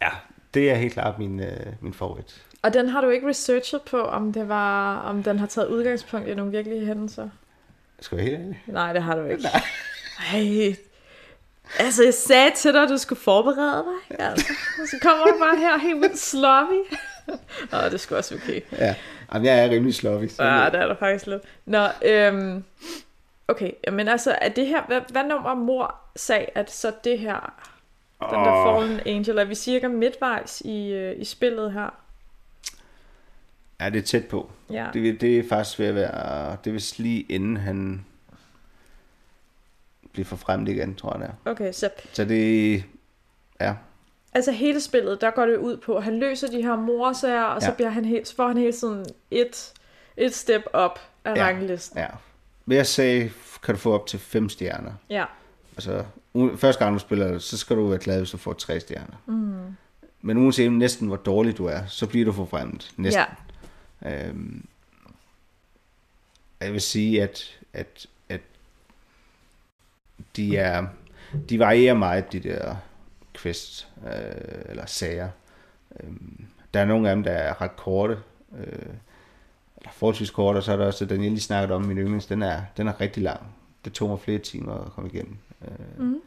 ja, 0.02 0.10
det 0.54 0.72
er 0.72 0.76
helt 0.76 0.93
klart 0.93 1.20
min, 1.20 1.39
øh, 1.39 1.65
min 1.82 1.93
favorit. 1.93 2.43
Og 2.62 2.74
den 2.74 2.89
har 2.89 3.02
du 3.02 3.10
ikke 3.10 3.28
researchet 3.28 3.82
på, 3.82 4.02
om 4.02 4.34
det 4.34 4.50
var, 4.50 5.00
om 5.00 5.24
den 5.24 5.39
har 5.39 5.48
taget 5.48 5.67
udgangspunkt 5.67 6.28
i 6.28 6.34
nogle 6.36 6.52
virkelige 6.52 6.86
hændelser? 6.86 7.30
Skal 7.99 8.17
jeg 8.17 8.25
være 8.25 8.31
helt 8.31 8.43
ærlig? 8.43 8.63
Nej, 8.67 8.93
det 8.93 9.03
har 9.03 9.15
du 9.15 9.25
ikke. 9.25 9.43
Nej. 9.43 10.75
Altså, 11.79 12.03
jeg 12.03 12.13
sagde 12.13 12.51
til 12.55 12.73
dig, 12.73 12.83
at 12.83 12.89
du 12.89 12.97
skulle 12.97 13.19
forberede 13.19 13.86
dig. 14.10 14.19
Altså. 14.19 14.53
Så 14.86 14.97
kommer 15.01 15.25
du 15.25 15.39
bare 15.39 15.57
her 15.57 15.77
helt 15.77 16.01
vildt 16.01 16.19
sloppy. 16.19 16.95
Åh, 17.73 17.83
det 17.83 17.93
er 17.93 17.97
sgu 17.97 18.15
også 18.15 18.36
okay. 18.36 18.62
Ja, 18.71 18.95
Jamen, 19.33 19.45
jeg 19.45 19.65
er 19.65 19.69
rimelig 19.69 19.95
sloppy. 19.95 20.27
Så 20.27 20.43
Ja, 20.43 20.65
det 20.65 20.75
er 20.81 20.88
der 20.88 20.95
faktisk 20.95 21.27
lidt. 21.27 21.43
Nå, 21.65 21.88
øhm, 22.05 22.63
okay, 23.47 23.71
men 23.91 24.07
altså, 24.07 24.38
er 24.41 24.49
det 24.49 24.67
her, 24.67 24.81
hvad, 24.88 25.01
hvad 25.12 25.23
nummer 25.23 25.53
mor 25.53 25.95
sag, 26.15 26.51
at 26.55 26.71
så 26.71 26.91
det 27.03 27.19
her, 27.19 27.53
den 28.21 28.39
der. 28.39 28.65
Fallen 28.65 28.99
Angel, 29.05 29.38
er 29.38 29.45
vi 29.45 29.55
cirka 29.55 29.88
midtvejs 29.88 30.62
i, 30.62 30.91
øh, 30.91 31.21
i 31.21 31.25
spillet 31.25 31.73
her? 31.73 31.95
Ja, 33.81 33.89
det 33.89 33.97
er 33.99 34.03
tæt 34.03 34.25
på. 34.25 34.51
Ja. 34.69 34.87
Det, 34.93 35.21
det 35.21 35.39
er 35.39 35.43
faktisk 35.49 35.79
ved 35.79 35.85
at 35.85 35.95
være, 35.95 36.57
det 36.63 36.73
vil 36.73 36.83
lige 36.97 37.21
inden 37.29 37.57
han 37.57 38.05
bliver 40.13 40.25
forfremmet 40.25 40.69
igen, 40.69 40.95
tror 40.95 41.11
jeg 41.17 41.19
det 41.21 41.27
er. 41.45 41.51
Okay, 41.51 41.71
så 41.73 41.89
Så 42.13 42.25
det, 42.25 42.83
ja, 43.61 43.73
altså 44.33 44.51
hele 44.51 44.81
spillet, 44.81 45.21
der 45.21 45.31
går 45.31 45.45
det 45.45 45.57
ud 45.57 45.77
på, 45.77 45.95
at 45.95 46.03
han 46.03 46.19
løser 46.19 46.47
de 46.47 46.61
her 46.61 46.75
morsager, 46.75 47.43
og 47.43 47.61
så, 47.61 47.67
Ja. 47.67 47.73
bliver 47.75 47.89
han 47.89 48.05
helt, 48.05 48.27
så 48.27 48.35
får 48.35 48.47
han 48.47 48.57
hele 48.57 48.71
tiden 48.71 49.05
et, 49.31 49.73
et 50.17 50.33
step 50.35 50.61
op 50.73 50.99
af 51.25 51.35
Ja. 51.35 51.45
ranglisten. 51.45 51.99
ja. 51.99 52.07
Ved 52.65 52.77
at 52.77 52.87
sige, 52.87 53.31
kan 53.63 53.75
du 53.75 53.79
få 53.79 53.93
op 53.93 54.07
til 54.07 54.19
fem 54.19 54.49
stjerner. 54.49 54.91
Ja. 55.09 55.25
Altså, 55.75 56.03
første 56.57 56.83
gang 56.83 56.93
du 56.93 56.99
spiller, 56.99 57.39
så 57.39 57.57
skal 57.57 57.75
du 57.75 57.87
være 57.87 57.99
glad, 57.99 58.17
hvis 58.17 58.31
du 58.31 58.37
får 58.37 58.53
tre 58.53 58.79
stjerner. 58.79 59.21
Mm. 59.25 59.53
Men 60.21 60.37
uanset 60.37 60.71
næsten, 60.73 61.07
hvor 61.07 61.15
dårlig 61.15 61.57
du 61.57 61.65
er, 61.65 61.85
så 61.87 62.07
bliver 62.07 62.25
du 62.25 62.31
forfremmet. 62.31 62.91
Næsten. 62.97 63.19
ja. 63.19 63.25
Øhm, 64.05 64.65
jeg 66.62 66.73
vil 66.73 66.81
sige, 66.81 67.23
at, 67.23 67.60
at, 67.73 68.07
at 68.29 68.41
de 70.36 70.57
er 70.57 70.88
de 71.49 71.60
varierer 71.60 71.93
meget, 71.93 72.31
de 72.31 72.39
der 72.39 72.75
quests, 73.41 73.88
øh, 74.05 74.62
eller 74.65 74.86
sager. 74.86 75.29
Øh, 75.99 76.10
der 76.73 76.79
er 76.79 76.86
nogle 76.86 77.10
af 77.10 77.15
dem, 77.15 77.23
der 77.23 77.31
er 77.31 77.62
ret 77.62 77.75
korte, 77.75 78.17
øh, 78.57 78.93
eller 79.77 79.91
forholdsvis 79.91 80.29
korte, 80.29 80.57
og 80.57 80.63
så 80.63 80.71
er 80.71 80.77
der 80.77 80.86
også 80.86 81.05
den, 81.05 81.23
jeg 81.23 81.31
lige 81.31 81.41
snakkede 81.41 81.75
om, 81.75 81.81
min 81.81 81.97
yndlings, 81.97 82.25
den 82.25 82.41
er, 82.41 82.62
den 82.77 82.88
er 82.88 83.01
rigtig 83.01 83.23
lang. 83.23 83.41
Det 83.86 83.93
tog 83.93 84.10
mig 84.10 84.19
flere 84.19 84.39
timer 84.39 84.73
at 84.86 84.91
komme 84.91 85.10
igennem. 85.10 85.38
Øh, 85.62 85.99
Mm. 85.99 86.21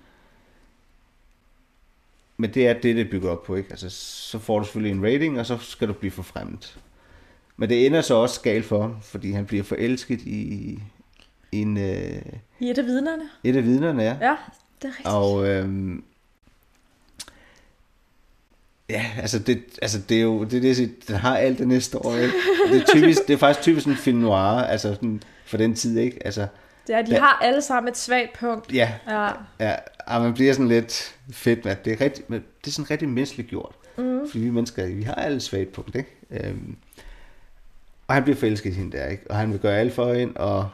Men 2.37 2.55
det 2.55 2.69
er 2.69 2.73
det, 2.73 2.97
det 2.97 3.11
bygger 3.11 3.31
op 3.31 3.43
på, 3.43 3.55
ikke? 3.55 3.71
Altså, 3.71 3.91
så 3.91 4.39
får 4.39 4.59
du 4.59 4.65
selvfølgelig 4.65 4.97
en 4.97 5.05
rating, 5.05 5.41
og 5.41 5.47
så 5.47 5.59
skal 5.59 5.89
du 5.89 5.93
blive 5.93 6.11
forfremmet. 6.11 6.79
Men 7.61 7.69
det 7.69 7.87
ender 7.87 8.01
så 8.01 8.15
også 8.15 8.41
galt 8.41 8.65
for 8.65 8.81
ham, 8.83 8.97
fordi 9.03 9.33
han 9.33 9.47
bliver 9.47 9.65
forelsket 9.65 10.21
i, 10.23 10.79
en, 11.53 11.77
øh, 11.77 12.23
I 12.61 12.71
et 12.71 12.79
af 12.79 12.85
vidnerne. 12.85 13.23
et 13.45 13.57
af 13.57 13.65
vidnerne, 13.65 14.03
ja. 14.03 14.17
Ja, 14.21 14.37
det 14.83 14.89
er 14.89 14.89
rigtigt. 14.89 15.09
Og 15.09 15.49
øhm, 15.49 16.05
ja, 18.91 19.07
altså 19.19 19.39
det, 19.39 19.63
altså 19.83 19.99
det 20.09 20.17
er 20.17 20.23
jo, 20.23 20.45
det 20.45 20.55
er 20.57 20.61
det, 20.61 20.77
siger, 20.77 20.89
den 21.09 21.17
har 21.17 21.37
alt 21.37 21.59
det 21.59 21.69
næste 21.69 21.99
år, 21.99 22.17
ikke? 22.17 22.35
Og 22.67 22.73
Det 22.73 22.83
er, 22.83 22.87
typisk, 22.95 23.27
det 23.29 23.35
er 23.35 23.39
faktisk 23.39 23.63
typisk 23.63 23.87
en 23.87 23.97
film 23.97 24.19
noir, 24.19 24.37
altså 24.63 24.95
sådan 24.95 25.23
for 25.47 25.57
den 25.57 25.75
tid, 25.75 25.99
ikke? 25.99 26.19
Altså, 26.27 26.47
Det 26.87 26.95
er, 26.95 27.03
de 27.03 27.11
Ja. 27.13 27.21
har 27.21 27.39
alle 27.43 27.63
sammen 27.63 27.91
et 27.91 27.97
svagt 27.97 28.39
punkt. 28.39 28.73
ja, 28.73 28.93
Ja. 29.09 29.29
ja, 29.61 29.75
og 30.07 30.23
man 30.23 30.35
bliver 30.35 30.53
sådan 30.53 30.69
lidt 30.69 31.17
fedt 31.33 31.65
med, 31.65 31.73
at 31.73 31.85
det 31.85 31.93
er, 31.93 32.01
rigtig, 32.01 32.25
det 32.29 32.43
er 32.67 32.71
sådan 32.71 32.91
rigtig 32.91 33.09
menneskeligt 33.09 33.49
gjort. 33.51 33.75
Mm. 33.99 34.21
Fordi 34.27 34.39
vi 34.45 34.51
mennesker, 34.51 34.87
vi 34.87 35.03
har 35.03 35.15
alle 35.15 35.41
svagt 35.41 35.73
punkt, 35.73 35.95
ikke? 35.97 36.11
Øhm, 36.31 36.77
og 38.11 38.15
han 38.15 38.23
bliver 38.25 38.37
forelsket 38.37 38.71
i 38.71 38.75
hende 38.75 38.97
der, 38.99 39.07
ikke? 39.07 39.31
Og 39.31 39.37
han 39.37 39.53
vil 39.53 39.61
gøre 39.61 39.79
alt 39.79 39.93
for 39.95 40.15
hende, 40.15 40.35
og, 40.37 40.71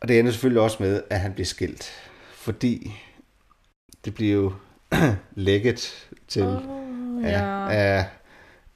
og 0.00 0.08
det 0.08 0.18
ender 0.18 0.32
selvfølgelig 0.32 0.62
også 0.62 0.76
med, 0.80 1.02
at 1.10 1.20
han 1.20 1.32
bliver 1.32 1.46
skilt. 1.46 1.92
Fordi 2.34 2.92
det 4.04 4.14
bliver 4.14 4.34
jo 4.34 4.52
lækket 5.34 6.08
til 6.28 6.42
Oh, 6.42 7.22
ja, 7.22 7.28
ja. 7.30 7.68
af, 7.70 8.04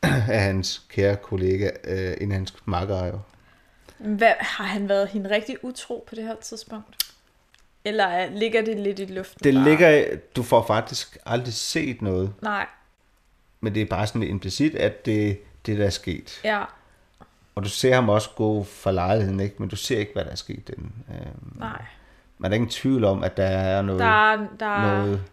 af 0.33 0.41
hans 0.41 0.83
kære 0.89 1.17
kollega, 1.17 1.71
øh, 1.85 2.17
en 2.21 2.31
af 2.33 2.37
hans 2.37 2.55
makker 2.65 3.07
jo. 3.07 3.19
Hvad, 3.99 4.33
har 4.39 4.65
han 4.65 4.89
været 4.89 5.09
hende 5.09 5.31
rigtig 5.31 5.65
utro 5.65 6.05
på 6.09 6.15
det 6.15 6.25
her 6.25 6.35
tidspunkt? 6.43 6.97
Eller 7.85 8.05
er- 8.05 8.31
ligger 8.31 8.63
det 8.65 8.81
lidt 8.81 8.99
i 8.99 9.05
luften? 9.05 9.41
Det 9.45 9.55
bare? 9.55 9.65
ligger, 9.65 10.07
du 10.37 10.43
får 10.43 10.67
faktisk 10.67 11.19
aldrig 11.27 11.55
set 11.55 12.03
noget, 12.03 12.35
Nej, 12.43 12.67
men 13.61 13.75
det 13.75 13.83
er 13.83 13.87
bare 13.87 14.07
sådan 14.07 14.23
implicit, 14.23 14.75
at 14.75 15.07
det 15.07 15.39
det, 15.67 15.79
der 15.79 15.87
er 15.87 15.91
sket. 15.91 16.41
ja, 16.45 16.65
Og 17.61 17.65
du 17.65 17.71
ser 17.71 17.95
ham 17.95 18.09
også 18.09 18.31
gå 18.37 18.63
for 18.65 18.91
lejligheden, 18.91 19.41
ikke? 19.41 19.55
men 19.59 19.69
du 19.69 19.77
ser 19.77 19.99
ikke, 19.99 20.13
hvad 20.13 20.25
der 20.25 20.31
er 20.31 20.35
sket. 20.37 20.67
Den. 20.67 20.93
Øhm, 21.11 21.59
nej. 21.59 21.83
men 22.39 22.45
der 22.45 22.51
er 22.51 22.55
ingen 22.55 22.71
tvivl 22.71 23.05
om, 23.05 23.25
at 23.25 23.37
der 23.37 23.45
er 23.45 23.83
noget... 23.83 24.01
Der 24.01 24.33
er, 24.33 24.37
der 24.61 24.67
er 24.67 24.99
noget 25.03 25.25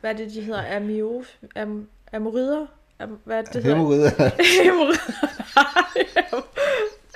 hvad 0.00 0.10
er 0.12 0.16
det, 0.16 0.34
de 0.34 0.40
hedder? 0.40 0.76
Amio, 0.76 1.24
am, 1.56 1.86
amorider? 2.12 2.66
Am, 3.00 3.18
hvad 3.24 3.38
er 3.38 3.42
det, 3.42 3.52
det. 3.54 3.64
Hemorrider. 3.64 4.10
Nej. 4.18 4.28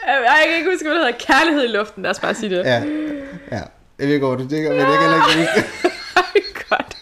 Jeg 0.06 0.44
kan 0.48 0.56
ikke 0.56 0.70
huske, 0.70 0.84
hvad 0.88 0.94
det 0.96 1.04
hedder. 1.06 1.18
Kærlighed 1.18 1.64
i 1.64 1.76
luften, 1.76 2.02
lad 2.02 2.10
os 2.10 2.20
bare 2.20 2.34
sige 2.34 2.56
det. 2.56 2.64
ja, 2.64 2.82
ja. 3.52 3.62
Jeg 3.98 4.06
ved 4.06 4.14
ikke, 4.14 4.26
hvor 4.26 4.34
du 4.36 4.48
tænker, 4.48 4.70
men 4.70 4.78
jeg 4.78 4.86
kan 4.86 5.00
heller 5.00 5.16
ikke 5.16 5.50
huske. 5.54 5.68
Godt. 6.68 6.96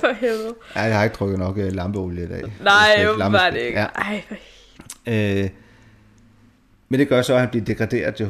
For 0.00 0.12
helvede. 0.12 0.54
Ja, 0.76 0.80
jeg 0.82 0.96
har 0.96 1.04
ikke 1.04 1.16
drukket 1.16 1.38
nok 1.38 1.58
øh, 1.58 1.72
lampeolie 1.72 2.24
i 2.24 2.28
dag. 2.28 2.42
Nej, 2.62 3.04
jo, 3.04 3.12
var 3.30 3.50
det 3.50 3.60
ikke. 3.60 3.80
Ja. 3.80 3.86
Ej, 3.86 4.22
hvor- 4.28 4.36
Øh, 5.06 5.48
men 6.88 7.00
det 7.00 7.08
gør 7.08 7.22
så, 7.22 7.34
at 7.34 7.40
han 7.40 7.48
bliver 7.48 7.64
degraderet 7.64 8.20
jo. 8.20 8.24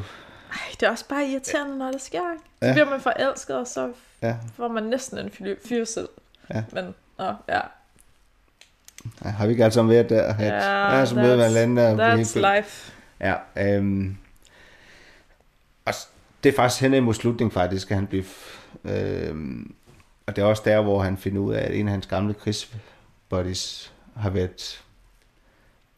ej, 0.52 0.58
det 0.80 0.82
er 0.86 0.90
også 0.90 1.08
bare 1.08 1.26
irriterende, 1.26 1.78
når 1.78 1.90
det 1.90 2.00
sker. 2.00 2.20
Så 2.62 2.66
Ja. 2.68 2.72
bliver 2.72 2.90
man 2.90 3.00
forelsket, 3.00 3.56
og 3.56 3.66
så 3.66 3.92
Ja. 4.22 4.36
får 4.56 4.68
man 4.68 4.82
næsten 4.82 5.18
en 5.18 5.30
fyr- 5.30 5.68
fyrsel. 5.68 6.08
Ja. 6.54 6.64
Men, 6.72 6.84
nå, 7.18 7.24
ja. 7.48 7.60
Ja, 9.24 9.28
har 9.30 9.46
vi 9.46 9.52
ikke 9.52 9.70
sammen 9.70 9.94
været 9.94 10.08
der? 10.10 10.22
At, 10.22 10.40
Ja, 10.40 10.96
ja, 10.98 11.06
så 11.06 11.14
møder 11.14 11.36
man 11.36 11.78
that's- 11.78 12.16
helt 12.16 12.28
That's 12.28 12.34
fyldt. 12.34 12.56
life. 12.56 12.92
Ja, 13.20 13.34
øhm, 13.76 14.16
og 15.84 15.94
det 16.44 16.52
er 16.52 16.56
faktisk 16.56 16.80
hen 16.82 16.94
imod 16.94 17.14
slutningen 17.14 17.50
faktisk, 17.52 17.90
at 17.90 17.96
han 17.96 18.06
bliver... 18.06 18.24
Øhm, 18.84 19.74
og 20.26 20.36
det 20.36 20.42
er 20.42 20.46
også 20.46 20.62
der, 20.64 20.80
hvor 20.82 21.02
han 21.02 21.16
finder 21.16 21.40
ud 21.40 21.54
af, 21.54 21.64
at 21.64 21.74
en 21.74 21.86
af 21.88 21.92
hans 21.92 22.06
gamle 22.06 22.34
krigsbuddies 22.34 23.92
har 24.16 24.30
været 24.30 24.84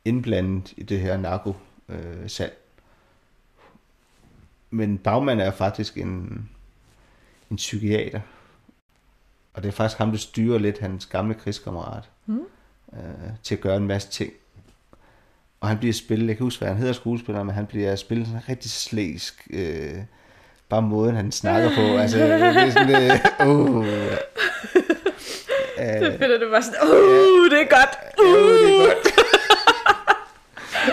indblandet 0.05 0.73
i 0.77 0.83
det 0.83 1.01
her 1.01 1.17
narko-salg. 1.89 2.53
Men 4.71 4.99
bagmanden 4.99 5.47
er 5.47 5.51
faktisk 5.51 5.97
en, 5.97 6.49
en 7.51 7.57
psykiater. 7.57 8.21
Og 9.55 9.63
det 9.63 9.69
er 9.69 9.73
faktisk 9.73 9.99
ham, 9.99 10.11
der 10.11 10.19
styrer 10.19 10.59
lidt 10.59 10.79
hans 10.79 11.07
gamle 11.07 11.35
krigskammerat 11.35 12.03
Mm. 12.27 12.41
øh, 12.93 12.99
til 13.43 13.55
at 13.55 13.61
gøre 13.61 13.77
en 13.77 13.87
masse 13.87 14.09
ting. 14.11 14.33
Og 15.61 15.69
han 15.69 15.79
bliver 15.79 15.93
spillet, 15.93 16.29
jeg 16.29 16.37
kan 16.37 16.45
huske, 16.45 16.59
hvad 16.61 16.69
han 16.69 16.77
hedder 16.77 16.93
skuespiller, 16.93 17.43
men 17.43 17.55
han 17.55 17.67
bliver 17.67 17.97
spillet 17.97 18.27
sådan 18.27 18.49
rigtig 18.49 18.71
slæsk. 18.71 19.47
Øh, 19.51 19.95
bare 20.69 20.83
måden, 20.83 21.17
han 21.17 21.33
snakker 21.33 21.71
på. 21.77 21.97
Altså, 21.97 22.19
det 22.19 22.31
er 22.33 22.71
sådan, 22.71 23.11
øh, 23.11 23.19
uh, 23.49 23.87
Det 23.87 24.29
øh, 26.13 26.19
finder 26.19 26.39
du 26.39 26.51
bare 26.51 26.63
sådan, 26.63 26.81
uh, 26.83 27.51
det 27.51 27.61
er 27.61 27.69
godt. 27.71 27.99
uh, 28.19 28.25
Uh. 28.29 28.35
det 28.35 28.75
er 28.75 28.79
godt. 28.87 28.97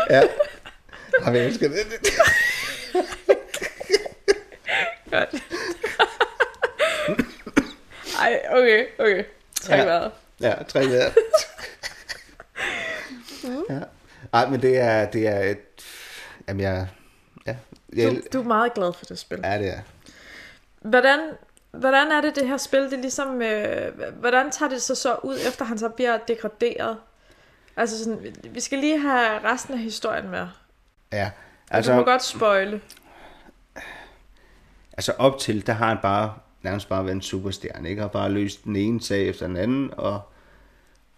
ja. 0.10 0.22
Og 1.26 1.36
jeg 1.36 1.46
elsker 1.46 1.68
det. 1.68 1.78
Godt. 5.12 5.30
Ej, 8.20 8.42
okay, 8.52 8.86
okay. 9.00 9.24
Træk 9.62 9.80
Ja. 9.80 9.86
vejret. 9.86 10.12
Ja, 10.42 10.56
tre 10.68 10.84
der. 10.84 11.12
ja. 13.70 13.80
Ej, 14.34 14.48
men 14.50 14.62
det 14.62 14.78
er, 14.78 15.06
det 15.12 15.28
er 15.28 15.40
et... 15.40 15.58
Jamen, 16.48 16.62
jeg... 16.62 16.88
Ja, 17.48 17.56
jeg, 17.96 18.12
Du, 18.12 18.18
du 18.34 18.40
er 18.40 18.44
meget 18.48 18.74
glad 18.74 18.94
for 18.94 19.06
det 19.06 19.20
spil. 19.20 19.40
ja 19.44 19.58
det 19.60 19.70
er. 19.70 19.80
Hvordan, 20.82 21.20
hvordan 21.72 22.12
er 22.12 22.22
det, 22.22 22.36
det 22.36 22.48
her 22.48 22.58
spil? 22.58 22.92
Det 22.92 23.00
ligesom, 23.00 23.42
øh, 23.42 23.92
hvordan 24.20 24.52
tager 24.52 24.70
det 24.70 24.82
sig 24.82 24.98
så 24.98 25.16
ud, 25.24 25.36
efter 25.48 25.66
han 25.66 25.78
så 25.78 25.90
bliver 25.90 26.18
degraderet? 26.28 26.98
Altså 27.78 28.04
sådan, 28.04 28.36
vi 28.44 28.60
skal 28.60 28.80
lige 28.80 29.00
have 29.00 29.44
resten 29.44 29.74
af 29.74 29.80
historien 29.80 30.30
med. 30.30 30.48
Ja, 31.14 31.32
Altså, 31.74 31.92
du 31.92 31.98
må 31.98 32.04
godt 32.04 32.24
spoile. 32.24 32.82
Altså 34.94 35.12
op 35.18 35.40
til, 35.40 35.68
der 35.68 35.74
har 35.74 35.88
han 35.88 35.98
bare 36.02 36.34
nærmest 36.62 36.90
bare 36.90 37.06
været 37.06 37.16
en 37.16 37.22
superstjerne, 37.22 37.90
ikke? 37.90 38.02
Har 38.02 38.10
bare 38.10 38.32
løst 38.32 38.64
den 38.64 38.76
ene 38.76 39.02
sag 39.02 39.28
efter 39.28 39.48
den 39.48 39.58
anden, 39.58 39.94
og 39.98 40.22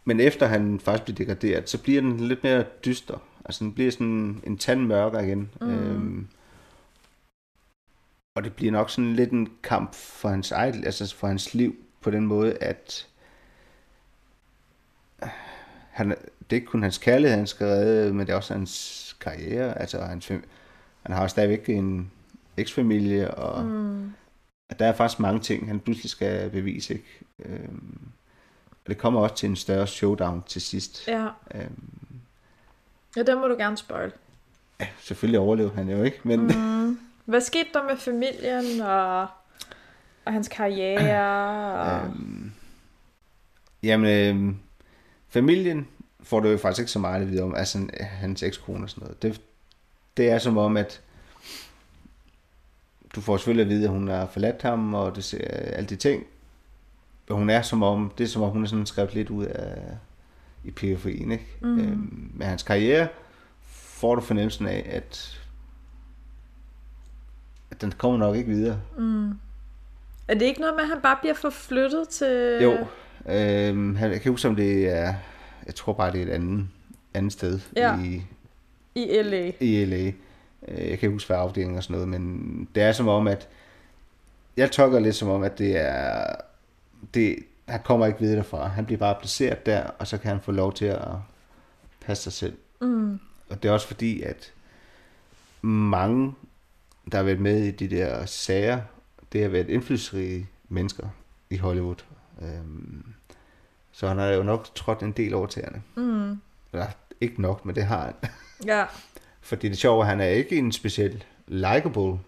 men 0.05 0.19
efter 0.19 0.45
han 0.45 0.79
faktisk 0.79 1.03
bliver 1.03 1.17
degraderet, 1.17 1.69
så 1.69 1.77
bliver 1.81 2.01
den 2.01 2.19
lidt 2.19 2.43
mere 2.43 2.63
dyster. 2.85 3.17
Altså 3.45 3.63
den 3.63 3.73
bliver 3.73 3.91
sådan 3.91 4.41
en 4.43 4.57
tand 4.57 4.81
mørkere 4.81 5.25
igen. 5.27 5.49
Mm. 5.61 5.69
Øhm, 5.69 6.27
og 8.35 8.43
det 8.43 8.53
bliver 8.53 8.71
nok 8.71 8.89
sådan 8.89 9.13
lidt 9.13 9.31
en 9.31 9.49
kamp 9.63 9.93
for 9.95 10.29
hans 10.29 10.51
eget, 10.51 10.85
altså 10.85 11.15
for 11.15 11.27
hans 11.27 11.53
liv, 11.53 11.75
på 12.01 12.11
den 12.11 12.27
måde, 12.27 12.57
at 12.57 13.07
han, 15.91 16.09
det 16.09 16.17
er 16.49 16.55
ikke 16.55 16.67
kun 16.67 16.83
hans 16.83 16.97
kærlighed, 16.97 17.37
han 17.37 17.47
skal 17.47 17.67
redde, 17.67 18.13
men 18.13 18.27
det 18.27 18.33
er 18.33 18.37
også 18.37 18.53
hans 18.53 19.04
karriere. 19.29 19.79
Altså 19.79 20.01
hans, 20.01 20.31
fam- 20.31 20.45
han 21.03 21.15
har 21.15 21.27
stadigvæk 21.27 21.69
en 21.69 22.11
eksfamilie, 22.57 23.33
og 23.33 23.65
Mm. 23.65 24.11
at 24.69 24.79
der 24.79 24.85
er 24.85 24.93
faktisk 24.93 25.19
mange 25.19 25.39
ting, 25.39 25.67
han 25.67 25.79
pludselig 25.79 26.09
skal 26.09 26.49
bevise. 26.49 26.93
Ikke? 26.93 27.19
Øhm, 27.45 27.99
og 28.71 28.87
det 28.87 28.97
kommer 28.97 29.19
også 29.19 29.35
til 29.35 29.49
en 29.49 29.55
større 29.55 29.87
showdown 29.87 30.43
til 30.47 30.61
sidst. 30.61 31.07
Ja. 31.07 31.27
Øhm, 31.55 32.19
ja, 33.17 33.23
den 33.23 33.39
må 33.39 33.47
du 33.47 33.55
gerne 33.55 33.77
spoil. 33.77 34.11
ja, 34.79 34.87
selvfølgelig 34.99 35.39
overlever 35.39 35.71
han 35.71 35.89
jo 35.89 36.03
ikke, 36.03 36.19
men 36.23 36.39
mm. 36.47 36.99
Hvad 37.25 37.41
skete 37.41 37.69
der 37.73 37.83
med 37.83 37.97
familien 37.97 38.81
og, 38.81 39.21
og 40.25 40.33
hans 40.33 40.47
karriere? 40.47 41.79
Og... 41.79 42.05
øhm, 42.07 42.51
jamen, 43.83 44.07
øhm, 44.35 44.57
familien 45.27 45.87
får 46.25 46.39
du 46.39 46.49
jo 46.49 46.57
faktisk 46.57 46.79
ikke 46.79 46.91
så 46.91 46.99
meget 46.99 47.21
at 47.21 47.31
vide 47.31 47.43
om, 47.43 47.55
altså 47.55 47.87
hans 47.99 48.43
ekskone 48.43 48.83
og 48.85 48.89
sådan 48.89 49.01
noget. 49.03 49.21
Det, 49.21 49.41
det 50.17 50.29
er 50.29 50.37
som 50.37 50.57
om, 50.57 50.77
at 50.77 51.01
du 53.15 53.21
får 53.21 53.37
selvfølgelig 53.37 53.63
at 53.63 53.69
vide, 53.69 53.83
at 53.83 53.89
hun 53.89 54.07
har 54.07 54.25
forladt 54.27 54.61
ham, 54.61 54.93
og 54.93 55.15
det 55.15 55.33
alle 55.49 55.89
de 55.89 55.95
ting. 55.95 56.23
Men 57.29 57.37
hun 57.37 57.49
er 57.49 57.61
som 57.61 57.83
om, 57.83 58.11
det 58.17 58.23
er 58.23 58.27
som 58.27 58.41
om, 58.41 58.49
hun 58.49 58.63
er 58.63 58.67
sådan 58.67 58.85
skrevet 58.85 59.13
lidt 59.13 59.29
ud 59.29 59.45
af 59.45 59.81
i 60.63 60.71
periferien, 60.71 61.31
ikke? 61.31 61.45
Mm. 61.61 61.79
Øhm, 61.79 62.31
med 62.33 62.45
hans 62.45 62.63
karriere 62.63 63.07
får 63.71 64.15
du 64.15 64.21
fornemmelsen 64.21 64.67
af, 64.67 64.89
at, 64.91 65.41
at 67.71 67.81
den 67.81 67.91
kommer 67.91 68.17
nok 68.17 68.35
ikke 68.35 68.49
videre. 68.49 68.79
Er 70.27 70.33
det 70.33 70.41
ikke 70.45 70.59
noget 70.59 70.75
med, 70.75 70.83
at 70.83 70.89
han 70.89 71.01
bare 71.01 71.17
bliver 71.21 71.33
forflyttet 71.35 72.09
til... 72.09 72.59
Jo, 72.63 72.77
øhm, 73.33 73.95
han- 73.95 74.11
jeg 74.11 74.21
kan 74.21 74.31
huske, 74.31 74.47
om 74.47 74.55
det 74.55 74.89
er, 74.89 75.13
jeg 75.65 75.75
tror 75.75 75.93
bare, 75.93 76.11
det 76.11 76.21
er 76.21 76.25
et 76.25 76.29
andet, 76.29 76.67
andet 77.13 77.33
sted 77.33 77.59
Ja. 77.75 77.99
i, 78.03 78.23
I 78.95 79.21
L.A. 79.21 79.51
i 79.59 79.85
LA. 79.85 80.05
Øh, 80.07 80.11
Jeg 80.67 80.75
kan 80.75 80.91
ikke 80.91 81.09
huske, 81.09 81.35
afdelingen 81.35 81.77
og 81.77 81.83
sådan 81.83 81.93
noget, 81.93 82.07
men 82.07 82.67
det 82.75 82.83
er 82.83 82.91
som 82.91 83.07
om, 83.07 83.27
at 83.27 83.47
jeg 84.57 84.71
tolker 84.71 84.99
lidt 84.99 85.15
som 85.15 85.29
om, 85.29 85.43
at 85.43 85.57
det 85.57 85.77
er, 85.77 86.35
det, 87.13 87.35
han 87.69 87.79
kommer 87.83 88.05
ikke 88.05 88.19
videre 88.19 88.37
derfra. 88.37 88.67
Han 88.67 88.85
bliver 88.85 88.99
bare 88.99 89.15
placeret 89.19 89.65
der, 89.65 89.83
og 89.83 90.07
så 90.07 90.17
kan 90.17 90.31
han 90.31 90.41
få 90.41 90.51
lov 90.51 90.73
til 90.73 90.85
at 90.85 91.07
passe 92.01 92.23
sig 92.23 92.33
selv. 92.33 92.57
Mm. 92.81 93.19
Og 93.49 93.63
det 93.63 93.69
er 93.69 93.73
også 93.73 93.87
fordi, 93.87 94.21
at 94.21 94.53
mange, 95.61 96.33
der 97.11 97.17
har 97.17 97.23
været 97.23 97.39
med 97.39 97.63
i 97.63 97.71
de 97.71 97.87
der 97.89 98.25
sager, 98.25 98.79
det 99.33 99.41
har 99.41 99.49
været 99.49 99.69
indflydelsesrige 99.69 100.47
mennesker 100.69 101.07
i 101.49 101.57
Hollywood. 101.57 102.03
Øhm, 102.41 103.05
så 103.97 104.07
han 104.07 104.17
har 104.17 104.27
jo 104.27 104.43
nok 104.43 104.75
trådt 104.75 104.99
en 105.01 105.11
del 105.11 105.33
over 105.33 105.47
tæerne. 105.47 105.81
Mm. 105.95 106.41
Eller 106.73 106.87
ikke 107.21 107.41
nok, 107.41 107.65
men 107.65 107.75
det 107.75 107.83
har 107.85 108.05
han. 108.05 108.13
Ja. 108.65 108.85
Fordi 109.41 109.69
det 109.69 109.77
sjove 109.77 110.01
er, 110.03 110.07
han 110.07 110.21
er 110.21 110.25
ikke 110.27 110.57
en 110.57 110.71
speciel 110.71 111.23
likable 111.47 112.19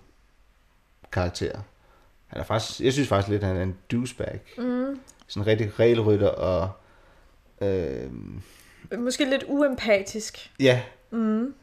karakter. 1.12 1.60
Han 2.27 2.39
er 2.39 2.43
faktisk, 2.43 2.80
jeg 2.82 2.93
synes 2.93 3.08
faktisk 3.10 3.30
lidt, 3.30 3.41
at 3.43 3.47
han 3.47 3.58
er 3.58 3.63
en 3.63 3.75
douchebag. 3.91 4.39
Mm. 4.58 4.99
Sådan 5.27 5.43
en 5.43 5.47
rigtig 5.47 5.80
regelrytter 5.80 6.27
og... 6.30 6.69
Øh, 7.62 8.10
Måske 8.99 9.30
lidt 9.30 9.43
uempatisk. 9.47 10.51
ja, 10.60 10.82
Mm. 11.12 11.53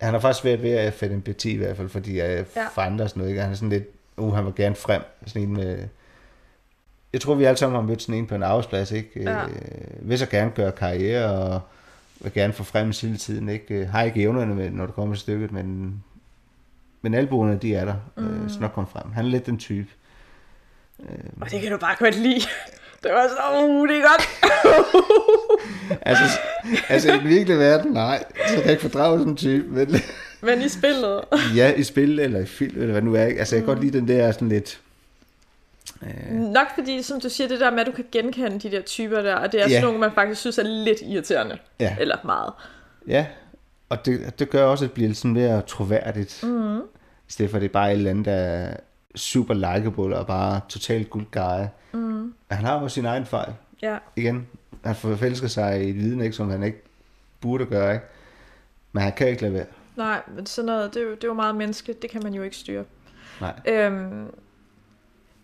han 0.00 0.12
har 0.14 0.20
faktisk 0.20 0.44
været 0.44 0.62
ved 0.62 0.70
at 0.70 0.92
fatte 0.94 1.14
empati 1.14 1.50
i 1.52 1.56
hvert 1.56 1.76
fald, 1.76 1.88
fordi 1.88 2.18
jeg 2.18 2.28
Ja. 2.56 2.62
ja. 2.62 2.68
for 2.68 2.82
andre 2.82 3.04
og 3.04 3.08
sådan 3.10 3.20
noget. 3.20 3.30
Ikke? 3.30 3.42
Han 3.42 3.50
er 3.50 3.54
sådan 3.54 3.68
lidt... 3.68 3.84
Uh, 4.16 4.34
han 4.34 4.44
vil 4.46 4.54
gerne 4.54 4.74
frem. 4.76 5.02
Sådan 5.26 5.42
en 5.42 5.52
med... 5.52 5.88
Jeg 7.16 7.20
tror, 7.20 7.34
vi 7.34 7.44
alle 7.44 7.56
sammen 7.56 7.80
har 7.80 7.86
mødt 7.88 8.02
sådan 8.02 8.14
en 8.14 8.26
på 8.26 8.34
en 8.34 8.42
arbejdsplads, 8.42 8.92
ikke? 8.92 9.10
Ja. 9.22 9.42
Øh, 9.44 9.48
vil 10.00 10.18
så 10.18 10.26
gerne 10.26 10.50
gøre 10.50 10.72
karriere, 10.72 11.30
og 11.30 11.60
vil 12.20 12.32
gerne 12.32 12.52
få 12.52 12.64
frem 12.64 12.92
hele 13.02 13.16
tiden, 13.16 13.48
ikke? 13.48 13.74
Øh, 13.74 13.88
Har 13.88 14.02
ikke 14.02 14.20
evnerne 14.22 14.54
med, 14.54 14.70
når 14.70 14.86
det 14.86 14.94
kommer 14.94 15.14
til 15.14 15.20
stykket, 15.20 15.52
men, 15.52 15.94
men 17.02 17.14
albuerne, 17.14 17.58
de 17.62 17.74
er 17.74 17.84
der. 17.84 17.94
Mm. 18.16 18.26
Øh, 18.44 18.50
så 18.50 18.60
nok 18.60 18.72
komme 18.72 18.88
frem. 18.92 19.12
Han 19.12 19.24
er 19.24 19.28
lidt 19.28 19.46
den 19.46 19.58
type. 19.58 19.88
Øh, 21.02 21.08
Og 21.40 21.50
det 21.50 21.60
kan 21.62 21.72
du 21.72 21.78
bare 21.78 21.96
godt 21.98 22.16
lide. 22.18 22.40
Det 23.02 23.10
var 23.14 23.28
så, 23.28 23.64
uh, 23.66 23.88
det 23.88 23.96
er 23.96 24.02
godt. 24.02 24.28
altså, 26.10 26.24
altså 26.88 27.12
i 27.14 27.18
den 27.18 27.28
virkelige 27.28 27.58
verden, 27.58 27.92
nej. 27.92 28.24
Så 28.48 28.54
kan 28.54 28.62
jeg 28.62 28.70
ikke 28.70 28.82
fordrage 28.82 29.18
sådan 29.18 29.30
en 29.32 29.36
type. 29.36 29.64
Men, 29.68 29.88
Men 30.40 30.62
i 30.62 30.68
spillet. 30.68 31.20
ja, 31.56 31.72
i 31.72 31.82
spil 31.82 32.18
eller 32.20 32.40
i 32.40 32.46
film, 32.46 32.80
eller 32.80 32.92
hvad 32.92 33.02
nu 33.02 33.14
er. 33.14 33.24
Ikke? 33.24 33.38
Altså, 33.38 33.56
jeg 33.56 33.62
kan 33.64 33.74
godt 33.74 33.84
lide 33.84 33.98
den 33.98 34.08
der 34.08 34.32
sådan 34.32 34.48
lidt... 34.48 34.80
Øh, 36.02 36.32
Nok 36.32 36.66
fordi, 36.74 37.02
som 37.02 37.20
du 37.20 37.28
siger, 37.28 37.48
det 37.48 37.60
der 37.60 37.70
med, 37.70 37.80
at 37.80 37.86
du 37.86 37.92
kan 37.92 38.04
genkende 38.12 38.58
de 38.58 38.70
der 38.76 38.82
typer 38.82 39.22
der, 39.22 39.34
og 39.34 39.52
det 39.52 39.60
er 39.60 39.64
sådan 39.64 39.72
Ja. 39.76 39.80
nogle, 39.84 39.98
man 39.98 40.12
faktisk 40.12 40.40
synes 40.40 40.58
er 40.58 40.62
lidt 40.62 40.98
irriterende. 41.02 41.58
ja, 41.80 41.96
Eller 42.00 42.16
meget. 42.24 42.52
ja. 43.08 43.26
Og 43.88 44.06
det, 44.06 44.38
det 44.38 44.50
gør 44.50 44.64
også, 44.64 44.84
at 44.84 44.88
det 44.88 44.94
bliver 44.94 45.14
sådan 45.14 45.32
mere 45.32 45.62
troværdigt. 45.62 46.40
Mm. 46.42 46.76
I 46.78 46.80
stedet 47.28 47.50
for, 47.50 47.56
at 47.58 47.62
det 47.62 47.68
er 47.68 47.72
bare 47.72 47.90
et 47.92 47.96
eller 47.96 48.10
andet, 48.10 48.24
der 48.24 48.32
er 48.32 48.76
super 49.16 49.54
likeable 49.54 50.16
og 50.16 50.26
bare 50.26 50.60
totalt 50.68 51.10
good 51.10 51.24
guy. 51.32 51.66
Mm. 52.00 52.34
Han 52.50 52.64
har 52.64 52.80
jo 52.82 52.88
sin 52.88 53.04
egen 53.04 53.26
fejl. 53.26 53.52
Ja. 53.82 53.98
Igen, 54.16 54.46
han 54.84 54.94
forfælsker 54.94 55.48
sig 55.48 55.84
i 55.84 55.88
et 55.90 55.96
viden, 55.96 56.20
ikke, 56.20 56.36
som 56.36 56.50
han 56.50 56.62
ikke 56.62 56.82
burde 57.40 57.66
gøre. 57.66 57.94
Ikke? 57.94 58.06
Men 58.92 59.02
han 59.02 59.12
kan 59.12 59.28
ikke 59.28 59.42
lade 59.42 59.54
være. 59.54 59.66
Nej, 59.96 60.20
men 60.36 60.46
sådan 60.46 60.66
noget, 60.66 60.94
det 60.94 61.02
er, 61.02 61.06
jo, 61.06 61.10
det 61.14 61.24
er 61.24 61.28
jo 61.28 61.34
meget 61.34 61.54
menneskeligt. 61.54 62.02
Det 62.02 62.10
kan 62.10 62.20
man 62.24 62.34
jo 62.34 62.42
ikke 62.42 62.56
styre. 62.56 62.84
Nej. 63.40 63.52
Øhm, 63.66 64.26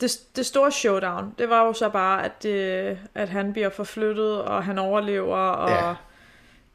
det, 0.02 0.20
det 0.36 0.46
store 0.46 0.72
showdown, 0.72 1.34
det 1.38 1.48
var 1.48 1.66
jo 1.66 1.72
så 1.72 1.88
bare, 1.88 2.24
at, 2.24 2.42
det, 2.42 2.98
at 3.14 3.28
han 3.28 3.52
bliver 3.52 3.70
forflyttet, 3.70 4.42
og 4.42 4.64
han 4.64 4.78
overlever, 4.78 5.36
og 5.36 5.70
Ja. 5.70 5.94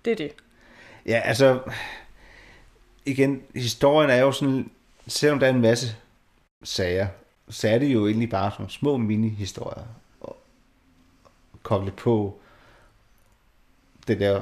det 0.05 0.11
er 0.11 0.15
det. 0.15 0.31
Ja, 1.05 1.21
altså... 1.25 1.59
Igen, 3.05 3.41
historien 3.55 4.09
er 4.09 4.17
jo 4.17 4.31
sådan... 4.31 4.71
Selvom 5.07 5.39
der 5.39 5.47
er 5.47 5.51
en 5.51 5.61
masse 5.61 5.95
sager, 6.63 7.07
så 7.49 7.69
er 7.69 7.79
det 7.79 7.87
jo 7.87 8.07
egentlig 8.07 8.29
bare 8.29 8.51
nogle 8.59 8.71
små 8.71 8.97
mini-historier. 8.97 9.83
Og 10.21 10.37
koblet 11.63 11.93
på 11.93 12.39
det 14.07 14.19
der 14.19 14.41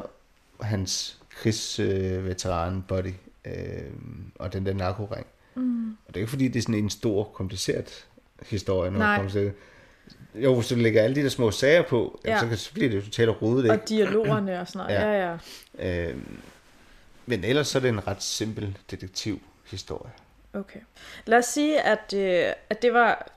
hans 0.61 1.19
krigsveteran 1.29 2.83
body 2.87 3.13
øh, 3.45 3.91
og 4.35 4.53
den 4.53 4.65
der 4.65 4.73
narkoring. 4.73 5.27
Mm. 5.55 5.89
Og 6.07 6.07
det 6.07 6.15
er 6.15 6.19
ikke 6.19 6.29
fordi, 6.29 6.47
det 6.47 6.55
er 6.55 6.61
sådan 6.63 6.75
en 6.75 6.89
stor, 6.89 7.23
kompliceret 7.23 8.05
historie. 8.41 8.91
Når 8.91 8.99
Nej. 8.99 9.11
det 9.11 9.17
kommer 9.17 9.31
til 9.31 9.41
det. 9.41 9.53
Jo, 10.35 10.55
hvis 10.55 10.67
du 10.67 10.75
lægger 10.75 11.03
alle 11.03 11.15
de 11.15 11.23
der 11.23 11.29
små 11.29 11.51
sager 11.51 11.81
på, 11.81 12.19
ja. 12.25 12.45
Ja. 12.45 12.55
så, 12.55 12.73
bliver 12.73 12.89
det 12.89 12.97
jo 12.97 13.01
totalt 13.01 13.41
rodet? 13.41 13.71
Og 13.71 13.89
dialogerne 13.89 14.59
og 14.61 14.67
sådan 14.67 14.87
noget. 14.87 15.01
Ja. 15.01 15.11
Ja, 15.11 15.37
ja. 15.79 16.09
Øh, 16.09 16.17
men 17.25 17.43
ellers 17.43 17.67
så 17.67 17.77
er 17.77 17.81
det 17.81 17.89
en 17.89 18.07
ret 18.07 18.23
simpel 18.23 18.77
detektivhistorie. 18.91 20.11
Okay. 20.53 20.79
Lad 21.25 21.37
os 21.37 21.45
sige, 21.45 21.81
at, 21.81 22.13
øh, 22.13 22.53
at 22.69 22.81
det 22.81 22.93
var 22.93 23.27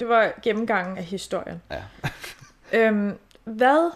det 0.00 0.08
var 0.08 0.32
gennemgangen 0.42 0.98
af 0.98 1.04
historien. 1.04 1.62
Ja. 1.70 1.82
Øhm, 2.72 3.18
hvad, 3.44 3.90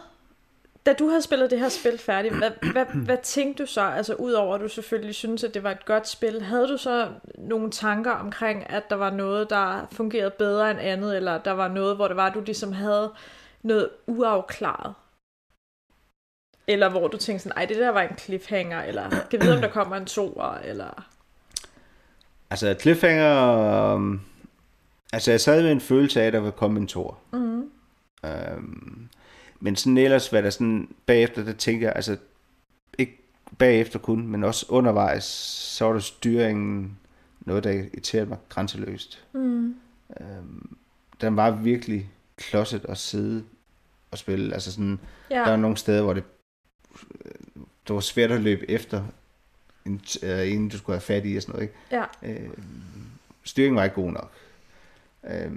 da 0.87 0.93
du 0.93 1.09
havde 1.09 1.23
spillet 1.23 1.51
det 1.51 1.59
her 1.59 1.69
spil 1.69 1.99
færdigt, 1.99 2.35
hvad, 2.35 2.51
hvad, 2.73 2.85
hvad 2.85 3.17
tænkte 3.23 3.63
du 3.63 3.67
så, 3.67 3.81
altså 3.81 4.15
udover 4.15 4.55
at 4.55 4.61
du 4.61 4.69
selvfølgelig 4.69 5.15
synes, 5.15 5.45
at 5.45 5.55
det 5.55 5.63
var 5.63 5.71
et 5.71 5.85
godt 5.85 6.09
spil, 6.09 6.43
havde 6.43 6.69
du 6.69 6.77
så 6.77 7.09
nogle 7.39 7.71
tanker 7.71 8.11
omkring, 8.11 8.71
at 8.71 8.91
der 8.91 8.97
var 8.97 9.11
noget, 9.11 9.51
der 9.51 9.87
fungerede 9.93 10.31
bedre 10.31 10.71
end 10.71 10.81
andet, 10.81 11.17
eller 11.17 11.39
der 11.39 11.53
var 11.53 11.69
noget, 11.69 11.97
hvor 11.97 12.09
det 12.09 12.17
var, 12.17 12.27
at 12.27 12.35
du 12.35 12.41
ligesom 12.41 12.73
havde 12.73 13.13
noget 13.63 13.89
uafklaret? 14.07 14.95
Eller 16.67 16.89
hvor 16.89 17.09
du 17.09 17.17
tænkte 17.17 17.43
sådan, 17.43 17.59
ej, 17.59 17.65
det 17.65 17.77
der 17.77 17.89
var 17.89 18.03
en 18.03 18.19
cliffhanger, 18.19 18.83
eller 18.83 19.11
kan 19.31 19.41
vide, 19.43 19.55
om 19.55 19.61
der 19.61 19.71
kommer 19.71 19.97
en 19.97 20.07
toer, 20.07 20.59
eller... 20.65 21.05
Altså 22.51 22.77
cliffhanger... 22.81 23.95
Um, 23.95 24.21
altså 25.13 25.31
jeg 25.31 25.41
sad 25.41 25.63
med 25.63 25.73
en 25.73 25.81
følelse 25.81 26.23
af, 26.23 26.27
at 26.27 26.33
der 26.33 26.41
ville 26.41 26.53
komme 26.53 26.81
en 26.81 26.87
tor. 26.87 27.19
Mm. 27.33 27.71
Um, 28.23 29.09
men 29.61 29.77
sådan 29.77 29.99
ellers, 29.99 30.29
hvad 30.29 30.43
der 30.43 30.51
sådan 30.51 30.89
bagefter, 31.07 31.45
der 31.45 31.53
tænker 31.53 31.87
jeg, 31.87 31.97
altså 31.97 32.17
ikke 32.99 33.19
bagefter 33.59 33.99
kun, 33.99 34.27
men 34.27 34.45
også 34.45 34.67
undervejs, 34.69 35.25
så 35.25 35.85
var 35.85 35.93
der 35.93 36.01
styringen 36.01 36.99
noget, 37.41 37.65
der 37.65 37.71
irriterede 37.71 38.27
mig 38.27 38.39
grænseløst. 38.49 39.25
Mm. 39.33 39.75
Um, 40.21 40.77
den 41.21 41.37
var 41.37 41.51
virkelig 41.51 42.11
klodset 42.37 42.85
at 42.89 42.99
sidde 42.99 43.45
og 44.11 44.19
spille. 44.19 44.55
Altså 44.55 44.73
sådan, 44.73 45.01
Ja. 45.31 45.37
Der 45.37 45.51
var 45.51 45.57
nogle 45.57 45.77
steder, 45.77 46.03
hvor 46.03 46.13
det, 46.13 46.25
det 47.89 47.95
var 47.95 48.01
svært 48.01 48.31
at 48.31 48.41
løbe 48.41 48.71
efter, 48.71 49.05
en, 49.87 50.01
øh, 50.23 50.53
en 50.53 50.69
du 50.69 50.79
skulle 50.79 50.97
have 50.97 51.01
fat 51.01 51.23
i 51.27 51.37
og 51.37 51.43
sådan 51.43 51.53
noget. 51.53 51.63
Ikke? 51.63 51.75
Ja. 52.23 52.43
Øh, 52.45 52.51
styringen 53.45 53.77
var 53.77 53.85
ikke 53.85 53.95
god 53.95 54.13
nok. 54.13 54.33
Øh, 55.25 55.53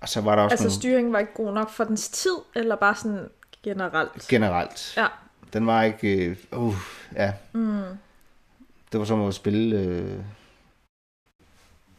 og 0.00 0.08
så 0.08 0.20
var 0.20 0.36
der 0.36 0.42
også 0.42 0.52
Altså 0.52 0.64
nogle, 0.64 0.74
styringen 0.74 1.12
var 1.12 1.18
ikke 1.18 1.34
god 1.34 1.52
nok 1.52 1.70
for 1.70 1.84
dens 1.84 2.08
tid, 2.08 2.36
eller 2.54 2.76
bare 2.76 2.94
sådan 2.94 3.28
generelt? 3.70 4.22
generelt. 4.28 4.94
Ja. 4.96 5.06
Den 5.52 5.66
var 5.66 5.82
ikke... 5.82 6.26
Øh, 6.26 6.36
uh, 6.52 6.74
ja, 7.14 7.32
Mm. 7.52 7.82
det 8.92 9.00
var 9.00 9.04
som 9.04 9.22
at 9.22 9.34
spille... 9.34 9.76
Øh, 9.80 10.18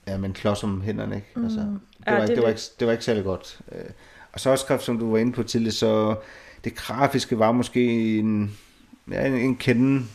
ja, 0.08 0.18
med 0.18 0.30
en 0.30 0.34
klods 0.34 0.64
om 0.64 0.82
hænderne, 0.82 1.16
ikke? 1.16 1.28
Mm. 1.36 1.44
Altså, 1.44 1.60
det, 1.60 1.80
Ja, 2.08 2.12
var, 2.12 2.20
det 2.22 2.30
ikke, 2.30 2.36
det, 2.36 2.44
var 2.44 2.50
ikke, 2.50 2.62
det 2.80 2.88
var 2.88 2.92
ikke 2.92 3.06
særlig 3.06 3.24
godt. 3.24 3.60
Øh, 3.72 3.86
og 4.34 4.40
så 4.40 4.50
også, 4.50 4.78
som 4.82 5.00
du 5.00 5.12
var 5.12 5.18
inde 5.18 5.34
på 5.34 5.44
tidligere, 5.44 5.72
så 5.74 6.16
det 6.64 6.76
grafiske 6.76 7.40
var 7.40 7.52
måske 7.52 8.18
en, 8.20 8.58
ja, 9.12 9.28
en, 9.28 9.34
en 9.34 9.58
kende. 9.58 10.06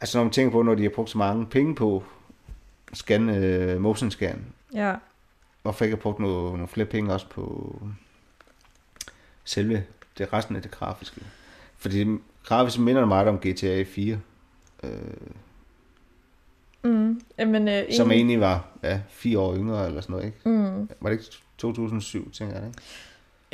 Altså 0.00 0.18
når 0.18 0.24
man 0.24 0.32
tænker 0.32 0.52
på, 0.52 0.62
når 0.62 0.74
de 0.74 0.82
har 0.82 0.90
brugt 0.90 1.10
så 1.10 1.18
mange 1.18 1.46
penge 1.46 1.74
på 1.74 2.04
scan, 2.92 3.28
øh, 3.28 3.80
motion 3.80 4.10
scan, 4.10 4.44
Ja. 4.74 4.94
hvorfor 5.62 5.84
ikke 5.84 5.96
har 5.96 6.02
brugt 6.02 6.18
nogle, 6.18 6.52
nogle 6.52 6.68
flere 6.68 6.86
penge 6.86 7.12
også 7.12 7.26
på 7.28 7.78
selve 9.44 9.84
det 10.18 10.32
resten 10.32 10.56
af 10.56 10.62
det 10.62 10.70
grafiske. 10.70 11.20
Fordi 11.76 12.04
det 12.04 12.20
grafiske 12.44 12.80
minder 12.80 13.04
meget 13.06 13.28
om 13.28 13.38
GTA 13.38 13.82
4, 13.82 14.18
øh, 14.82 14.90
Mm. 16.82 17.20
Jamen, 17.38 17.68
øh, 17.68 17.74
som 17.92 18.10
egentlig- 18.10 18.16
egentlig 18.16 18.40
var 18.40 18.66
ja, 18.82 19.00
fire 19.08 19.38
år 19.38 19.56
yngre 19.56 19.86
eller 19.86 20.00
sådan 20.00 20.12
noget, 20.12 20.26
ikke? 20.26 20.48
Mm. 20.48 20.88
Var 21.00 21.10
det 21.10 21.12
ikke 21.12 21.24
2007, 21.58 22.30
tænker 22.32 22.54
jeg, 22.56 22.66
ikke? 22.66 22.78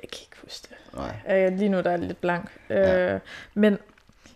Jeg 0.02 0.10
kan 0.10 0.18
ikke 0.22 0.36
huske 0.42 0.68
det. 0.70 0.94
Nej. 0.94 1.46
Øh, 1.52 1.58
lige 1.58 1.68
nu 1.68 1.76
der 1.80 1.90
er 1.90 1.96
lidt 1.96 2.20
blank. 2.20 2.50
Ja. 2.70 3.14
Øh, 3.14 3.20
men, 3.54 3.78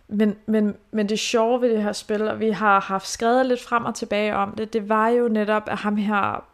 men, 0.07 0.35
men, 0.45 0.75
men 0.91 1.09
det 1.09 1.19
sjove 1.19 1.61
ved 1.61 1.69
det 1.69 1.83
her 1.83 1.91
spil, 1.91 2.27
og 2.27 2.39
vi 2.39 2.49
har 2.49 2.79
haft 2.79 3.07
skrevet 3.07 3.45
lidt 3.45 3.61
frem 3.63 3.85
og 3.85 3.95
tilbage 3.95 4.35
om 4.35 4.55
det, 4.55 4.73
det 4.73 4.89
var 4.89 5.07
jo 5.07 5.27
netop, 5.27 5.63
at 5.67 5.77
ham 5.77 5.95
her 5.95 6.45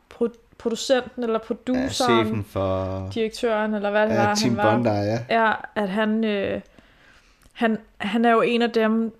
producenten 0.62 1.24
eller 1.24 1.40
Ja, 1.40 1.46
produceren, 1.48 1.90
chefen 1.90 2.44
for 2.44 3.10
direktøren, 3.14 3.74
eller 3.74 3.92
hvad 3.92 4.10
det 4.10 4.16
ja, 4.16 4.28
var, 4.28 4.36
Team 4.36 4.58
han 4.58 4.66
var. 4.66 4.74
Bondi, 4.74 4.90
ja. 4.90 5.20
er, 5.30 5.70
at 5.76 5.90
han, 5.90 6.24
øh, 6.24 6.62
han, 7.54 7.78
han 7.98 8.26
er 8.26 8.32
jo 8.32 8.42
en 8.42 8.62
af 8.62 8.72
dem, 8.72 9.16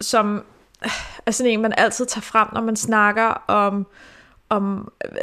som 0.00 0.44
øh, 0.84 0.90
er 1.26 1.30
sådan 1.30 1.52
en, 1.52 1.62
man 1.62 1.74
altid 1.76 2.06
tager 2.06 2.22
frem, 2.22 2.48
når 2.52 2.60
man 2.60 2.76
snakker 2.76 3.44
om, 3.46 3.86
om, 4.48 4.92
øh, 5.04 5.18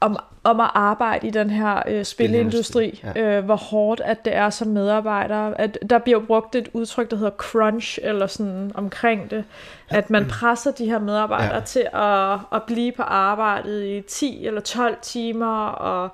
om, 0.00 0.16
om 0.44 0.60
at 0.60 0.70
arbejde 0.74 1.26
i 1.26 1.30
den 1.30 1.50
her 1.50 1.82
øh, 1.88 2.04
spilindustri. 2.04 2.96
Spilindustri, 2.96 3.20
Øh, 3.22 3.44
hvor 3.44 3.56
hårdt 3.56 4.00
at 4.00 4.24
det 4.24 4.34
er 4.34 4.50
som 4.50 4.68
medarbejder. 4.68 5.54
At 5.54 5.78
der 5.90 5.98
bliver 5.98 6.20
brugt 6.26 6.54
et 6.54 6.68
udtryk, 6.72 7.10
der 7.10 7.16
hedder 7.16 7.30
crunch, 7.36 7.98
eller 8.02 8.26
sådan 8.26 8.72
omkring 8.74 9.30
det. 9.30 9.44
At 9.88 10.10
man 10.10 10.26
presser 10.28 10.70
de 10.70 10.84
her 10.86 10.98
medarbejdere 10.98 11.48
Ja. 11.48 11.58
ja. 11.58 11.64
til 11.64 11.86
at, 11.94 12.38
at 12.56 12.62
blive 12.66 12.92
på 12.92 13.02
arbejdet 13.02 13.84
i 13.84 14.00
10 14.08 14.46
eller 14.46 14.60
12 14.60 14.96
timer, 15.02 15.66
og, 15.66 16.08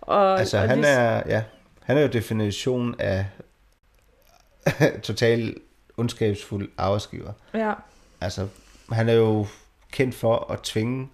og, 0.00 0.38
Altså, 0.40 0.56
og 0.58 0.68
han 0.68 0.78
lige- 0.78 0.88
er, 0.90 1.22
ja, 1.26 1.42
Han 1.82 1.96
er 1.98 2.02
jo 2.02 2.08
definition 2.08 2.94
af 2.98 3.26
total 5.02 5.54
ondskabsfuld 5.96 6.68
arbejdsgiver. 6.78 7.32
Ja. 7.54 7.72
Altså, 8.20 8.46
han 8.92 9.08
er 9.08 9.12
jo 9.14 9.46
kendt 9.92 10.14
for 10.14 10.52
at 10.52 10.60
tvinge... 10.60 11.08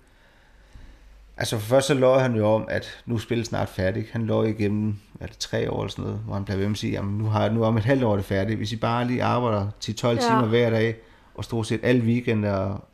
Altså, 1.37 1.59
for 1.59 1.67
først 1.67 1.87
så 1.87 1.95
lå 1.95 2.19
han 2.19 2.35
jo 2.35 2.47
om, 2.47 2.65
at 2.69 3.03
nu 3.07 3.15
er 3.15 3.19
spillet 3.19 3.47
snart 3.47 3.69
færdigt. 3.69 4.11
Han 4.11 4.27
lå 4.27 4.45
igennem, 4.45 4.97
hvad 5.13 5.29
er 5.29 5.33
det, 5.33 5.39
tre 5.39 5.71
år 5.71 5.83
eller 5.83 5.91
sådan 5.91 6.05
noget, 6.05 6.19
hvor 6.19 6.35
han 6.35 6.45
blev 6.45 6.59
ved 6.59 6.65
med 6.65 6.75
at 6.75 6.79
sige, 6.79 6.93
jamen 6.93 7.19
nu, 7.19 7.25
har, 7.25 7.49
nu 7.51 7.65
om 7.65 7.77
et 7.77 7.85
halvt 7.85 8.05
år 8.05 8.13
er 8.13 8.17
det 8.17 8.25
færdigt. 8.25 8.57
Hvis 8.57 8.73
I 8.73 8.77
bare 8.77 9.07
lige 9.07 9.23
arbejder 9.23 9.69
10-12 9.85 10.07
ja. 10.07 10.13
Ja. 10.13 10.21
timer 10.21 10.47
hver 10.47 10.71
dag, 10.71 10.97
og 11.35 11.45
stort 11.45 11.67
set 11.67 11.81
alle 11.83 12.03
weekender 12.03 12.85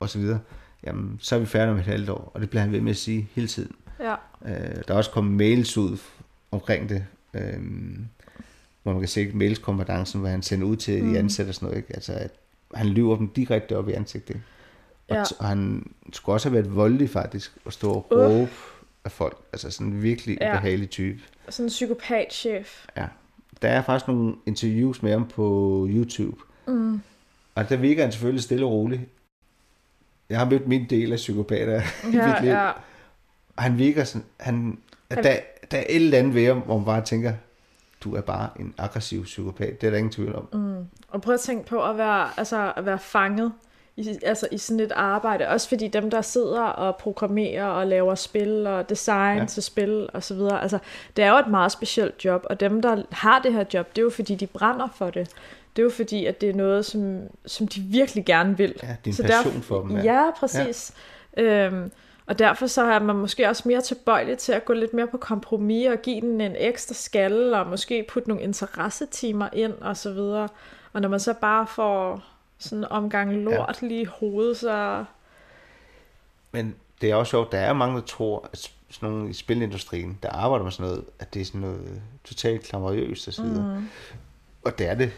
og 0.00 0.08
så 0.08 0.18
videre, 0.18 0.38
jamen 0.86 1.18
så 1.22 1.34
er 1.34 1.38
vi 1.38 1.46
færdige 1.46 1.72
om 1.72 1.78
et 1.78 1.84
halvt 1.84 2.10
år. 2.10 2.30
Og 2.34 2.40
det 2.40 2.50
bliver 2.50 2.62
han 2.62 2.72
ved 2.72 2.80
med 2.80 2.90
at 2.90 2.96
sige 2.96 3.28
hele 3.34 3.48
tiden. 3.48 3.72
Ja. 4.00 4.14
Øh, 4.44 4.82
der 4.88 4.94
er 4.94 4.98
også 4.98 5.10
kommet 5.10 5.32
mails 5.32 5.76
ud 5.76 5.98
omkring 6.50 6.88
det, 6.88 7.04
øh, 7.34 7.60
hvor 8.82 8.92
man 8.92 9.00
kan 9.00 9.08
se 9.08 9.30
mailskompetencen, 9.34 10.20
hvor 10.20 10.28
han 10.28 10.42
sender 10.42 10.66
ud 10.66 10.76
til 10.76 11.04
mm. 11.04 11.12
de 11.12 11.18
ansatte 11.18 11.50
og 11.50 11.54
sådan 11.54 11.66
noget. 11.66 11.76
Ikke? 11.76 11.94
Altså, 11.94 12.12
at 12.12 12.30
han 12.74 12.86
lyver 12.86 13.16
dem 13.16 13.28
direkte 13.28 13.76
op 13.76 13.88
i 13.88 13.92
ansigtet. 13.92 14.34
ikke? 14.34 14.46
Og, 15.08 15.14
Ja. 15.16 15.18
ja. 15.20 15.24
og 15.38 15.44
han 15.46 15.90
skulle 16.12 16.34
også 16.34 16.48
have 16.48 16.54
været 16.62 16.76
voldelig 16.76 17.10
faktisk, 17.10 17.52
at 17.66 17.72
stå 17.72 17.90
og 17.92 18.06
Uh. 18.10 18.18
råbe 18.18 18.50
af 19.04 19.12
folk. 19.12 19.36
Altså 19.52 19.70
sådan 19.70 19.86
en 19.92 20.02
virkelig 20.02 20.38
Ja. 20.40 20.52
ubehagelig 20.56 20.90
type. 20.90 21.20
Sådan 21.48 21.66
en 21.66 21.68
psykopatchef. 21.68 22.86
Ja. 22.96 23.06
Der 23.62 23.68
er 23.68 23.82
faktisk 23.82 24.08
nogle 24.08 24.34
interviews 24.46 25.02
med 25.02 25.12
ham 25.12 25.28
på 25.28 25.86
YouTube. 25.90 26.36
Mm. 26.66 27.00
Og 27.54 27.68
der 27.68 27.76
virker 27.76 28.02
han 28.02 28.12
selvfølgelig 28.12 28.42
stille 28.42 28.64
og 28.66 28.72
rolig. 28.72 29.08
Jeg 30.30 30.38
har 30.38 30.44
mødt 30.50 30.66
min 30.68 30.86
del 30.90 31.12
af 31.12 31.16
psykopater 31.16 31.80
i 32.04 32.06
mit 32.06 32.14
Ja, 32.14 32.40
liv. 32.40 32.50
ja. 32.50 32.68
Og 33.56 33.62
han 33.62 33.78
virker 33.78 34.04
sådan, 34.04 34.24
han, 34.40 34.78
at 35.10 35.16
Han- 35.16 35.24
der, 35.24 35.36
der 35.70 35.78
er 35.78 35.84
et 35.88 35.96
eller 35.96 36.18
andet 36.18 36.34
ved 36.34 36.46
ham, 36.46 36.58
hvor 36.58 36.76
man 36.76 36.84
bare 36.84 37.04
tænker, 37.04 37.32
du 38.04 38.14
er 38.14 38.20
bare 38.20 38.48
en 38.60 38.74
aggressiv 38.78 39.24
psykopat. 39.24 39.80
Det 39.80 39.86
er 39.86 39.90
der 39.90 39.96
ingen 39.98 40.12
tvivl 40.12 40.34
om. 40.34 40.48
Mm. 40.52 40.84
Og 41.08 41.22
prøv 41.22 41.34
at 41.34 41.40
tænke 41.40 41.66
på 41.66 41.84
at 41.84 41.98
være, 41.98 42.28
altså, 42.38 42.72
at 42.76 42.86
være 42.86 42.98
fanget 42.98 43.52
i, 43.98 44.18
altså, 44.22 44.48
i 44.50 44.58
sådan 44.58 44.80
et 44.80 44.92
arbejde. 44.92 45.48
Også 45.48 45.68
fordi 45.68 45.88
dem, 45.88 46.10
der 46.10 46.20
sidder 46.20 46.62
og 46.62 46.96
programmerer 46.96 47.66
og 47.66 47.86
laver 47.86 48.14
spil 48.14 48.66
og 48.66 48.88
design 48.88 49.36
ja. 49.36 49.42
Ja. 49.42 49.46
til 49.46 49.62
spil 49.62 50.08
og 50.12 50.22
så 50.22 50.34
videre. 50.34 50.62
Altså, 50.62 50.78
det 51.16 51.24
er 51.24 51.30
jo 51.30 51.36
et 51.38 51.46
meget 51.46 51.72
specielt 51.72 52.24
job. 52.24 52.46
Og 52.50 52.60
dem, 52.60 52.82
der 52.82 53.02
har 53.10 53.38
det 53.38 53.52
her 53.52 53.64
job, 53.74 53.88
det 53.96 53.98
er 53.98 54.02
jo 54.04 54.10
fordi, 54.10 54.34
de 54.34 54.46
brænder 54.46 54.88
for 54.96 55.10
det. 55.10 55.28
Det 55.76 55.82
er 55.82 55.84
jo 55.84 55.90
fordi, 55.90 56.26
at 56.26 56.40
det 56.40 56.48
er 56.48 56.54
noget, 56.54 56.84
som, 56.84 57.18
som 57.46 57.68
de 57.68 57.80
virkelig 57.80 58.24
gerne 58.24 58.56
vil. 58.56 58.74
Ja, 58.82 58.88
det 58.88 59.06
er 59.06 59.06
en 59.06 59.12
Så 59.12 59.22
passion 59.22 59.44
derfor- 59.54 59.60
for 59.60 59.80
dem. 59.80 59.98
Ja, 59.98 60.30
præcis. 60.40 60.92
Ja. 61.36 61.42
Øhm, 61.42 61.90
og 62.26 62.38
derfor 62.38 62.66
så 62.66 62.82
er 62.82 62.98
man 62.98 63.16
måske 63.16 63.48
også 63.48 63.62
mere 63.66 63.80
tilbøjelig 63.80 64.38
til 64.38 64.52
at 64.52 64.64
gå 64.64 64.72
lidt 64.72 64.94
mere 64.94 65.06
på 65.06 65.16
kompromis 65.16 65.86
og 65.88 66.02
give 66.02 66.20
den 66.20 66.40
en 66.40 66.54
ekstra 66.58 66.94
skalle, 66.94 67.58
og 67.58 67.66
måske 67.66 68.04
putte 68.08 68.28
nogle 68.28 68.42
interessetimer 68.42 69.48
ind 69.52 69.72
og 69.80 69.96
så 69.96 70.12
videre. 70.12 70.48
Og 70.92 71.00
når 71.00 71.08
man 71.08 71.20
så 71.20 71.32
bare 71.40 71.66
får 71.66 72.22
sådan 72.58 72.78
en 72.78 72.84
omgang 72.90 73.32
lort 73.32 73.78
ja. 73.82 73.86
lige 73.88 74.00
i 74.02 74.04
hovedet, 74.04 74.56
så... 74.56 75.04
Men 76.52 76.74
det 77.00 77.10
er 77.10 77.14
også 77.14 77.30
sjovt, 77.30 77.52
der 77.52 77.58
er 77.58 77.72
mange, 77.72 77.96
der 77.96 78.02
tror, 78.06 78.48
at 78.52 78.58
sådan 78.90 79.08
nogle 79.08 79.30
i 79.30 79.32
spilindustrien, 79.32 80.18
der 80.22 80.28
arbejder 80.30 80.64
med 80.64 80.72
sådan 80.72 80.90
noget, 80.90 81.04
at 81.18 81.34
det 81.34 81.42
er 81.42 81.44
sådan 81.46 81.60
noget 81.60 82.02
totalt 82.24 82.62
klamoriøst 82.62 83.28
og 83.28 83.34
så 83.34 83.42
videre. 83.42 83.78
Mm. 83.80 83.88
Og 84.64 84.78
det 84.78 84.88
er 84.88 84.94
det. 84.94 85.12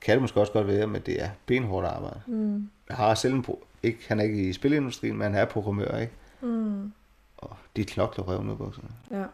Kan 0.00 0.12
det 0.12 0.20
måske 0.22 0.40
også 0.40 0.52
godt 0.52 0.66
være, 0.66 0.86
men 0.86 1.02
det 1.02 1.22
er 1.22 1.28
benhårdt 1.46 1.86
arbejde. 1.86 2.20
Mm, 2.26 2.70
Jeg 2.88 2.96
har 2.96 3.14
selv 3.14 3.34
en 3.34 3.44
pro- 3.48 3.64
ikke, 3.82 3.98
han 4.08 4.20
er 4.20 4.24
ikke 4.24 4.48
i 4.48 4.52
spilindustrien, 4.52 5.16
men 5.16 5.22
han 5.22 5.34
er 5.34 5.44
programmør, 5.44 5.98
ikke? 5.98 6.12
mm, 6.40 6.92
Og 7.38 7.56
de 7.76 7.84
klokler 7.84 8.24
røven 8.24 8.50
ud 8.50 8.56
bukserne. 8.56 8.88
ja. 9.10 9.24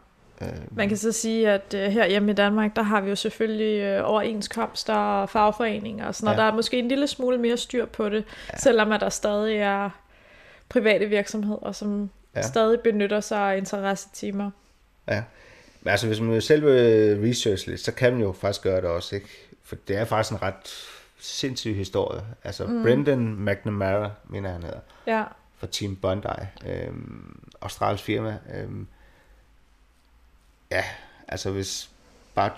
Øh, 0.43 0.77
Man 0.77 0.87
kan 0.87 0.97
så 0.97 1.11
sige, 1.11 1.49
at 1.49 1.73
øh, 1.75 1.91
her 1.91 2.07
hjemme 2.07 2.31
i 2.31 2.35
Danmark, 2.35 2.75
der 2.75 2.81
har 2.81 3.01
vi 3.01 3.09
jo 3.09 3.15
selvfølgelig 3.15 3.81
øh, 3.81 4.01
overenskomster 4.09 4.93
og 4.93 5.29
fagforeninger 5.29 6.07
og 6.07 6.15
sådan 6.15 6.25
noget. 6.25 6.37
Ja. 6.37 6.43
Der 6.43 6.51
er 6.51 6.55
måske 6.55 6.79
en 6.79 6.87
lille 6.87 7.07
smule 7.07 7.37
mere 7.37 7.57
styr 7.57 7.85
på 7.85 8.09
det, 8.09 8.23
ja. 8.53 8.57
selvom 8.57 8.91
at 8.91 9.01
der 9.01 9.09
stadig 9.09 9.57
er 9.57 9.89
private 10.69 11.05
virksomheder, 11.05 11.71
som 11.71 12.09
ja. 12.35 12.41
Stadig 12.41 12.79
benytter 12.79 13.19
sig 13.19 13.53
af 13.53 13.57
interessetimer. 13.57 14.51
Ja. 15.07 15.23
Men 15.81 15.91
altså, 15.91 16.07
hvis 16.07 16.19
man 16.19 16.41
selv 16.41 16.65
vil 16.65 17.19
research 17.29 17.67
lidt, 17.67 17.79
så 17.79 17.91
kan 17.91 18.13
man 18.13 18.21
jo 18.21 18.31
faktisk 18.31 18.63
gøre 18.63 18.81
det 18.81 18.89
også, 18.89 19.15
ikke? 19.15 19.27
For 19.63 19.75
det 19.87 19.97
er 19.97 20.05
faktisk 20.05 20.31
en 20.31 20.41
ret 20.41 20.87
sindssyg 21.19 21.75
historie. 21.75 22.21
Altså, 22.43 22.65
mm. 22.65 22.83
Brendan 22.83 23.45
McNamara, 23.45 24.09
mener 24.29 24.51
han 24.51 24.63
hedder, 24.63 24.79
Ja, 25.07 25.23
fra 25.57 25.67
Team 25.71 25.95
Bondi, 25.95 26.27
øhm, 26.67 27.39
australsk 27.61 28.03
firma. 28.03 28.37
Øhm, 28.55 28.87
ja, 30.75 30.83
altså 31.27 31.51
hvis 31.51 31.89
bare 32.35 32.51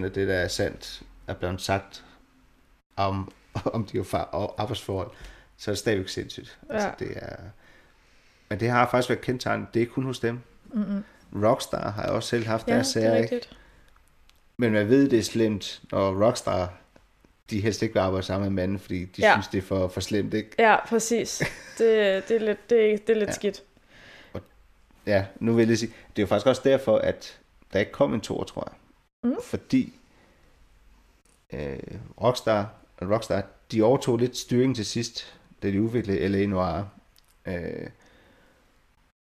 20% 0.00 0.04
af 0.04 0.12
det, 0.12 0.28
der 0.28 0.34
er 0.34 0.48
sandt, 0.48 1.02
er 1.26 1.34
blevet 1.34 1.60
sagt 1.60 2.04
om, 2.96 3.32
om 3.64 3.84
de 3.86 3.96
jo 3.96 4.04
arbejdsforhold, 4.58 5.10
så 5.56 5.70
er 5.70 5.72
det 5.72 5.78
stadigvæk 5.78 6.08
sindssygt. 6.08 6.58
Ja. 6.68 6.74
Altså, 6.74 6.88
Ja. 6.88 6.94
det 7.04 7.16
er, 7.16 7.36
men 8.48 8.60
det 8.60 8.70
har 8.70 8.90
faktisk 8.90 9.08
været 9.08 9.20
kendetegnet. 9.20 9.66
Det 9.74 9.82
er 9.82 9.86
kun 9.86 10.04
hos 10.04 10.18
dem. 10.18 10.40
mm-hmm. 10.72 11.04
Rockstar 11.44 11.90
har 11.90 12.02
jeg 12.02 12.12
også 12.12 12.28
selv 12.28 12.46
haft 12.46 12.68
ja 12.68 12.74
deres 12.74 12.88
det 12.88 13.04
er 13.04 13.10
sager, 13.10 13.22
ikke? 13.22 13.48
Men 14.56 14.72
man 14.72 14.88
ved, 14.88 15.08
det 15.10 15.18
er 15.18 15.22
slemt, 15.22 15.82
når 15.92 16.26
Rockstar, 16.26 16.72
de 17.50 17.60
helst 17.60 17.82
ikke 17.82 17.94
vil 17.94 18.00
arbejde 18.00 18.26
sammen 18.26 18.52
med 18.54 18.62
manden, 18.62 18.78
fordi 18.78 19.04
de 19.04 19.22
Ja. 19.22 19.32
synes, 19.34 19.48
det 19.48 19.58
er 19.58 19.62
for, 19.62 19.88
for 19.88 20.00
slemt, 20.00 20.34
ikke? 20.34 20.50
Ja, 20.58 20.86
præcis. 20.86 21.38
Det, 21.78 22.28
det 22.28 22.36
er 22.36 22.40
lidt, 22.40 22.70
det, 22.70 23.06
det 23.06 23.10
er 23.16 23.18
lidt 23.18 23.20
ja. 23.20 23.26
Ja. 23.26 23.32
skidt. 23.32 23.62
Ja, 25.06 25.24
nu 25.40 25.52
vil 25.54 25.68
jeg 25.68 25.78
sige, 25.78 25.92
det 26.16 26.22
er 26.22 26.22
jo 26.22 26.26
faktisk 26.26 26.46
også 26.46 26.62
derfor, 26.64 26.98
at 26.98 27.38
der 27.74 27.80
ikke 27.80 27.92
kom 27.92 28.14
en 28.14 28.20
tor, 28.20 28.44
tror 28.44 28.68
jeg. 28.70 28.76
Mm. 29.30 29.36
Fordi 29.42 29.94
øh, 31.52 31.78
Rockstar, 32.22 32.74
Rockstar, 33.02 33.42
de 33.72 33.82
overtog 33.82 34.18
lidt 34.18 34.36
styring 34.36 34.76
til 34.76 34.86
sidst, 34.86 35.40
da 35.62 35.70
de 35.70 35.82
udviklede 35.82 36.28
L.A. 36.28 36.46
Noir. 36.46 36.84
Øh, 37.46 37.88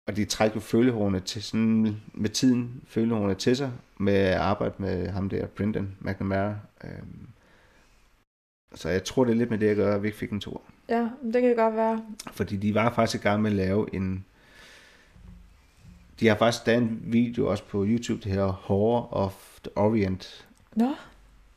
og 0.08 0.16
de 0.16 0.24
trækker 0.24 0.56
jo 0.56 0.60
følehornene 0.60 1.20
til 1.20 1.42
sådan, 1.42 2.00
med 2.14 2.30
tiden 2.30 2.82
følehornene 2.86 3.34
til 3.34 3.56
sig, 3.56 3.72
med 3.98 4.14
at 4.14 4.34
arbejde 4.34 4.74
med 4.78 5.08
ham 5.08 5.28
der, 5.28 5.46
Brendan 5.46 5.96
McNamara. 6.00 6.54
Øh, 6.84 6.90
så 8.74 8.88
jeg 8.88 9.04
tror, 9.04 9.24
det 9.24 9.32
er 9.32 9.36
lidt 9.36 9.50
med 9.50 9.58
det 9.58 9.68
at 9.68 9.76
gøre, 9.76 9.94
at 9.94 10.02
vi 10.02 10.08
ikke 10.08 10.18
fik 10.18 10.30
en 10.30 10.40
tor. 10.40 10.62
Ja, 10.88 11.08
det 11.32 11.42
kan 11.42 11.56
godt 11.56 11.76
være. 11.76 12.04
Fordi 12.32 12.56
de 12.56 12.74
var 12.74 12.94
faktisk 12.94 13.24
i 13.24 13.28
gang 13.28 13.42
med 13.42 13.50
at 13.50 13.56
lave 13.56 13.94
en... 13.94 14.24
De 16.20 16.28
har 16.28 16.36
faktisk 16.36 16.66
der 16.66 16.72
er 16.72 16.76
en 16.78 17.00
video 17.02 17.50
også 17.50 17.64
på 17.64 17.84
YouTube, 17.84 18.20
det 18.24 18.32
her 18.32 18.46
Horror 18.46 19.08
of 19.12 19.58
the 19.62 19.76
Orient, 19.76 20.46
Nå, 20.74 20.94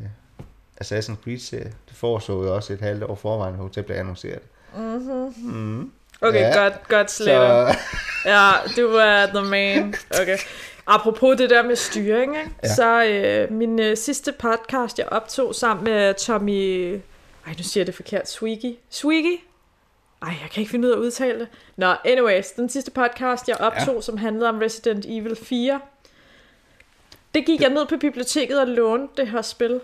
Assassin's 0.81 1.23
Creed-serie. 1.23 1.73
Det 1.87 1.95
foreså 1.95 2.43
jeg 2.43 2.51
også 2.51 2.73
et 2.73 2.81
halvt 2.81 3.03
år 3.03 3.15
forvejen, 3.15 3.55
hvor 3.55 3.67
det 3.67 3.85
blev 3.85 3.97
annonceret. 3.97 4.41
Mm-hmm. 4.77 5.33
Mm. 5.53 5.91
Okay, 6.21 6.39
Ja. 6.39 6.63
godt, 6.63 6.87
godt 6.87 7.11
sletter. 7.11 7.73
Så 7.73 7.79
Ja, 8.25 8.51
du 8.77 8.87
er 8.95 9.25
the 9.25 9.41
man. 9.41 9.95
Okay. 10.21 10.37
Apropos 10.87 11.37
det 11.37 11.49
der 11.49 11.63
med 11.63 11.75
styring, 11.75 12.37
ikke? 12.37 12.51
Ja. 12.63 12.75
så 12.75 13.03
øh, 13.05 13.51
min 13.51 13.79
øh, 13.79 13.97
sidste 13.97 14.31
podcast, 14.31 14.99
jeg 14.99 15.07
optog 15.11 15.55
sammen 15.55 15.83
med 15.83 16.13
Tommy... 16.13 16.93
Ej, 17.47 17.53
nu 17.57 17.63
siger 17.63 17.81
jeg 17.81 17.87
det 17.87 17.95
forkert. 17.95 18.29
Swiggy. 18.29 18.75
Swiggy? 18.89 19.39
Ej, 20.21 20.27
jeg 20.41 20.49
kan 20.53 20.61
ikke 20.61 20.71
finde 20.71 20.87
ud 20.87 20.93
af 20.93 20.97
at 20.97 21.01
udtale 21.01 21.39
det. 21.39 21.47
Nå, 21.77 21.93
anyways, 22.05 22.51
den 22.51 22.69
sidste 22.69 22.91
podcast, 22.91 23.47
jeg 23.47 23.57
optog, 23.59 23.95
ja. 23.95 24.01
som 24.01 24.17
handlede 24.17 24.49
om 24.49 24.57
Resident 24.57 25.05
Evil 25.09 25.35
4, 25.35 25.79
det 27.35 27.45
gik 27.45 27.61
jeg 27.61 27.69
ned 27.69 27.85
på 27.85 27.97
biblioteket 27.97 28.59
og 28.59 28.67
lånte 28.67 29.21
det 29.21 29.27
her 29.31 29.41
spil. 29.41 29.79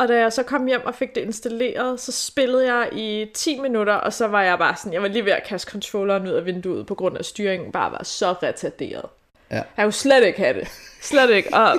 Og 0.00 0.08
da 0.08 0.18
jeg 0.18 0.32
så 0.32 0.42
kom 0.42 0.66
hjem 0.66 0.86
og 0.86 0.94
fik 0.94 1.14
det 1.14 1.20
installeret, 1.20 2.00
så 2.00 2.12
spillede 2.12 2.74
jeg 2.74 2.88
i 2.92 3.30
10 3.34 3.60
minutter, 3.60 3.94
og 3.94 4.12
så 4.12 4.26
var 4.26 4.42
jeg 4.42 4.58
bare 4.58 4.76
sådan, 4.76 4.92
jeg 4.92 5.02
var 5.02 5.08
lige 5.08 5.24
ved 5.24 5.32
at 5.32 5.44
kaste 5.46 5.70
controlleren 5.70 6.26
ud 6.26 6.32
af 6.32 6.46
vinduet, 6.46 6.86
på 6.86 6.94
grund 6.94 7.18
af 7.18 7.24
styringen 7.24 7.72
bare 7.72 7.92
var 7.92 8.02
så 8.02 8.32
retarderet. 8.32 9.04
Ja. 9.50 9.62
Jeg 9.76 9.84
kunne 9.84 9.92
slet 9.92 10.24
ikke 10.24 10.38
have 10.38 10.60
det. 10.60 10.68
Slet 11.02 11.30
ikke. 11.30 11.54
Og, 11.54 11.76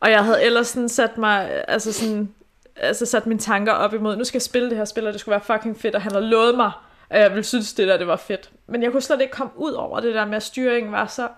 og 0.00 0.10
jeg 0.10 0.24
havde 0.24 0.42
ellers 0.42 0.68
sådan 0.68 0.88
sat 0.88 1.18
mig, 1.18 1.64
altså 1.68 1.92
sådan, 1.92 2.34
altså 2.76 3.06
sat 3.06 3.26
mine 3.26 3.40
tanker 3.40 3.72
op 3.72 3.94
imod, 3.94 4.16
nu 4.16 4.24
skal 4.24 4.36
jeg 4.36 4.42
spille 4.42 4.70
det 4.70 4.76
her 4.76 4.84
spil, 4.84 5.06
og 5.06 5.12
det 5.12 5.20
skulle 5.20 5.32
være 5.32 5.56
fucking 5.58 5.80
fedt, 5.80 5.94
og 5.94 6.02
han 6.02 6.12
havde 6.12 6.26
lovet 6.26 6.56
mig, 6.56 6.70
at 7.10 7.20
jeg 7.20 7.30
ville 7.30 7.44
synes, 7.44 7.74
det 7.74 7.88
der 7.88 7.96
det 7.96 8.06
var 8.06 8.16
fedt. 8.16 8.50
Men 8.66 8.82
jeg 8.82 8.92
kunne 8.92 9.02
slet 9.02 9.20
ikke 9.20 9.32
komme 9.32 9.52
ud 9.56 9.72
over 9.72 10.00
det 10.00 10.14
der 10.14 10.24
med, 10.24 10.36
at 10.36 10.42
styringen 10.42 10.92
var 10.92 11.06
så 11.06 11.28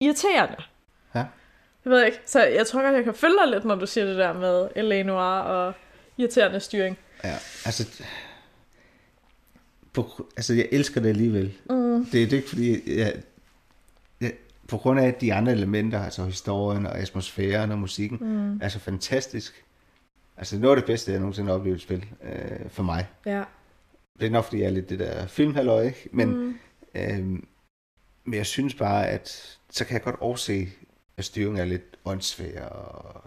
irriterende. 0.00 0.56
Ja. 1.14 1.24
Jeg 1.84 1.90
ved 1.90 2.04
ikke, 2.04 2.18
så 2.26 2.44
jeg 2.44 2.66
tror 2.66 2.82
godt, 2.82 2.94
jeg 2.94 3.04
kan 3.04 3.14
følge 3.14 3.36
dig 3.44 3.52
lidt, 3.52 3.64
når 3.64 3.74
du 3.74 3.86
siger 3.86 4.06
det 4.06 4.16
der 4.16 4.32
med 4.32 4.82
L.A. 4.82 5.02
Noir 5.02 5.40
og 5.40 5.74
irriterende 6.18 6.60
styring. 6.60 6.98
Ja, 7.24 7.34
altså... 7.64 8.02
På, 9.92 10.28
altså, 10.36 10.54
jeg 10.54 10.68
elsker 10.72 11.00
det 11.00 11.08
alligevel. 11.08 11.54
Mm. 11.70 12.04
Det, 12.04 12.12
det 12.12 12.32
er 12.32 12.36
ikke 12.36 12.48
fordi, 12.48 12.98
jeg, 12.98 13.14
jeg, 14.20 14.32
på 14.68 14.78
grund 14.78 15.00
af 15.00 15.14
de 15.14 15.34
andre 15.34 15.52
elementer, 15.52 16.02
altså 16.02 16.24
historien 16.24 16.86
og 16.86 16.98
atmosfæren 16.98 17.72
og 17.72 17.78
musikken, 17.78 18.18
mm. 18.20 18.60
er 18.62 18.68
så 18.68 18.78
fantastisk. 18.78 19.64
Altså, 20.36 20.56
det 20.56 20.64
af 20.64 20.76
det 20.76 20.84
bedste, 20.84 21.12
jeg 21.12 21.20
nogensinde 21.20 21.48
har 21.48 21.58
oplevet 21.58 21.80
spil, 21.80 22.04
øh, 22.22 22.70
for 22.70 22.82
mig. 22.82 23.06
Ja. 23.26 23.42
Det 24.20 24.26
er 24.26 24.30
nok, 24.30 24.44
fordi 24.44 24.60
jeg 24.60 24.66
er 24.66 24.70
lidt 24.70 24.88
det 24.88 24.98
der 24.98 25.26
filmhalløj, 25.26 25.82
ikke? 25.82 26.08
Men, 26.12 26.28
mm. 26.28 26.54
øhm, 26.94 27.46
men 28.24 28.34
jeg 28.34 28.46
synes 28.46 28.74
bare, 28.74 29.08
at 29.08 29.58
så 29.70 29.84
kan 29.84 29.94
jeg 29.94 30.02
godt 30.02 30.16
overse, 30.20 30.68
at 31.16 31.24
styringen 31.24 31.60
er 31.60 31.64
lidt 31.64 31.96
åndssvær, 32.04 32.64
og 32.64 33.22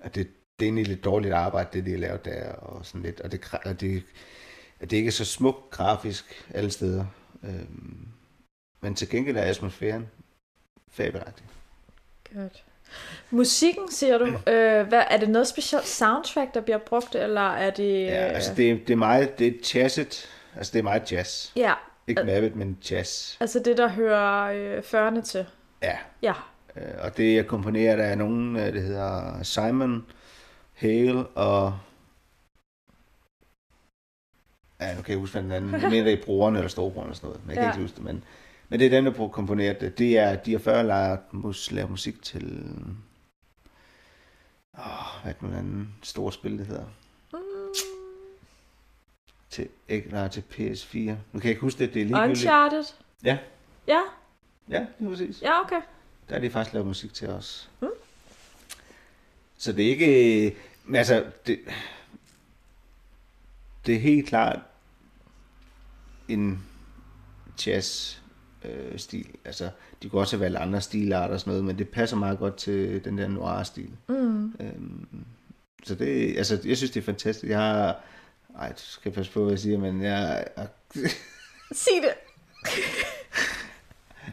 at 0.00 0.14
det, 0.14 0.28
det 0.58 0.64
er 0.64 0.68
egentlig 0.68 0.86
lidt 0.86 1.04
dårligt 1.04 1.34
arbejde, 1.34 1.68
det 1.72 1.86
de 1.86 1.90
har 1.90 1.98
lavet 1.98 2.24
der, 2.24 2.52
og 2.52 2.86
sådan 2.86 3.02
lidt, 3.02 3.20
og 3.20 3.32
det, 3.32 3.54
og 3.64 3.80
det, 3.80 4.02
at 4.80 4.90
det 4.90 4.96
ikke 4.96 5.08
er 5.08 5.12
så 5.12 5.24
smukt 5.24 5.70
grafisk 5.70 6.44
alle 6.54 6.70
steder. 6.70 7.04
Øhm, 7.44 8.08
men 8.80 8.94
til 8.94 9.08
gengæld 9.08 9.36
er 9.36 9.42
atmosfæren 9.42 10.08
fabelagtig. 10.90 11.46
Godt. 12.34 12.64
Musikken, 13.30 13.90
siger 13.90 14.18
du. 14.18 14.24
Øh, 14.52 14.86
hvad, 14.88 15.02
er 15.10 15.16
det 15.16 15.28
noget 15.30 15.48
specielt 15.48 15.86
soundtrack, 15.86 16.54
der 16.54 16.60
bliver 16.60 16.78
brugt, 16.78 17.14
eller 17.14 17.50
er 17.52 17.70
det... 17.70 18.02
Ja, 18.02 18.10
altså 18.10 18.54
det, 18.54 18.80
det 18.86 18.92
er 18.92 18.96
meget, 18.96 19.38
det 19.38 19.46
er 19.46 19.52
jazzet, 19.74 20.28
altså 20.56 20.72
det 20.72 20.78
er 20.78 20.82
meget 20.82 21.12
jazz. 21.12 21.56
Ja, 21.56 21.74
Ikke 22.06 22.24
mappet, 22.24 22.56
men 22.56 22.78
jazz. 22.90 23.36
altså 23.40 23.58
det, 23.58 23.76
der 23.76 23.88
hører 23.88 24.42
øh, 24.44 24.78
40'erne 24.78 25.22
til. 25.22 25.46
Ja, 25.82 25.96
Ja. 26.22 26.32
Øh, 26.76 26.82
Og 27.00 27.16
det 27.16 27.38
er 27.38 27.42
komponeret 27.42 27.98
af 28.00 28.18
nogen, 28.18 28.56
øh, 28.56 28.72
det 28.72 28.82
hedder 28.82 29.42
Simon 29.42 30.06
Hale 30.74 31.26
og... 31.26 31.78
Ja, 34.80 34.96
nu 34.96 35.02
kan 35.02 35.12
jeg 35.12 35.18
huske, 35.20 35.32
hvad 35.32 35.42
den 35.42 35.52
anden... 35.52 35.80
Jeg 35.82 35.90
mener, 35.90 36.04
det 36.04 36.12
er 36.20 36.24
broren 36.24 36.56
eller 36.56 36.68
storebroren 36.68 37.06
eller 37.06 37.14
sådan 37.16 37.28
noget. 37.28 37.40
Men 37.46 37.48
jeg 37.50 37.56
kan 37.56 37.64
Ja. 37.64 37.70
ikke 37.70 37.82
huske 37.82 37.96
det, 37.96 38.04
men... 38.04 38.24
Men 38.68 38.80
det 38.80 38.86
er 38.86 38.90
dem, 38.90 39.04
der 39.04 39.12
komponeret 39.28 39.80
det. 39.80 39.98
Det 39.98 40.18
er, 40.18 40.36
de 40.36 40.52
har 40.52 40.58
før 40.58 40.82
lavet, 40.82 41.18
mus, 41.32 41.70
lavet 41.70 41.90
musik 41.90 42.22
til... 42.22 42.44
Åh, 44.78 45.22
hvad 45.22 45.34
er 45.34 45.46
den 45.46 45.54
anden 45.54 45.94
store 46.02 46.32
spil, 46.32 46.58
det 46.58 46.66
hedder? 46.66 46.84
Til, 49.50 49.68
ikke, 49.88 50.08
nej, 50.10 50.28
til 50.28 50.44
PS4. 50.52 50.98
Nu 50.98 51.14
kan 51.32 51.42
jeg 51.42 51.44
ikke 51.44 51.60
huske 51.60 51.78
det, 51.78 51.94
det 51.94 52.02
er 52.02 52.06
ligegyldigt. 52.06 52.30
Uncharted? 52.38 52.84
Ja. 53.24 53.38
Ja, 53.88 54.00
Ja, 54.68 54.86
er 55.00 55.08
præcis. 55.08 55.42
ja, 55.42 55.60
okay. 55.60 55.80
Der 56.28 56.34
er 56.34 56.40
de 56.40 56.50
faktisk 56.50 56.74
lavet 56.74 56.86
musik 56.86 57.14
til 57.14 57.28
os. 57.28 57.70
Mm. 57.80 57.88
Så 59.58 59.72
det 59.72 59.86
er 59.86 59.90
ikke... 59.90 60.56
Men 60.84 60.96
altså, 60.96 61.24
det, 61.46 61.60
det 63.86 63.94
er 63.94 63.98
helt 63.98 64.28
klart 64.28 64.60
en 66.28 66.64
jazz 67.66 68.18
øh, 68.64 68.98
stil. 68.98 69.26
Altså, 69.44 69.70
de 70.02 70.08
kunne 70.08 70.20
også 70.20 70.36
have 70.36 70.44
valgt 70.44 70.58
andre 70.58 70.80
stilarter 70.80 71.34
og 71.34 71.40
sådan 71.40 71.50
noget, 71.50 71.64
men 71.64 71.78
det 71.78 71.88
passer 71.88 72.16
meget 72.16 72.38
godt 72.38 72.56
til 72.56 73.04
den 73.04 73.18
der 73.18 73.28
noir-stil. 73.28 73.90
Mm. 74.08 74.54
Øhm, 74.60 75.26
så 75.84 75.94
det, 75.94 76.36
altså, 76.36 76.60
jeg 76.64 76.76
synes, 76.76 76.90
det 76.90 77.00
er 77.00 77.04
fantastisk. 77.04 77.50
Jeg 77.50 77.58
har... 77.58 78.00
Ej, 78.58 78.68
du 78.68 78.80
skal 78.80 79.12
passe 79.12 79.32
på, 79.32 79.42
hvad 79.42 79.52
jeg 79.52 79.58
siger, 79.58 79.78
men 79.78 80.02
jeg, 80.02 80.46
jeg, 80.56 80.68
Sig 81.72 81.92
det. 82.02 82.14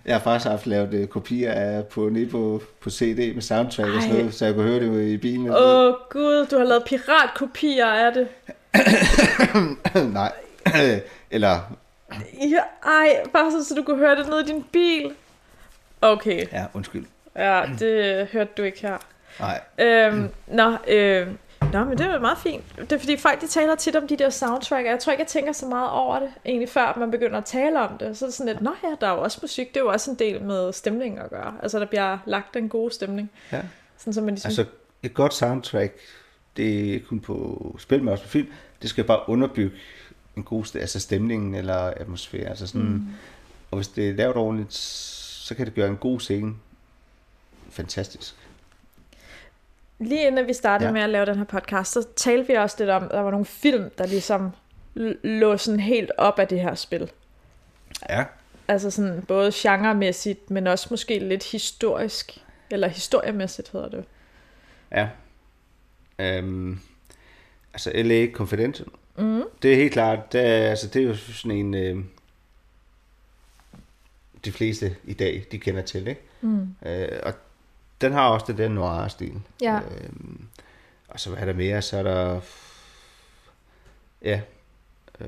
jeg 0.06 0.16
har 0.16 0.22
faktisk 0.22 0.50
haft 0.50 0.68
lavet 0.68 0.94
øh, 0.94 1.08
kopier 1.08 1.52
af 1.52 1.86
på, 1.88 2.10
nede 2.10 2.30
på, 2.30 2.62
på 2.82 2.90
CD 2.90 3.34
med 3.34 3.42
soundtrack 3.42 3.90
og 3.90 4.02
sådan 4.02 4.16
Ej. 4.16 4.20
noget, 4.22 4.34
så 4.34 4.46
jeg 4.46 4.54
kunne 4.54 4.68
høre 4.68 4.80
det 4.80 5.08
i 5.08 5.18
bilen. 5.18 5.50
Åh 5.50 5.56
oh, 5.56 5.94
gud, 6.10 6.48
du 6.52 6.58
har 6.58 6.66
lavet 6.66 6.84
piratkopier 6.86 7.86
af 7.86 8.14
det. 8.14 8.28
Nej. 10.14 10.32
Eller, 11.32 11.60
Ja, 12.42 12.90
ej, 12.90 13.24
bare 13.34 13.52
så, 13.52 13.66
så 13.66 13.76
du 13.76 13.84
kunne 13.84 13.98
høre 13.98 14.16
det 14.16 14.28
nede 14.28 14.42
i 14.42 14.46
din 14.46 14.66
bil. 14.72 15.12
Okay, 16.02 16.46
ja, 16.52 16.66
undskyld. 16.74 17.06
ja, 17.36 17.64
det 17.80 18.28
hørte 18.28 18.52
du 18.58 18.64
ikke 18.64 18.82
her. 18.82 18.98
Nej. 19.40 19.62
Øhm, 19.80 20.30
nå, 20.48 20.78
øh, 20.88 21.28
nå, 21.74 21.84
men 21.84 21.98
det 21.98 22.06
er 22.06 22.20
meget 22.20 22.38
fint. 22.38 22.64
Det 22.80 22.92
er 22.92 23.00
fordi 23.00 23.18
folk 23.18 23.42
de 23.42 23.48
taler 23.48 23.76
tit 23.76 23.96
om 23.96 24.08
de 24.08 24.18
der 24.18 24.30
soundtrack, 24.30 24.86
og 24.86 24.92
jeg 24.92 25.00
tror 25.00 25.12
ikke, 25.12 25.22
jeg 25.22 25.28
tænker 25.28 25.52
så 25.52 25.66
meget 25.66 25.90
over 25.90 26.20
det, 26.20 26.30
egentlig 26.46 26.70
før 26.70 26.96
man 27.00 27.12
begynder 27.12 27.38
at 27.38 27.46
tale 27.46 27.80
om 27.82 27.98
det. 27.98 28.18
Så 28.18 28.26
er 28.26 28.28
det 28.28 28.34
sådan 28.34 28.54
lidt, 28.54 28.62
nå 28.62 28.76
ja, 28.84 28.96
der 29.02 29.08
er 29.08 29.12
jo 29.12 29.22
også 29.22 29.40
musik, 29.42 29.68
det 29.68 29.78
er 29.78 29.82
jo 29.82 29.90
også 29.90 30.12
en 30.12 30.20
del 30.20 30.42
med 30.42 30.74
stemning 30.74 31.20
at 31.20 31.30
gøre. 31.30 31.56
Altså, 31.64 31.80
der 31.80 31.86
bliver 31.86 32.18
lagt 32.26 32.56
en 32.56 32.70
god 32.70 32.92
stemning. 32.92 33.32
Ja. 33.52 33.62
Sådan, 33.98 34.14
så 34.14 34.22
man 34.22 34.30
ligesom... 34.30 34.50
Altså, 34.50 34.66
et 35.04 35.14
godt 35.14 35.34
soundtrack, 35.34 35.94
det 36.58 36.96
er 36.96 37.00
kun 37.10 37.20
på 37.20 37.76
spil, 37.80 38.00
men 38.04 38.08
også 38.10 38.24
på 38.24 38.30
film. 38.30 38.48
Det 38.82 38.90
skal 38.90 39.04
bare 39.04 39.30
underbygge 39.30 39.78
en 40.38 40.44
god 40.44 40.64
st- 40.64 40.80
altså 40.80 41.00
stemningen 41.00 41.56
eller 41.56 41.76
atmosfære. 41.76 42.50
Altså 42.50 42.68
sådan, 42.68 42.82
mm. 42.82 43.08
Og 43.72 43.76
hvis 43.76 43.88
det 43.88 44.10
er 44.10 44.14
lavet 44.14 44.36
ordentligt, 44.36 44.74
så 44.74 45.56
kan 45.56 45.66
det 45.66 45.74
gøre 45.74 45.88
en 45.88 45.98
god 45.98 46.20
scene 46.20 46.54
fantastisk. 47.70 48.36
Lige 50.00 50.28
inden 50.28 50.48
vi 50.48 50.54
startede 50.54 50.88
ja. 50.88 50.94
Med 50.94 51.02
at 51.02 51.10
lave 51.10 51.26
den 51.26 51.38
her 51.38 51.44
podcast, 51.44 51.92
så 51.92 52.08
talte 52.16 52.48
vi 52.48 52.54
også 52.54 52.76
lidt 52.80 52.90
om, 52.90 53.04
at 53.04 53.12
der 53.12 53.20
var 53.20 53.32
nogle 53.32 53.46
film, 53.46 53.90
der 53.98 54.06
ligesom 54.06 54.52
lå 55.24 55.58
sådan 55.58 55.80
helt 55.80 56.12
op 56.18 56.40
af 56.40 56.48
det 56.48 56.62
her 56.62 56.76
spil. 56.76 57.12
Ja. 58.10 58.26
Altså 58.68 58.92
sådan 58.92 59.26
både 59.28 59.52
genremæssigt, 59.54 60.52
men 60.52 60.68
også 60.68 60.88
måske 60.92 61.20
lidt 61.20 61.52
historisk. 61.52 62.38
Eller 62.72 62.88
historiemæssigt 62.88 63.72
hedder 63.72 63.90
det. 63.90 64.06
Ja. 64.92 65.08
Øhm, 66.20 66.80
altså 67.74 67.92
LA 67.96 68.28
Confidential. 68.34 68.88
Mm. 69.18 69.44
Det 69.62 69.72
er 69.72 69.76
helt 69.76 69.94
klart, 69.94 70.34
det 70.34 70.42
er, 70.42 70.70
altså, 70.70 70.88
det 70.88 71.02
er 71.02 71.08
jo 71.08 71.16
sådan 71.16 71.52
en, 71.52 71.74
øh, 71.74 71.98
de 74.46 74.52
fleste 74.52 74.96
i 75.04 75.14
dag, 75.14 75.46
de 75.52 75.60
kender 75.60 75.82
til, 75.82 76.08
ikke? 76.08 76.22
Mm. 76.42 76.76
Øh, 76.86 77.20
og 77.24 77.34
den 78.02 78.14
har 78.14 78.30
også 78.30 78.46
den 78.48 78.58
der 78.58 78.68
noir-stil. 78.70 79.34
Ja. 79.62 79.76
Øhm, 79.76 80.46
og 81.08 81.20
så 81.20 81.30
hvad 81.30 81.40
er 81.40 81.46
der 81.46 81.54
mere? 81.54 81.82
Så 81.82 81.98
er 81.98 82.04
der... 82.04 82.42
Ja. 84.22 84.42
Øh, 85.22 85.28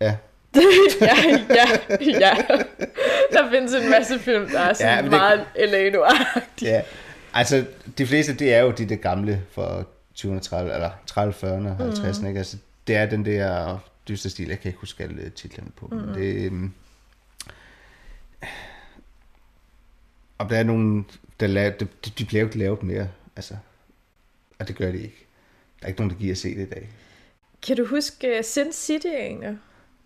ja. 0.00 0.16
ja, 1.00 1.16
ja, 1.50 1.64
ja. 2.00 2.36
Der 3.32 3.50
findes 3.50 3.74
en 3.74 3.90
masse 3.90 4.18
film, 4.18 4.48
der 4.50 4.60
er 4.60 4.72
sådan 4.72 4.96
Ja, 4.96 5.02
det- 5.02 5.10
meget 5.10 5.44
LA 5.56 5.90
noir 5.90 6.38
Ja, 6.62 6.82
altså 7.34 7.64
de 7.98 8.06
fleste, 8.06 8.34
det 8.34 8.54
er 8.54 8.60
jo 8.60 8.70
de 8.70 8.88
der 8.88 8.96
gamle 8.96 9.42
for 9.50 9.86
2030, 10.14 10.74
eller 10.74 10.90
30, 11.06 11.32
40'erne 11.34 11.46
og 11.82 11.88
50'erne, 11.88 12.20
mm. 12.20 12.26
ikke? 12.26 12.38
Altså, 12.38 12.56
det 12.86 12.96
er 12.96 13.06
den 13.06 13.24
der 13.24 13.78
dystre 14.08 14.30
stil, 14.30 14.48
jeg 14.48 14.60
kan 14.60 14.68
ikke 14.68 14.80
huske 14.80 15.02
alle 15.04 15.30
titlerne 15.30 15.70
på. 15.76 15.86
Mm. 15.86 15.96
Men 15.96 16.14
det, 16.14 16.46
øhm, 16.46 16.72
om 20.38 20.48
der 20.48 20.58
er 20.58 20.62
nogen, 20.62 21.06
der 21.40 21.46
laver, 21.46 21.70
de, 21.70 21.86
de 22.18 22.24
bliver 22.24 22.40
jo 22.40 22.46
ikke 22.46 22.58
lavet 22.58 22.82
mere, 22.82 23.08
altså, 23.36 23.56
og 24.58 24.68
det 24.68 24.76
gør 24.76 24.92
de 24.92 25.02
ikke. 25.02 25.26
Der 25.80 25.84
er 25.84 25.88
ikke 25.88 26.00
nogen, 26.00 26.10
der 26.10 26.16
giver 26.16 26.32
at 26.32 26.38
se 26.38 26.56
det 26.56 26.66
i 26.66 26.70
dag. 26.70 26.88
Kan 27.62 27.76
du 27.76 27.86
huske 27.86 28.38
uh, 28.38 28.44
Sin 28.44 28.72
City 28.72 29.06
egentlig? 29.06 29.58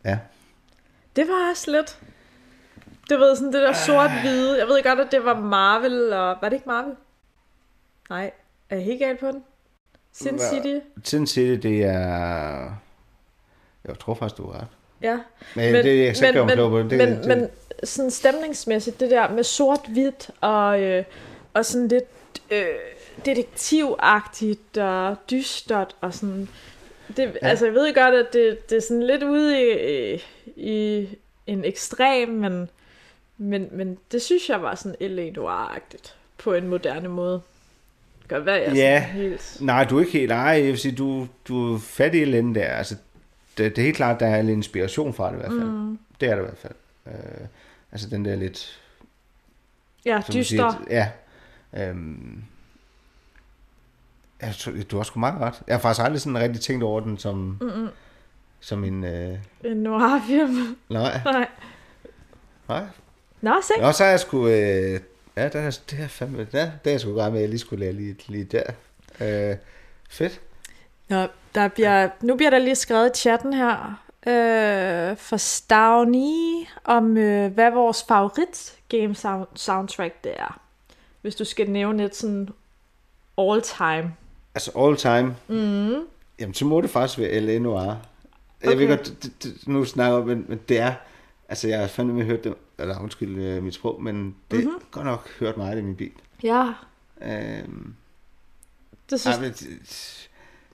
Ja, 0.04 0.18
Det 1.16 1.28
var 1.28 1.50
også 1.50 1.70
lidt... 1.70 2.00
Du 3.10 3.16
ved, 3.16 3.36
sådan 3.36 3.52
det 3.52 3.62
der 3.62 3.72
sort-hvide. 3.72 4.58
Jeg 4.58 4.66
ved 4.66 4.82
godt, 4.82 5.00
at 5.00 5.12
det 5.12 5.24
var 5.24 5.40
Marvel, 5.40 6.12
og... 6.12 6.36
Var 6.40 6.48
det 6.48 6.52
ikke 6.52 6.68
Marvel? 6.68 6.94
Nej. 8.10 8.30
Er 8.70 8.76
jeg 8.76 8.84
helt 8.84 8.98
galt 8.98 9.20
på 9.20 9.26
den? 9.26 9.44
Sin 10.12 10.38
City? 10.38 10.78
Sin 11.04 11.26
City, 11.26 11.68
det 11.68 11.84
er... 11.84 12.74
Jeg 13.84 13.98
tror 14.00 14.14
faktisk, 14.14 14.36
du 14.36 14.50
har 14.50 14.60
ret. 14.60 14.68
Ja. 15.02 15.18
Men, 15.54 15.72
men 15.72 15.84
det 15.84 16.02
er 16.02 16.08
ikke 16.08 16.44
men, 16.46 16.58
på. 16.58 16.78
Det, 16.78 16.92
men, 16.92 17.10
det, 17.10 17.26
men 17.26 17.48
sådan 17.84 18.10
stemningsmæssigt, 18.10 19.00
det 19.00 19.10
der 19.10 19.30
med 19.30 19.44
sort-hvidt 19.44 20.30
og, 20.40 20.82
øh, 20.82 21.04
og 21.54 21.64
sådan 21.64 21.88
lidt 21.88 22.04
øh, 22.50 22.66
detektivagtigt 23.24 24.78
og 24.78 25.16
dystert 25.30 25.96
og 26.00 26.14
sådan... 26.14 26.48
Det, 27.16 27.22
ja. 27.42 27.48
Altså, 27.48 27.64
jeg 27.64 27.74
ved 27.74 27.94
godt, 27.94 28.14
at 28.14 28.32
det, 28.32 28.70
det 28.70 28.76
er 28.76 28.80
sådan 28.80 29.02
lidt 29.02 29.22
ude 29.22 29.62
i, 29.62 30.22
i 30.56 31.08
en 31.46 31.64
ekstrem, 31.64 32.28
men, 32.28 32.70
men, 33.38 33.68
men 33.72 33.98
det 34.12 34.22
synes 34.22 34.48
jeg 34.48 34.62
var 34.62 34.74
sådan 34.74 35.10
L.A. 35.10 35.30
Noir-agtigt 35.30 36.14
på 36.38 36.54
en 36.54 36.68
moderne 36.68 37.08
måde. 37.08 37.40
Kan 38.28 38.46
være, 38.46 38.54
jeg 38.54 38.74
ja, 38.74 39.04
helt... 39.12 39.56
nej, 39.60 39.84
du 39.84 39.96
er 39.96 40.00
ikke 40.00 40.12
helt, 40.12 40.28
nej, 40.28 40.40
jeg 40.40 40.64
vil 40.64 40.78
sige, 40.78 40.94
du, 40.94 41.28
du 41.48 41.74
er 41.74 41.78
fattig 41.78 42.22
i 42.22 42.52
der, 42.54 42.64
altså, 42.64 42.96
det, 43.58 43.76
det 43.76 43.78
er 43.78 43.86
helt 43.86 43.96
klart, 43.96 44.20
der 44.20 44.26
er 44.26 44.42
lidt 44.42 44.56
inspiration 44.56 45.14
fra 45.14 45.26
det 45.28 45.34
i 45.34 45.36
hvert 45.36 45.52
fald. 45.52 45.70
Mm. 45.70 45.98
Det 46.20 46.28
er 46.28 46.34
der 46.34 46.42
i 46.42 46.44
hvert 46.44 46.58
fald. 46.58 46.74
Øh, 47.06 47.46
altså 47.92 48.08
den 48.08 48.24
der 48.24 48.36
lidt... 48.36 48.80
Ja, 50.04 50.22
dyster. 50.32 50.42
Siger, 50.42 50.74
ja. 50.90 51.08
Øhm, 51.88 52.42
jeg 54.42 54.54
tror, 54.58 54.72
du 54.90 54.96
har 54.96 55.04
sgu 55.04 55.20
meget 55.20 55.40
ret. 55.40 55.62
Jeg 55.66 55.74
har 55.74 55.80
faktisk 55.80 56.04
aldrig 56.04 56.20
sådan 56.20 56.38
rigtig 56.38 56.60
tænkt 56.60 56.84
over 56.84 57.00
den 57.00 57.18
som, 57.18 57.58
Mm-mm. 57.60 57.88
som 58.60 58.84
en... 58.84 59.04
Øh... 59.04 59.38
En 59.64 59.76
noir-film. 59.76 60.76
Nej. 60.88 61.20
Nej. 61.24 61.48
Nej. 62.68 62.84
Nå, 63.40 63.52
se. 63.62 63.80
Nå, 63.80 63.92
så 63.92 64.04
er 64.04 64.10
jeg 64.10 64.20
sgu... 64.20 64.46
Øh... 64.46 65.00
Ja, 65.36 65.44
det 65.44 65.54
er, 65.54 65.78
det 65.90 66.00
er 66.00 66.08
fandme... 66.08 66.46
Ja, 66.52 66.58
det 66.62 66.70
er 66.84 66.90
jeg 66.90 67.00
sgu 67.00 67.12
godt 67.12 67.32
med, 67.32 67.40
at 67.40 67.42
jeg 67.42 67.48
lige 67.48 67.58
skulle 67.60 67.84
lære 67.84 67.92
lige, 67.92 68.16
lige 68.28 68.44
der. 68.44 68.62
Øh, 69.20 69.56
fedt. 70.10 70.40
Nå, 71.08 71.26
der 71.56 71.68
bliver, 71.68 72.08
nu 72.22 72.36
bliver 72.36 72.50
der 72.50 72.58
lige 72.58 72.74
skrevet 72.74 73.10
i 73.16 73.18
chatten 73.18 73.52
her 73.52 74.02
øh, 74.26 75.16
for 75.16 75.36
Stavni 75.36 76.68
om, 76.84 77.16
øh, 77.16 77.52
hvad 77.52 77.70
vores 77.70 78.04
favorit 78.08 78.78
game 78.88 79.14
sound, 79.14 79.46
soundtrack 79.54 80.24
det 80.24 80.32
er. 80.36 80.60
Hvis 81.22 81.34
du 81.34 81.44
skal 81.44 81.70
nævne 81.70 82.04
et 82.04 82.16
sådan 82.16 82.48
all 83.38 83.62
time. 83.62 84.14
Altså 84.54 84.70
all 84.78 84.96
time? 84.96 85.36
Mm. 85.48 86.06
Jamen, 86.38 86.54
så 86.54 86.64
må 86.64 86.80
det 86.80 86.90
faktisk 86.90 87.18
være 87.18 87.40
L.A. 87.40 87.58
Noir. 87.58 87.80
Okay. 87.80 88.70
Jeg 88.70 88.78
ved 88.78 88.88
godt, 88.88 89.22
det, 89.22 89.42
det, 89.42 89.68
nu 89.68 89.84
snakker 89.84 90.24
men, 90.24 90.44
men 90.48 90.60
det 90.68 90.78
er... 90.78 90.94
Altså, 91.48 91.68
jeg 91.68 91.80
har 91.80 91.86
fandme 91.86 92.24
hørt 92.24 92.44
det, 92.44 92.54
eller 92.78 93.00
undskyld 93.00 93.38
øh, 93.38 93.62
mit 93.62 93.74
sprog, 93.74 94.02
men 94.02 94.36
det 94.50 94.64
mm-hmm. 94.64 94.80
godt 94.90 95.06
nok 95.06 95.28
hørt 95.40 95.56
meget 95.56 95.78
i 95.78 95.82
min 95.82 95.96
bil. 95.96 96.12
Ja. 96.42 96.72
Øhm, 97.22 97.94
det 99.10 99.20
synes... 99.20 99.40
jeg 99.42 99.52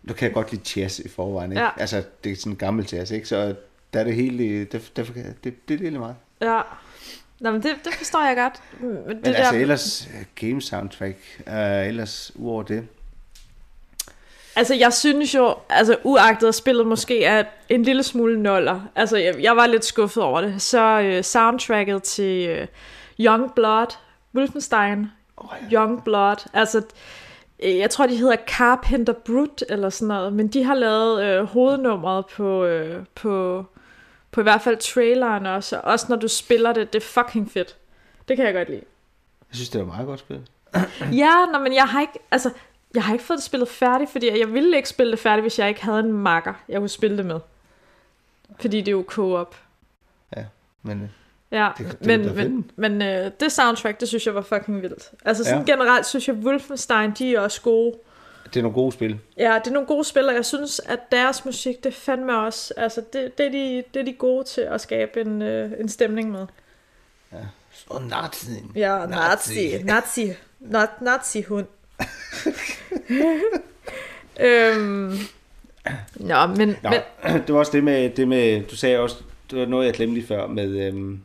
nu 0.03 0.13
kan 0.13 0.27
jeg 0.27 0.35
godt 0.35 0.53
lide 0.53 0.81
jazz 0.81 0.99
i 0.99 1.09
forvejen, 1.09 1.53
ikke? 1.53 1.63
Ja. 1.63 1.71
Altså, 1.77 2.03
det 2.25 2.33
er 2.33 2.37
sådan 2.37 2.53
en 2.53 2.57
gammel 2.57 2.89
jazz, 2.93 3.11
ikke? 3.11 3.29
Så 3.29 3.55
der 3.93 4.01
er 4.01 4.05
det 4.05 4.15
hele, 4.15 4.65
det, 4.65 4.93
derfor 4.97 5.13
kan, 5.13 5.37
det, 5.45 5.69
det 5.69 5.75
er 5.75 5.91
det 5.91 5.93
meget. 5.93 6.17
Ja. 6.41 6.61
Nå, 7.41 7.51
men 7.51 7.63
det, 7.63 7.77
det 7.85 7.95
forstår 7.95 8.25
jeg 8.25 8.37
godt. 8.37 8.81
Men, 8.81 8.97
det 8.97 9.07
men 9.07 9.35
altså, 9.35 9.53
der... 9.53 9.61
ellers, 9.61 10.07
øh, 10.07 10.49
game 10.49 10.63
soundtrack, 10.63 11.17
uh, 11.47 11.87
ellers 11.87 12.33
uover 12.35 12.63
det. 12.63 12.87
Altså, 14.57 14.75
jeg 14.75 14.93
synes 14.93 15.35
jo, 15.35 15.57
altså 15.69 15.97
uagtet 16.05 16.49
at 16.49 16.55
spillet 16.55 16.87
måske 16.87 17.25
er 17.25 17.45
en 17.69 17.83
lille 17.83 18.03
smule 18.03 18.43
noller. 18.43 18.81
Altså, 18.97 19.17
jeg, 19.17 19.35
jeg 19.41 19.57
var 19.57 19.67
lidt 19.67 19.85
skuffet 19.85 20.23
over 20.23 20.41
det. 20.41 20.63
Så 20.63 21.15
uh, 21.19 21.25
soundtracket 21.25 22.03
til 22.03 22.61
uh, 22.63 22.67
Young 23.21 23.55
Blood, 23.55 23.97
Wolfenstein, 24.35 25.07
oh, 25.37 25.49
ja. 25.71 25.77
Young 25.77 26.05
Blood, 26.05 26.37
altså 26.53 26.79
Øh, 26.79 26.85
jeg 27.65 27.91
tror, 27.91 28.07
de 28.07 28.17
hedder 28.17 28.37
Carpenter 28.47 29.13
Brut 29.13 29.65
eller 29.69 29.91
sådan 29.91 30.09
noget, 30.09 30.33
men 30.33 30.49
de 30.49 30.65
har 30.65 30.75
lavet 30.75 31.25
øh, 31.25 31.45
hovednummeret 31.45 32.27
på, 32.27 32.65
øh, 32.65 33.05
på, 33.15 33.65
på 34.31 34.41
i 34.41 34.43
hvert 34.43 34.63
fald 34.63 34.77
traileren 34.77 35.47
også, 35.47 35.77
og 35.77 35.83
også 35.83 36.07
når 36.09 36.17
du 36.17 36.29
spiller 36.29 36.73
det, 36.73 36.93
det 36.93 37.03
er 37.03 37.07
fucking 37.07 37.51
fedt. 37.51 37.77
Det 38.29 38.37
kan 38.37 38.47
jeg 38.47 38.55
godt 38.55 38.69
lide. 38.69 38.83
Jeg 39.51 39.57
synes, 39.57 39.69
det 39.69 39.81
er 39.81 39.85
meget 39.85 40.07
godt 40.07 40.21
spillet. 40.21 40.47
ja, 41.23 41.47
nå, 41.53 41.59
men 41.59 41.75
jeg 41.75 41.85
har 41.85 42.01
ikke, 42.01 42.19
altså, 42.31 42.51
jeg 42.95 43.05
har 43.05 43.13
ikke 43.13 43.25
fået 43.25 43.37
det 43.37 43.45
spillet 43.45 43.69
færdigt, 43.69 44.11
fordi 44.11 44.39
jeg 44.39 44.53
ville 44.53 44.77
ikke 44.77 44.89
spille 44.89 45.13
det 45.13 45.19
færdigt, 45.19 45.45
hvis 45.45 45.59
jeg 45.59 45.69
ikke 45.69 45.85
havde 45.85 46.01
en 46.01 46.13
makker, 46.13 46.55
jeg 46.69 46.79
kunne 46.79 46.89
spille 46.89 47.17
det 47.17 47.27
med. 47.27 47.41
Fordi 48.61 48.79
det 48.79 48.89
er 48.89 48.93
jo 48.93 49.05
co-op. 49.09 49.57
Ja, 50.37 50.45
men 50.83 51.11
Ja, 51.53 51.69
det, 51.79 51.97
det 51.99 52.07
men, 52.07 52.37
men, 52.37 52.71
men 52.77 53.03
øh, 53.03 53.31
det 53.41 53.53
soundtrack, 53.53 54.01
det 54.01 54.09
synes 54.09 54.27
jeg 54.27 54.35
var 54.35 54.43
fucking 54.43 54.83
vildt. 54.83 55.11
Altså 55.25 55.45
sådan 55.45 55.67
ja. 55.67 55.73
generelt 55.73 56.07
synes 56.07 56.29
jeg, 56.29 56.37
Wolfenstein, 56.37 57.11
de 57.19 57.35
er 57.35 57.41
også 57.41 57.63
gode. 57.63 57.95
Det 58.45 58.57
er 58.57 58.63
nogle 58.63 58.75
gode 58.75 58.93
spil. 58.93 59.19
Ja, 59.37 59.59
det 59.65 59.67
er 59.67 59.73
nogle 59.73 59.87
gode 59.87 60.05
spil, 60.05 60.29
og 60.29 60.35
jeg 60.35 60.45
synes, 60.45 60.81
at 60.87 60.99
deres 61.13 61.45
musik, 61.45 61.85
det 61.85 61.95
fandme 61.95 62.39
også, 62.39 62.75
altså 62.77 63.03
det, 63.13 63.39
det, 63.39 63.47
er, 63.47 63.51
de, 63.51 63.85
det 63.95 64.01
er 64.01 64.05
de 64.05 64.13
gode 64.13 64.45
til 64.45 64.61
at 64.61 64.81
skabe 64.81 65.21
en, 65.21 65.43
øh, 65.43 65.73
en 65.81 65.89
stemning 65.89 66.31
med. 66.31 66.47
Ja, 67.33 67.39
og 67.87 68.03
nazi. 68.03 68.63
Ja, 68.75 69.07
nazi. 69.07 69.83
Nazi. 69.85 70.33
Nazi, 70.61 70.89
nazi 71.01 71.43
hund. 71.43 71.67
øhm, 74.41 75.19
Nå, 76.15 76.47
men, 76.47 76.77
Nå, 76.83 76.91
men... 76.91 77.01
Det 77.47 77.55
var 77.55 77.59
også 77.59 77.73
det 77.73 77.85
med, 77.85 78.11
det 78.11 78.29
med, 78.29 78.63
du 78.63 78.77
sagde 78.77 78.99
også, 78.99 79.17
det 79.51 79.59
var 79.59 79.67
noget, 79.67 79.87
jeg 79.87 79.95
glemte 79.95 80.15
lige 80.15 80.27
før, 80.27 80.47
med, 80.47 80.69
øhm, 80.69 81.21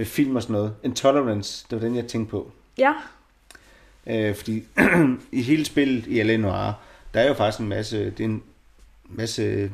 med 0.00 0.06
film 0.06 0.36
og 0.36 0.42
sådan 0.42 0.52
noget. 0.52 0.74
Intolerance, 0.82 1.66
det 1.70 1.80
var 1.80 1.86
den, 1.86 1.96
jeg 1.96 2.06
tænkte 2.06 2.30
på. 2.30 2.52
Ja. 2.78 2.94
Øh, 4.06 4.34
fordi 4.34 4.64
i 5.32 5.42
hele 5.42 5.64
spillet 5.64 6.06
i 6.06 6.22
L.A. 6.22 6.36
Noir, 6.36 6.72
der 7.14 7.20
er 7.20 7.28
jo 7.28 7.34
faktisk 7.34 7.60
en 7.60 7.68
masse, 7.68 8.04
det 8.10 8.20
er 8.20 8.24
en 8.24 8.42
masse, 9.04 9.72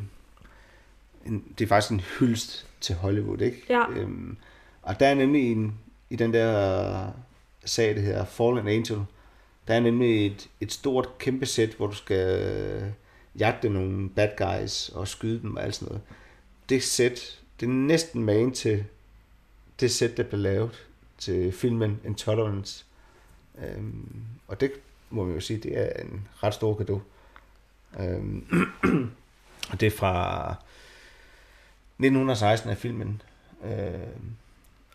en, 1.27 1.45
det 1.59 1.65
er 1.65 1.69
faktisk 1.69 1.93
en 1.93 2.01
hyldst 2.01 2.67
til 2.81 2.95
Hollywood, 2.95 3.41
ikke? 3.41 3.63
Ja. 3.69 3.91
Øhm, 3.91 4.37
og 4.83 5.01
der 5.01 5.07
er 5.07 5.15
nemlig 5.15 5.53
en, 5.53 5.75
i 6.11 6.17
den 6.17 6.33
der 6.33 7.11
sag, 7.65 7.95
det 7.95 8.03
her 8.03 8.25
Fallen 8.25 8.69
Angel, 8.69 9.01
der 9.69 9.75
er 9.75 9.81
nemlig 9.81 10.27
et, 10.27 10.49
et 10.61 10.73
stort 10.73 11.19
kæmpe 11.19 11.47
sæt, 11.47 11.75
hvor 11.77 11.87
du 11.87 11.95
skal 11.95 12.93
jagte 13.39 13.69
nogle 13.69 14.09
bad 14.09 14.29
guys 14.39 14.89
og 14.89 15.09
skyde 15.09 15.43
dem 15.43 15.57
og 15.57 15.65
alt 15.65 15.75
sådan 15.75 15.89
noget. 15.89 16.03
Det 16.69 16.83
sæt, 16.83 17.41
det 17.61 17.67
er 17.67 17.71
næsten 17.71 18.25
magen 18.25 18.53
til 18.53 18.85
det 19.81 19.91
sæt, 19.91 20.17
der 20.17 20.23
blev 20.23 20.41
lavet 20.41 20.87
til 21.19 21.53
filmen 21.53 22.01
Intolerance. 22.05 22.85
Øhm, 23.59 24.23
og 24.49 24.61
det 24.61 24.73
må 25.11 25.25
man 25.25 25.35
jo 25.35 25.41
sige, 25.41 25.59
det 25.59 25.79
er 25.79 26.03
en 26.03 26.29
ret 26.43 26.55
stor 26.55 26.85
gave. 26.85 27.01
Øhm, 28.01 28.47
og 29.73 29.81
det 29.81 29.87
er 29.87 29.91
fra 29.91 30.51
1916 31.99 32.71
af 32.71 32.77
filmen. 32.77 33.23
Øhm, 33.65 34.37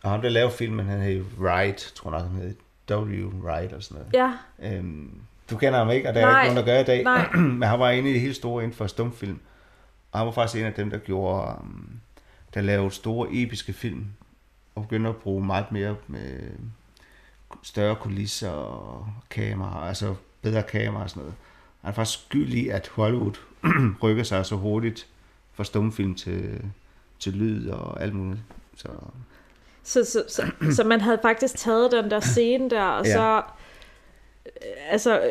og 0.03 0.11
han 0.11 0.23
der 0.23 0.29
lavede 0.29 0.51
filmen, 0.51 0.85
han 0.85 1.01
hed 1.01 1.23
Wright, 1.39 1.91
tror 1.95 2.11
jeg 2.11 2.21
nok, 2.21 2.31
han 2.31 2.41
hed 2.41 2.55
W. 2.91 3.43
Wright 3.43 3.71
eller 3.71 3.79
sådan 3.79 4.03
noget. 4.03 4.13
Ja. 4.13 4.77
Øhm, 4.77 5.21
du 5.49 5.57
kender 5.57 5.79
ham 5.79 5.89
ikke, 5.89 6.09
og 6.09 6.15
der 6.15 6.21
Nej. 6.21 6.39
er 6.39 6.43
ikke 6.43 6.55
nogen, 6.55 6.67
der 6.67 6.73
gør 6.73 6.81
i 6.81 6.83
dag. 6.83 7.03
Nej. 7.03 7.31
Men 7.59 7.63
han 7.63 7.79
var 7.79 7.89
inde 7.89 8.09
i 8.09 8.13
det 8.13 8.21
helt 8.21 8.35
store 8.35 8.63
inden 8.63 8.77
for 8.77 8.87
stumfilm. 8.87 9.39
Og 10.11 10.19
han 10.19 10.25
var 10.25 10.31
faktisk 10.33 10.59
en 10.61 10.65
af 10.65 10.73
dem, 10.73 10.89
der 10.89 10.97
gjorde, 10.97 11.55
um, 11.61 11.99
der 12.53 12.61
lavede 12.61 12.91
store 12.91 13.27
episke 13.31 13.73
film 13.73 14.05
og 14.75 14.83
begyndte 14.83 15.09
at 15.09 15.15
bruge 15.15 15.45
meget 15.45 15.71
mere 15.71 15.95
med 16.07 16.39
større 17.63 17.95
kulisser 17.95 18.49
og 18.49 19.07
kamera, 19.29 19.87
altså 19.87 20.15
bedre 20.41 20.63
kamera 20.63 21.03
og 21.03 21.09
sådan 21.09 21.21
noget. 21.21 21.35
Han 21.81 21.89
er 21.89 21.93
faktisk 21.93 22.19
skyld 22.25 22.53
i, 22.53 22.67
at 22.67 22.87
Hollywood 22.87 23.33
rykker 24.03 24.23
sig 24.23 24.45
så 24.45 24.55
hurtigt 24.55 25.07
fra 25.53 25.63
stumfilm 25.63 26.15
til, 26.15 26.61
til 27.19 27.33
lyd 27.33 27.69
og 27.69 28.01
alt 28.03 28.13
muligt. 28.13 28.41
Så, 28.75 28.87
så, 29.83 30.05
så, 30.05 30.23
så, 30.27 30.51
så 30.75 30.83
man 30.83 31.01
havde 31.01 31.19
faktisk 31.21 31.55
taget 31.55 31.91
den 31.91 32.11
der 32.11 32.19
scene 32.19 32.69
der, 32.69 32.83
og 32.83 33.05
ja. 33.05 33.13
så 33.13 33.43
øh, 34.45 34.61
altså, 34.89 35.21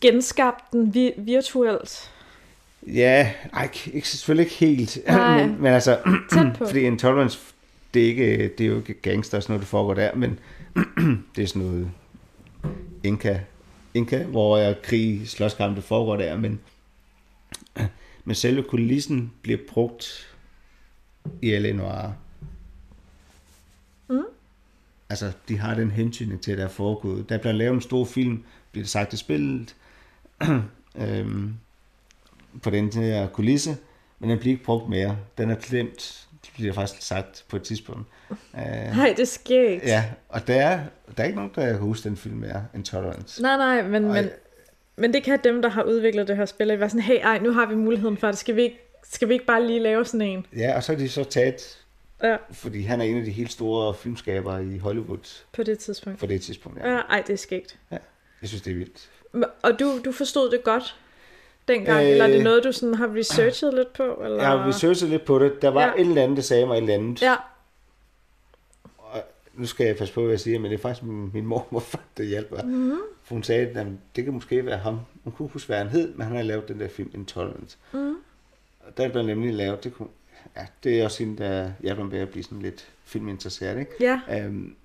genskabt 0.00 0.72
den 0.72 0.94
vi, 0.94 1.12
virtuelt. 1.16 2.10
Ja, 2.86 3.32
ej, 3.52 3.70
ikke, 3.92 4.08
selvfølgelig 4.08 4.44
ikke 4.44 4.56
helt. 4.56 4.98
Nej, 5.06 5.46
men, 5.46 5.62
men 5.62 5.72
altså, 5.72 5.98
fordi 6.66 6.80
Intolerance 6.80 7.38
det 7.96 8.04
er, 8.04 8.08
ikke, 8.08 8.48
det 8.48 8.60
er 8.60 8.68
jo 8.68 8.76
ikke 8.76 8.94
gangster, 8.94 9.40
sådan 9.40 9.52
noget, 9.52 9.62
der 9.62 9.66
foregår 9.66 9.94
der, 9.94 10.14
men 10.14 10.38
det 11.36 11.42
er 11.42 11.46
sådan 11.46 11.62
noget 11.62 11.90
Inka, 13.04 13.38
Inka 13.94 14.24
hvor 14.24 14.58
er 14.58 14.74
krig, 14.82 15.28
slåskamp, 15.28 15.76
det 15.76 15.84
foregår 15.84 16.16
der, 16.16 16.36
men, 16.36 16.60
men 18.24 18.34
selve 18.34 18.62
kulissen 18.62 19.32
bliver 19.42 19.58
brugt 19.68 20.34
i 21.42 21.58
L.A. 21.58 21.72
Noir. 21.72 22.12
Mm. 24.08 24.24
Altså, 25.10 25.32
de 25.48 25.58
har 25.58 25.74
den 25.74 25.90
hensyn 25.90 26.38
til, 26.38 26.52
at 26.52 26.58
der 26.58 26.64
er 26.64 26.68
foregået. 26.68 27.28
Der 27.28 27.38
bliver 27.38 27.52
lavet 27.52 27.74
en 27.74 27.80
stor 27.80 28.04
film, 28.04 28.44
bliver 28.72 28.82
det 28.82 28.90
sagt 28.90 29.12
i 29.12 29.16
spillet, 29.16 29.76
øhm, 30.96 31.54
på 32.62 32.70
den 32.70 32.92
her 32.92 33.28
kulisse, 33.28 33.76
men 34.18 34.30
den 34.30 34.38
bliver 34.38 34.52
ikke 34.52 34.64
brugt 34.64 34.88
mere. 34.88 35.18
Den 35.38 35.50
er 35.50 35.60
glemt 36.46 36.54
bliver 36.54 36.72
faktisk 36.72 37.02
sagt 37.06 37.44
på 37.48 37.56
et 37.56 37.62
tidspunkt. 37.62 38.08
Nej, 38.96 39.14
det 39.16 39.28
sker 39.28 39.68
ikke. 39.68 39.86
Ja, 39.86 40.04
og 40.28 40.46
der 40.46 40.54
er, 40.54 40.80
der 41.16 41.22
er 41.22 41.26
ikke 41.26 41.36
nogen, 41.36 41.52
der 41.54 41.66
kan 41.66 41.78
huske 41.78 42.08
den 42.08 42.16
film 42.16 42.36
mere, 42.36 42.66
Intolerance. 42.74 43.42
Nej, 43.42 43.56
nej, 43.56 43.82
men, 43.88 44.08
men, 44.12 44.30
men 44.96 45.12
det 45.12 45.22
kan 45.22 45.38
dem, 45.44 45.62
der 45.62 45.68
har 45.68 45.82
udviklet 45.82 46.28
det 46.28 46.36
her 46.36 46.46
spil, 46.46 46.80
være 46.80 46.90
sådan, 46.90 47.02
hey, 47.02 47.18
ej, 47.22 47.38
nu 47.38 47.52
har 47.52 47.66
vi 47.66 47.74
muligheden 47.74 48.16
for 48.16 48.26
det. 48.26 48.38
Skal 48.38 48.56
vi 48.56 48.62
ikke, 48.62 48.78
Skal 49.10 49.28
vi 49.28 49.32
ikke 49.32 49.46
bare 49.46 49.66
lige 49.66 49.80
lave 49.80 50.04
sådan 50.04 50.20
en? 50.26 50.46
Ja, 50.56 50.76
og 50.76 50.82
så 50.82 50.92
er 50.92 50.96
de 50.96 51.08
så 51.08 51.24
taget, 51.24 51.82
Ja, 52.22 52.36
fordi 52.52 52.82
han 52.82 53.00
er 53.00 53.04
en 53.04 53.18
af 53.18 53.24
de 53.24 53.30
helt 53.30 53.52
store 53.52 53.94
filmskabere 53.94 54.64
i 54.64 54.78
Hollywood 54.78 55.42
på 55.52 55.62
det 55.62 55.78
tidspunkt. 55.78 56.18
på 56.18 56.26
det 56.26 56.42
tidspunkt. 56.42 56.78
Ja. 56.78 56.90
Ja, 56.92 56.98
ej, 56.98 57.22
det 57.26 57.32
er 57.32 57.36
skægt. 57.36 57.78
Jeg 57.90 58.48
synes, 58.48 58.62
det 58.62 58.70
er 58.70 58.74
vildt. 58.76 59.10
Og 59.62 59.80
du, 59.80 60.00
du 60.04 60.12
forstod 60.12 60.50
det 60.50 60.64
godt 60.64 60.96
dengang, 61.68 61.98
øh, 61.98 62.04
Øh. 62.04 62.10
eller 62.10 62.24
er 62.24 62.28
det 62.28 62.44
noget, 62.44 62.64
du 62.64 62.72
sådan 62.72 62.94
har 62.94 63.14
researchet 63.14 63.74
lidt 63.74 63.92
på? 63.92 64.02
Eller? 64.24 64.36
Jeg 64.36 64.46
har 64.46 64.68
researchet 64.68 65.10
lidt 65.10 65.24
på 65.24 65.38
det. 65.38 65.62
Der 65.62 65.68
var 65.68 65.82
Ja. 65.82 65.92
et 65.94 66.00
eller 66.00 66.22
andet, 66.22 66.36
der 66.36 66.42
sagde 66.42 66.66
mig 66.66 66.74
et 66.76 66.82
eller 66.82 66.94
andet. 66.94 67.22
Ja, 67.22 67.34
Og 68.98 69.22
nu 69.54 69.66
skal 69.66 69.86
jeg 69.86 69.96
passe 69.96 70.14
på, 70.14 70.20
hvad 70.20 70.30
jeg 70.30 70.40
siger, 70.40 70.58
men 70.58 70.70
det 70.70 70.78
er 70.78 70.82
faktisk 70.82 71.02
min, 71.02 71.30
min 71.34 71.46
mor, 71.46 71.84
der 72.16 72.22
hjalp 72.24 72.50
mig. 72.50 72.66
Mhm. 72.66 72.74
Mm-hmm. 72.74 72.98
For 73.24 73.34
hun 73.34 73.42
sagde, 73.42 73.66
at 73.80 73.86
det 74.16 74.24
kan 74.24 74.32
måske 74.32 74.66
være 74.66 74.78
ham. 74.78 74.98
Hun 75.24 75.32
kunne 75.32 75.48
huske, 75.48 75.66
hvad 75.66 75.78
han 75.78 75.88
hed, 75.88 76.14
men 76.14 76.26
han 76.26 76.36
har 76.36 76.42
lavet 76.42 76.68
den 76.68 76.80
der 76.80 76.88
film 76.88 77.10
Intolerance. 77.14 77.76
Mhm. 77.92 78.14
Og 78.80 78.96
der 78.96 79.08
blev 79.08 79.22
nemlig 79.22 79.54
lavet, 79.54 79.84
det, 79.84 79.94
kunne, 79.94 80.08
ja, 80.56 80.66
det 80.84 81.00
er 81.00 81.04
også 81.04 81.24
hende, 81.24 81.42
der 81.44 81.70
hjalp 81.80 81.98
mig 81.98 82.06
med 82.08 82.18
at 82.18 82.28
blive 82.28 82.42
sådan 82.44 82.62
lidt 82.62 82.88
filminteresseret. 83.04 83.78
Ikke? 83.78 83.92
ja. 84.00 84.46
Um, 84.46 84.76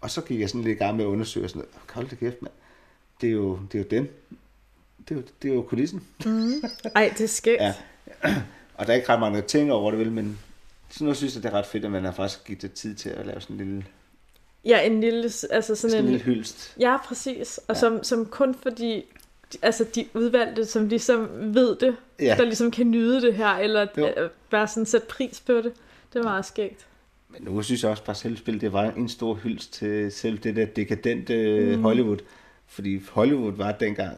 og 0.00 0.10
så 0.10 0.20
gik 0.20 0.40
jeg 0.40 0.48
sådan 0.48 0.62
lidt 0.62 0.76
i 0.76 0.84
gang 0.84 0.96
med 0.96 1.04
at 1.04 1.08
undersøge 1.08 1.48
sådan 1.48 1.60
noget. 1.60 1.74
Hold 1.94 2.08
da 2.08 2.14
kæft, 2.16 2.42
mand. 2.42 2.52
Det 3.20 3.28
er 3.28 3.32
jo, 3.32 3.58
det 3.72 3.78
er 3.78 3.82
jo 3.82 3.88
den. 3.90 4.08
Det 5.08 5.14
er 5.14 5.18
jo, 5.18 5.22
det 5.42 5.50
er 5.50 5.54
jo 5.54 5.62
kulissen. 5.62 6.02
Ej, 6.94 7.12
det 7.18 7.24
er 7.24 7.28
skægt. 7.28 7.60
Ja. 7.62 7.74
Og 8.74 8.86
der 8.86 8.92
er 8.92 8.96
ikke 8.96 9.08
ret 9.08 9.20
mange 9.20 9.40
ting 9.42 9.72
over 9.72 9.90
det, 9.90 10.00
vel, 10.00 10.12
men 10.12 10.38
sådan 10.90 11.04
noget 11.04 11.16
synes 11.16 11.34
jeg, 11.34 11.42
det 11.42 11.48
er 11.52 11.54
ret 11.58 11.66
fedt, 11.66 11.84
at 11.84 11.90
man 11.90 12.04
har 12.04 12.12
faktisk 12.12 12.44
givet 12.46 12.62
det 12.62 12.72
tid 12.72 12.94
til 12.94 13.08
at 13.10 13.26
lave 13.26 13.40
sådan 13.40 13.56
en 13.60 13.64
lille, 13.66 13.84
Ja, 14.64 14.80
en 14.80 15.00
lille, 15.00 15.22
altså 15.24 15.74
sådan 15.74 15.76
sådan 15.76 15.96
en 15.96 16.04
en... 16.04 16.10
lille 16.10 16.24
hyldst. 16.24 16.74
Ja, 16.80 16.96
præcis. 16.96 17.58
Og 17.68 17.74
Ja. 17.74 17.80
som, 17.80 18.04
som 18.04 18.26
kun 18.26 18.54
fordi, 18.62 19.04
altså 19.62 19.84
de 19.94 20.06
udvalgte, 20.14 20.64
som 20.64 20.88
ligesom 20.88 21.28
ved 21.54 21.76
det, 21.76 21.96
Ja. 22.20 22.34
der 22.38 22.44
ligesom 22.44 22.70
kan 22.70 22.90
nyde 22.90 23.22
det 23.22 23.34
her, 23.34 23.48
eller 23.48 23.86
Jo. 23.98 24.06
øh, 24.16 24.30
bare 24.50 24.68
sådan 24.68 24.86
sætte 24.86 25.06
pris 25.06 25.40
på 25.46 25.52
det. 25.52 25.72
Det 26.12 26.18
er 26.18 26.22
meget 26.22 26.44
skægt. 26.46 26.86
Men 27.28 27.42
nu 27.42 27.62
synes 27.62 27.82
jeg 27.82 27.90
også 27.90 28.04
bare 28.04 28.16
selv 28.16 28.36
spil, 28.36 28.60
det 28.60 28.72
var 28.72 28.90
en 28.90 29.08
stor 29.08 29.34
hyldst 29.34 29.72
til 29.72 30.12
selv 30.12 30.38
det 30.38 30.56
der 30.56 30.66
dekadente 30.66 31.76
mm. 31.76 31.82
Hollywood. 31.82 32.18
Fordi 32.66 33.02
Hollywood 33.10 33.52
var 33.52 33.72
dengang 33.72 34.16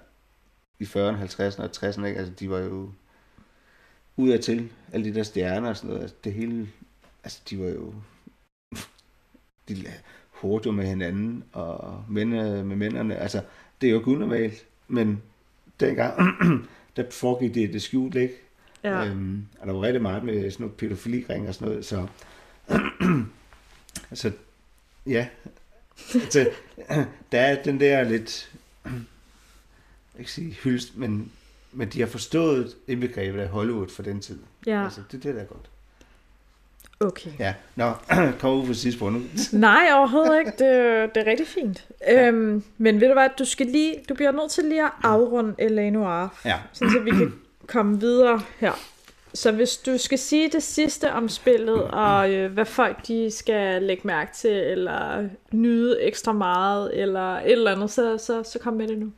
i 0.80 0.84
40'erne, 0.84 1.22
50'erne 1.22 1.62
og 1.62 1.70
60'erne, 1.76 2.04
ikke? 2.04 2.18
Altså, 2.18 2.32
de 2.40 2.50
var 2.50 2.58
jo 2.58 2.90
ud 4.16 4.30
af 4.30 4.40
til, 4.40 4.68
alle 4.92 5.06
de 5.06 5.14
der 5.14 5.22
stjerner 5.22 5.68
og 5.68 5.76
sådan 5.76 5.88
noget. 5.88 6.02
Altså, 6.02 6.16
det 6.24 6.32
hele, 6.32 6.68
altså, 7.24 7.40
de 7.50 7.58
var 7.60 7.66
jo, 7.66 7.94
de 9.68 9.86
hårdt 10.30 10.66
jo 10.66 10.70
med 10.70 10.86
hinanden, 10.86 11.44
og 11.52 12.04
mænd 12.08 12.30
med 12.62 12.76
mændene. 12.76 13.16
Altså, 13.16 13.42
det 13.80 13.86
er 13.86 13.90
jo 13.90 13.98
ikke 13.98 14.10
unormalt, 14.10 14.66
men 14.88 15.22
dengang, 15.80 16.36
der 16.96 17.10
foregik 17.10 17.54
det, 17.54 17.72
det 17.72 17.82
skjult, 17.82 18.14
ikke? 18.14 18.34
Ja. 18.84 19.06
Øhm, 19.06 19.46
og 19.58 19.66
der 19.66 19.72
var 19.72 19.82
rigtig 19.82 20.02
meget 20.02 20.24
med 20.24 20.50
sådan 20.50 20.64
noget 20.64 20.76
pædofiliring 20.76 21.48
og 21.48 21.54
sådan 21.54 21.68
noget, 21.68 21.84
så... 21.84 22.06
altså, 24.10 24.32
ja. 25.06 25.28
Altså, 26.14 26.50
der 27.32 27.40
er 27.40 27.62
den 27.62 27.80
der 27.80 28.04
lidt... 28.04 28.52
Kan 30.24 30.28
sige 30.28 30.52
hyldst, 30.52 30.96
men, 30.96 31.32
men 31.72 31.88
de 31.88 32.00
har 32.00 32.06
forstået 32.06 32.76
indbegrebet 32.88 33.40
af 33.40 33.48
Hollywood 33.48 33.88
for 33.88 34.02
den 34.02 34.20
tid. 34.20 34.38
ja. 34.66 34.84
Altså, 34.84 35.00
det, 35.12 35.22
det 35.22 35.30
er 35.30 35.34
da 35.34 35.42
godt. 35.44 35.70
Okay. 37.00 37.30
Ja, 37.38 37.54
nå, 37.76 37.92
kom 38.40 38.60
ud 38.60 38.66
for 38.66 38.72
sidste 38.72 38.98
på 38.98 39.08
nu. 39.10 39.22
Nej, 39.52 39.88
overhovedet 39.92 40.38
ikke. 40.38 40.50
Det, 40.50 41.14
det 41.14 41.20
er 41.20 41.30
rigtig 41.30 41.46
fint. 41.46 41.84
Ja. 42.00 42.26
Øhm, 42.28 42.62
men 42.78 43.00
ved 43.00 43.08
du 43.08 43.14
hvad, 43.14 43.28
du 43.38 43.44
skal 43.44 43.66
lige, 43.66 43.94
du 44.08 44.14
bliver 44.14 44.32
nødt 44.32 44.50
til 44.50 44.64
lige 44.64 44.84
at 44.84 44.90
afrunde 45.02 45.68
L.A. 45.68 45.90
Noir, 45.90 46.28
Ja, 46.44 46.58
sådan 46.72 46.92
så 46.92 47.00
vi 47.00 47.10
kan 47.10 47.34
komme 47.66 48.00
videre 48.00 48.42
her. 48.58 48.72
Så 49.34 49.52
hvis 49.52 49.76
du 49.76 49.98
skal 49.98 50.18
sige 50.18 50.50
det 50.52 50.62
sidste 50.62 51.12
om 51.12 51.28
spillet, 51.28 51.82
og 51.82 52.30
øh, 52.30 52.52
hvad 52.52 52.64
folk 52.64 53.06
de 53.08 53.30
skal 53.30 53.82
lægge 53.82 54.02
mærke 54.06 54.30
til, 54.36 54.50
eller 54.50 55.28
nyde 55.52 56.02
ekstra 56.02 56.32
meget, 56.32 57.00
eller 57.00 57.36
et 57.36 57.52
eller 57.52 57.72
andet, 57.72 57.90
så, 57.90 58.18
så, 58.18 58.42
så 58.42 58.58
kom 58.58 58.74
med 58.74 58.88
det 58.88 58.98
nu. 58.98 59.12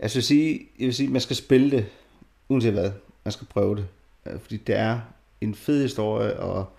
Jeg 0.00 0.10
vil 0.14 0.22
sige, 0.22 0.68
jeg 0.78 0.86
vil 0.86 0.94
sige, 0.94 1.08
man 1.08 1.20
skal 1.20 1.36
spille 1.36 1.70
det, 1.70 1.86
uanset 2.48 2.72
hvad. 2.72 2.90
Man 3.24 3.32
skal 3.32 3.46
prøve 3.46 3.76
det. 3.76 3.86
Øh, 4.26 4.40
Fordi 4.40 4.56
det 4.56 4.76
er 4.76 5.00
en 5.40 5.54
fed 5.54 5.82
historie, 5.82 6.40
og 6.40 6.76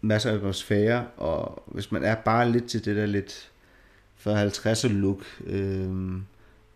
masser 0.00 0.30
af 0.30 0.34
atmosfære, 0.34 1.06
og 1.16 1.62
hvis 1.66 1.92
man 1.92 2.04
er 2.04 2.14
bare 2.14 2.50
lidt 2.50 2.66
til 2.66 2.84
det 2.84 2.96
der 2.96 3.06
lidt 3.06 3.50
40-50'er 4.26 4.88
look, 4.88 5.24
øhm, 5.46 6.24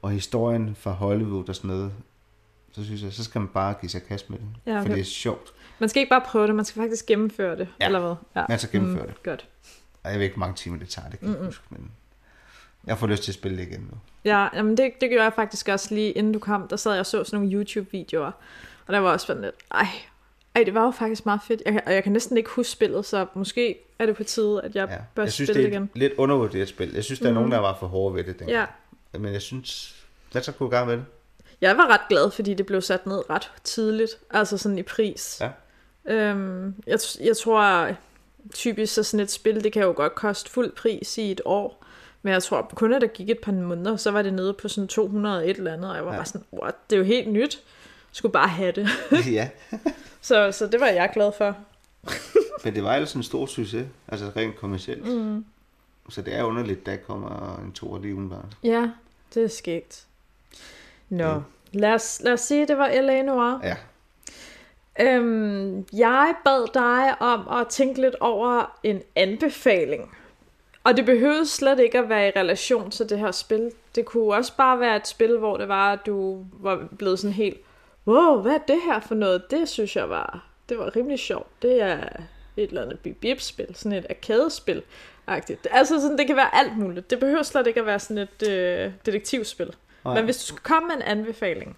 og 0.02 0.10
historien 0.10 0.74
fra 0.74 0.90
Hollywood 0.90 1.48
og 1.48 1.54
sådan 1.56 1.68
noget, 1.68 1.92
så 2.72 2.84
synes 2.84 3.02
jeg, 3.02 3.12
så 3.12 3.24
skal 3.24 3.38
man 3.40 3.48
bare 3.48 3.74
give 3.80 3.90
sig 3.90 4.02
kast 4.02 4.30
med 4.30 4.38
det. 4.38 4.46
Ja, 4.66 4.76
For 4.76 4.80
okay. 4.80 4.90
det 4.94 5.00
er 5.00 5.04
sjovt. 5.04 5.52
Man 5.78 5.88
skal 5.88 6.00
ikke 6.00 6.10
bare 6.10 6.22
prøve 6.26 6.46
det, 6.46 6.54
man 6.54 6.64
skal 6.64 6.82
faktisk 6.82 7.06
gennemføre 7.06 7.56
det, 7.58 7.68
Ja. 7.80 7.86
eller 7.86 8.00
hvad? 8.00 8.14
Ja. 8.36 8.44
Man 8.48 8.58
skal 8.58 8.80
gennemføre 8.80 9.06
det. 9.06 9.22
Godt. 9.22 9.48
Og 10.02 10.10
jeg 10.10 10.18
ved 10.18 10.24
ikke, 10.24 10.36
hvor 10.36 10.46
mange 10.46 10.56
timer 10.56 10.78
det 10.78 10.88
tager, 10.88 11.08
det 11.10 11.18
kan 11.18 11.28
jeg 11.28 11.36
ikke 11.36 11.44
huske, 11.46 11.64
men 11.70 11.90
jeg 12.86 12.98
får 12.98 13.06
lyst 13.06 13.22
til 13.22 13.30
at 13.30 13.34
spille 13.34 13.56
det 13.58 13.62
igen 13.68 13.80
nu. 13.80 13.96
Ja, 14.24 14.48
jamen 14.54 14.76
det, 14.76 14.92
det 15.00 15.08
gjorde 15.10 15.24
jeg 15.24 15.32
faktisk 15.32 15.68
også 15.68 15.94
lige 15.94 16.10
inden 16.12 16.32
du 16.32 16.38
kom. 16.38 16.68
Der 16.68 16.76
sad 16.76 16.92
jeg 16.92 17.00
og 17.00 17.06
så 17.06 17.24
sådan 17.24 17.40
nogle 17.40 17.56
YouTube-videoer. 17.56 18.30
Og 18.86 18.92
der 18.92 18.98
var 18.98 19.12
også 19.12 19.26
sådan 19.26 19.42
lidt, 19.42 19.54
ej, 19.70 19.86
ej, 20.54 20.62
det 20.64 20.74
var 20.74 20.84
jo 20.84 20.90
faktisk 20.90 21.26
meget 21.26 21.40
fedt. 21.46 21.62
Jeg, 21.66 21.82
og 21.86 21.94
jeg 21.94 22.02
kan 22.02 22.12
næsten 22.12 22.36
ikke 22.36 22.50
huske 22.50 22.70
spillet, 22.72 23.06
så 23.06 23.26
måske 23.34 23.76
er 23.98 24.06
det 24.06 24.16
på 24.16 24.24
tide, 24.24 24.62
at 24.64 24.74
jeg 24.74 24.88
Ja. 24.90 24.96
bør 25.14 25.22
Jeg 25.22 25.32
synes, 25.32 25.48
spille 25.48 25.62
det 25.62 25.70
det 25.72 25.76
er 25.76 25.80
igen. 25.80 25.90
lidt 25.94 26.12
undervurderet 26.18 26.68
spil. 26.68 26.92
Jeg 26.94 27.04
synes, 27.04 27.20
der 27.20 27.28
er 27.28 27.32
nogen, 27.34 27.50
der 27.50 27.58
var 27.58 27.76
for 27.80 27.86
hårde 27.86 28.14
ved 28.14 28.24
det 28.24 28.38
dengang. 28.38 28.68
Ja, 29.12 29.18
Men 29.18 29.32
jeg 29.32 29.42
synes, 29.42 29.96
lad 30.32 30.42
så 30.42 30.52
gå 30.52 30.66
i 30.66 30.70
gang 30.70 30.86
med 30.88 30.96
det. 30.96 31.04
jeg 31.60 31.76
var 31.76 31.86
ret 31.92 32.08
glad, 32.08 32.30
fordi 32.30 32.54
det 32.54 32.66
blev 32.66 32.80
sat 32.82 33.06
ned 33.06 33.30
ret 33.30 33.50
tidligt. 33.64 34.10
Altså 34.30 34.58
sådan 34.58 34.78
i 34.78 34.82
pris. 34.82 35.40
Ja. 35.40 35.50
Øhm, 36.14 36.74
jeg, 36.86 36.98
jeg 37.20 37.36
tror 37.36 37.88
typisk 38.54 38.94
så 38.94 39.02
sådan 39.02 39.20
et 39.24 39.30
spil, 39.30 39.64
det 39.64 39.72
kan 39.72 39.82
jo 39.82 39.92
godt 39.96 40.14
koste 40.14 40.50
fuld 40.50 40.72
pris 40.72 41.18
i 41.18 41.30
et 41.30 41.40
år. 41.44 41.84
Men 42.22 42.32
jeg 42.32 42.42
tror 42.42 42.70
kun, 42.74 42.92
at 42.92 43.00
der 43.02 43.06
gik 43.08 43.30
et 43.30 43.38
par 43.38 43.52
måneder, 43.52 43.96
så 43.96 44.10
var 44.10 44.22
det 44.22 44.34
nede 44.34 44.52
på 44.54 44.68
sådan 44.68 44.88
200 44.88 45.46
et 45.50 45.56
eller 45.56 45.72
andet. 45.72 45.90
Og 45.90 45.96
jeg 45.96 46.04
var 46.06 46.12
Ja. 46.12 46.18
bare 46.18 46.26
sådan, 46.26 46.44
what, 46.52 46.74
det 46.90 46.96
er 46.96 46.98
jo 47.00 47.04
helt 47.04 47.28
nyt. 47.32 47.54
Jeg 48.10 48.16
skulle 48.16 48.32
bare 48.32 48.48
have 48.48 48.72
det. 48.72 48.88
ja, 49.32 49.48
Så, 50.20 50.52
så 50.52 50.66
det 50.66 50.80
var 50.80 50.86
jeg 50.86 51.10
glad 51.14 51.32
for. 51.38 51.56
men 52.64 52.74
det 52.74 52.84
var 52.84 52.94
ellers 52.94 53.12
en 53.14 53.22
stor 53.22 53.46
succes, 53.46 53.86
altså 54.08 54.30
rent 54.36 54.56
kommercielt. 54.56 55.06
Mm. 55.06 55.44
Så 56.08 56.22
det 56.22 56.34
er 56.34 56.42
underligt, 56.42 56.86
der 56.86 56.96
kommer 56.96 57.60
en 57.64 57.72
to 57.72 57.98
lige 57.98 58.14
umiddelbart. 58.14 58.56
Ja, 58.62 58.90
det 59.34 59.44
er 59.44 59.48
skægt. 59.48 60.04
Nå, 61.08 61.24
Ja. 61.24 61.38
lad, 61.72 61.92
os, 61.94 62.20
lad 62.24 62.32
os 62.32 62.40
sige, 62.40 62.62
at 62.62 62.68
det 62.68 62.78
var 62.78 62.88
L.A. 63.02 63.22
Noir. 63.22 63.60
Ja, 63.62 63.76
Øhm, 65.00 65.86
jeg 65.92 66.34
bad 66.44 66.66
dig 66.74 67.22
om 67.22 67.60
at 67.60 67.68
tænke 67.68 68.00
lidt 68.00 68.14
over 68.20 68.78
en 68.82 69.02
anbefaling. 69.16 70.16
Og 70.84 70.96
det 70.96 71.04
behøvede 71.04 71.46
slet 71.46 71.78
ikke 71.78 71.98
at 71.98 72.08
være 72.08 72.28
i 72.28 72.32
relation 72.36 72.90
til 72.90 73.08
det 73.08 73.18
her 73.18 73.30
spil. 73.30 73.72
Det 73.94 74.04
kunne 74.04 74.34
også 74.34 74.56
bare 74.56 74.80
være 74.80 74.96
et 74.96 75.08
spil, 75.08 75.38
hvor 75.38 75.56
det 75.56 75.68
var, 75.68 75.92
at 75.92 76.06
du 76.06 76.44
var 76.52 76.88
blevet 76.98 77.18
sådan 77.18 77.34
helt, 77.34 77.60
wow, 78.06 78.40
hvad 78.42 78.52
er 78.52 78.58
det 78.58 78.80
her 78.84 79.00
for 79.00 79.14
noget? 79.14 79.50
Det 79.50 79.68
synes 79.68 79.96
jeg 79.96 80.10
var, 80.10 80.46
det 80.68 80.78
var 80.78 80.96
rimelig 80.96 81.18
sjovt. 81.18 81.62
Det 81.62 81.82
er 81.82 82.08
et 82.56 82.68
eller 82.68 82.82
andet 82.82 82.98
bip-bip-spil, 82.98 83.74
sådan 83.74 83.98
et 83.98 84.06
arcade-spil. 84.10 84.82
-agtigt. 85.28 85.66
Altså 85.70 86.00
sådan, 86.00 86.18
det 86.18 86.26
kan 86.26 86.36
være 86.36 86.54
alt 86.54 86.78
muligt. 86.78 87.10
Det 87.10 87.20
behøver 87.20 87.42
slet 87.42 87.66
ikke 87.66 87.80
at 87.80 87.86
være 87.86 87.98
sådan 87.98 88.18
et 88.18 88.48
øh, 88.48 88.92
detektivspil. 89.06 89.74
Nej. 90.04 90.14
Men 90.14 90.24
hvis 90.24 90.36
du 90.36 90.46
skal 90.46 90.58
komme 90.58 90.88
med 90.88 90.96
en 90.96 91.02
anbefaling, 91.02 91.76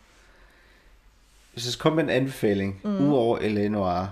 hvis 1.52 1.64
jeg 1.66 1.72
skal 1.72 1.82
komme 1.82 1.96
med 1.96 2.04
en 2.04 2.10
anbefaling, 2.10 2.80
mm. 2.84 3.08
udover 3.08 3.38
L.A. 3.48 3.68
Noir, 3.68 4.06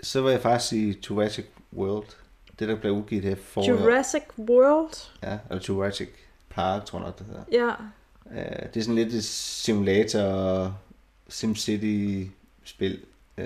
så 0.00 0.22
vil 0.22 0.30
jeg 0.30 0.40
faktisk 0.40 0.68
sige 0.68 0.98
Jurassic 1.10 1.46
World. 1.72 2.06
Det, 2.58 2.68
der 2.68 2.74
blev 2.76 2.92
udgivet 2.92 3.24
her 3.24 3.36
for 3.36 3.68
Jurassic 3.68 4.22
World, 4.38 5.10
Ja, 5.22 5.38
eller 5.50 5.64
Jurassic 5.68 6.08
Park, 6.50 6.84
tror 6.84 6.98
jeg 6.98 7.06
nok, 7.06 7.18
det 7.18 7.26
hedder. 7.26 7.42
ja, 7.52 7.70
Uh, 8.30 8.34
det 8.34 8.76
er 8.76 8.80
sådan 8.80 8.94
lidt 8.94 9.14
et 9.14 9.24
simulator 9.24 10.74
SimCity-spil. 11.28 13.00
Uh, 13.38 13.44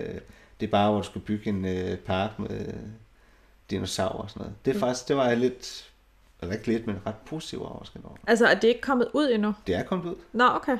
det 0.60 0.66
er 0.66 0.70
bare, 0.70 0.90
hvor 0.90 1.00
du 1.00 1.06
skal 1.06 1.20
bygge 1.20 1.48
en 1.50 1.64
uh, 1.64 1.98
park 1.98 2.38
med 2.38 2.74
dinosaurer 3.70 4.22
og 4.22 4.30
sådan 4.30 4.40
noget. 4.40 4.54
Det 4.64 4.76
er 4.76 4.80
faktisk, 4.80 5.08
det 5.08 5.16
var 5.16 5.28
jeg 5.28 5.36
lidt, 5.36 5.90
eller 6.40 6.54
ikke 6.54 6.66
lidt, 6.66 6.86
men 6.86 6.96
ret 7.06 7.14
positiv 7.26 7.62
overrasket 7.62 8.02
over. 8.04 8.16
altså 8.26 8.46
er 8.46 8.54
det 8.54 8.68
ikke 8.68 8.80
kommet 8.80 9.08
ud 9.12 9.30
endnu? 9.30 9.54
Det 9.66 9.74
er 9.74 9.82
kommet 9.82 10.04
ud. 10.10 10.14
Nå, 10.32 10.44
okay. 10.44 10.78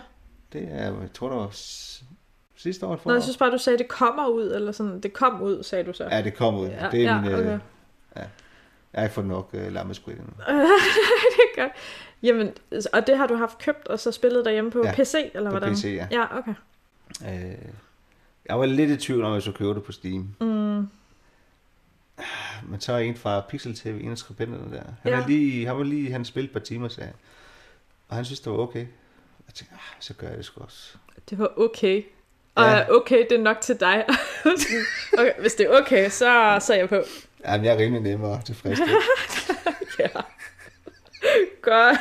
Det 0.53 0.69
er, 0.71 0.85
jeg 0.85 1.13
tror, 1.15 1.29
det 1.29 1.39
var 1.39 1.51
sidste 2.57 2.87
år. 2.87 3.01
Nå, 3.05 3.13
jeg 3.13 3.23
synes 3.23 3.37
bare, 3.37 3.51
du 3.51 3.59
sagde, 3.59 3.75
at 3.75 3.79
det 3.79 3.89
kommer 3.89 4.27
ud, 4.29 4.53
eller 4.55 4.73
sådan, 4.73 5.01
det 5.01 5.13
kom 5.13 5.43
ud, 5.43 5.63
sagde 5.63 5.85
du 5.85 5.93
så. 5.93 6.05
Ja, 6.05 6.23
det 6.23 6.35
kom 6.35 6.57
ud. 6.57 6.67
Ja, 6.67 6.89
det 6.91 7.01
er 7.01 7.15
ja, 7.15 7.21
min, 7.21 7.35
okay. 7.35 7.59
Øh, 8.17 8.23
ja. 8.95 9.01
Jeg 9.03 9.11
fået 9.11 9.27
nok 9.27 9.51
uh, 9.53 9.73
lammesprit 9.73 10.17
endnu. 10.17 10.33
det 11.37 11.43
er 11.57 11.61
godt. 11.63 11.73
Jamen, 12.23 12.53
og 12.93 13.07
det 13.07 13.17
har 13.19 13.27
du 13.27 13.35
haft 13.37 13.59
købt, 13.59 13.89
og 13.89 14.01
så 14.01 14.13
spillet 14.13 14.45
derhjemme 14.45 14.71
på 14.71 14.83
Ja, 14.85 14.95
PC, 14.95 15.15
eller 15.35 15.51
På 15.51 15.59
hvordan? 15.59 15.75
PC, 15.75 15.85
ja. 15.85 16.07
Ja, 16.11 16.39
okay. 16.39 16.55
Øh, 17.27 17.59
jeg 18.47 18.59
var 18.59 18.67
lidt 18.67 18.91
i 18.91 18.97
tvivl 18.97 19.23
om, 19.25 19.33
at 19.33 19.35
jeg 19.35 19.43
skulle 19.43 19.59
købe 19.59 19.75
det 19.75 19.83
på 19.83 19.93
Steam. 19.93 20.29
Mm, 20.41 20.89
Men 22.69 22.81
så 22.81 22.93
er 22.93 22.99
en 22.99 23.17
fra 23.17 23.41
Pixel 23.49 23.77
TV, 23.77 24.01
en 24.05 24.11
af 24.11 24.19
skribenterne 24.19 24.77
der. 24.77 24.83
Han, 25.03 25.13
Ja. 25.13 25.19
ja. 25.19 25.25
lige, 25.27 25.67
han 25.67 25.77
var 25.77 25.83
lige, 25.85 26.13
han 26.13 26.25
spillet 26.25 26.49
et 26.49 26.53
par 26.53 26.61
timer, 26.61 26.89
sagde 26.89 27.07
han. 27.07 27.17
Og 28.09 28.17
han 28.17 28.25
synes, 28.25 28.41
det 28.41 28.53
var 28.53 28.59
okay. 28.59 28.87
Jeg 29.47 29.55
tænkte, 29.55 29.75
ah, 29.75 29.81
så 30.01 30.15
gør 30.15 30.29
jeg 30.29 30.37
det 30.37 30.45
sgu 30.45 30.61
også. 30.65 30.97
det 31.31 31.39
var 31.39 31.53
okay. 31.57 32.03
Og 32.55 32.65
Ja. 32.65 32.95
okay, 32.95 33.25
det 33.31 33.39
er 33.39 33.43
nok 33.43 33.61
til 33.61 33.81
dig. 33.81 34.05
Okay, 35.19 35.33
hvis 35.41 35.55
det 35.55 35.67
er 35.67 35.81
okay, 35.83 36.09
så, 36.11 36.59
så 36.67 36.73
er 36.73 36.77
jeg 36.77 36.89
på. 36.89 37.03
Jamen, 37.47 37.65
jeg 37.65 37.75
er 37.75 37.79
rimelig 37.79 38.03
nemmere 38.03 38.43
tilfredsstille. 38.45 38.95
Ja. 39.99 40.09
Godt. 41.63 41.97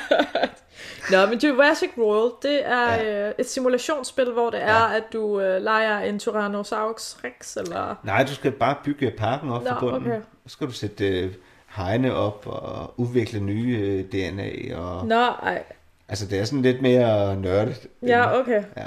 Nå, 1.12 1.26
men 1.26 1.40
Jurassic 1.40 1.90
World, 1.98 2.34
det 2.42 2.68
er 2.68 2.94
Ja. 2.94 3.04
ja. 3.04 3.28
øh, 3.28 3.34
et 3.38 3.50
simulationsspil, 3.50 4.32
hvor 4.32 4.50
det 4.50 4.62
er, 4.64 4.90
Ja. 4.92 4.98
at 4.98 5.04
du 5.14 5.40
øh, 5.42 5.62
leger 5.62 6.00
en 6.00 6.20
Tyrannosaurus 6.20 7.18
Rex, 7.24 7.58
eller... 7.58 7.96
Nej, 8.04 8.24
du 8.24 8.34
skal 8.34 8.52
bare 8.52 8.76
bygge 8.84 9.12
parken 9.18 9.50
op 9.50 9.64
Nå, 9.64 9.70
fra 9.70 9.80
bunden. 9.80 10.12
okay. 10.12 10.22
Så 10.48 10.54
skal 10.54 10.68
du 10.68 10.72
sætte 10.72 11.08
øh, 11.20 11.34
hegne 11.68 12.14
op 12.16 12.44
og 12.48 12.94
udvikle 12.98 13.40
nye 13.40 13.78
øh, 13.78 14.04
DNA. 14.06 14.76
Og, 14.78 15.06
Nå, 15.08 15.16
ej. 15.26 15.64
Altså, 16.10 16.26
det 16.28 16.40
er 16.40 16.46
sådan 16.46 16.62
lidt 16.62 16.82
mere 16.82 17.36
nørdet. 17.36 17.88
Ja, 18.02 18.40
okay. 18.40 18.64
ja. 18.78 18.86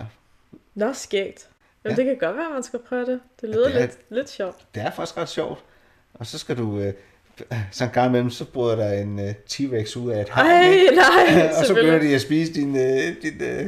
Nå, 0.74 0.92
skægt. 0.92 1.48
Jamen, 1.84 1.84
Ja. 1.84 1.90
ja. 1.90 1.96
det 1.96 2.04
kan 2.04 2.28
godt 2.28 2.36
være, 2.36 2.46
at 2.46 2.52
man 2.52 2.62
skal 2.62 2.78
prøve 2.88 3.06
det. 3.06 3.20
Det 3.40 3.48
lyder 3.48 3.66
det 3.68 3.76
er- 3.76 3.80
lidt, 3.80 3.98
lidt 4.10 4.30
sjovt. 4.30 4.56
Det 4.74 4.82
er 4.82 4.90
faktisk 4.90 5.16
ret 5.16 5.28
sjovt. 5.28 5.58
Og 6.14 6.26
så 6.26 6.38
skal 6.38 6.56
du... 6.56 6.78
Øh, 6.80 6.92
så 7.72 7.84
en 7.84 7.90
gang 7.90 8.08
imellem, 8.08 8.30
så 8.30 8.44
bryder 8.44 8.76
der 8.76 8.92
en 8.92 9.18
øh, 9.18 9.34
T-Rex 9.50 9.96
ud 9.98 10.10
af 10.10 10.20
et 10.20 10.28
hegn. 10.34 10.46
Ej, 10.50 10.70
ikke? 10.70 10.94
nej, 10.94 11.50
og 11.58 11.64
så 11.66 11.74
begynder 11.74 11.98
de 11.98 12.14
at 12.14 12.20
spise 12.20 12.52
din, 12.52 12.76
øh, 12.76 13.14
din, 13.22 13.42
øh, 13.42 13.66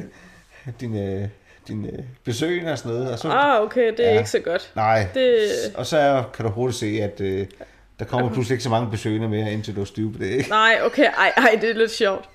din, 0.80 0.97
øh, 0.97 1.28
din 1.68 1.86
øh, 1.86 1.99
besøgende 2.24 2.72
og 2.72 2.78
sådan 2.78 2.92
noget. 2.92 3.12
Og 3.12 3.18
så, 3.18 3.28
Ah, 3.28 3.62
okay, 3.62 3.92
det 3.97 4.07
er 4.07 4.12
Ja. 4.12 4.18
ikke 4.18 4.30
så 4.30 4.38
godt. 4.40 4.72
Nej, 4.76 5.07
Det, 5.14 5.49
og 5.74 5.86
så 5.86 5.97
er, 5.99 6.22
kan 6.34 6.44
du 6.44 6.51
hurtigt 6.51 6.78
se, 6.78 6.86
at 7.03 7.20
øh, 7.20 7.47
der 7.99 8.05
kommer 8.05 8.32
pludselig 8.32 8.55
ikke 8.55 8.62
så 8.64 8.70
mange 8.70 8.90
besøgende 8.90 9.28
mere, 9.28 9.53
indtil 9.53 9.74
du 9.74 9.80
har 9.80 9.84
styr 9.84 10.12
på 10.12 10.18
det. 10.18 10.26
Ikke? 10.30 10.51
nej, 10.51 10.78
okay, 10.82 11.05
ej, 11.18 11.32
ej, 11.36 11.59
det 11.61 11.70
er 11.70 11.74
lidt 11.74 11.90
sjovt. 11.90 12.28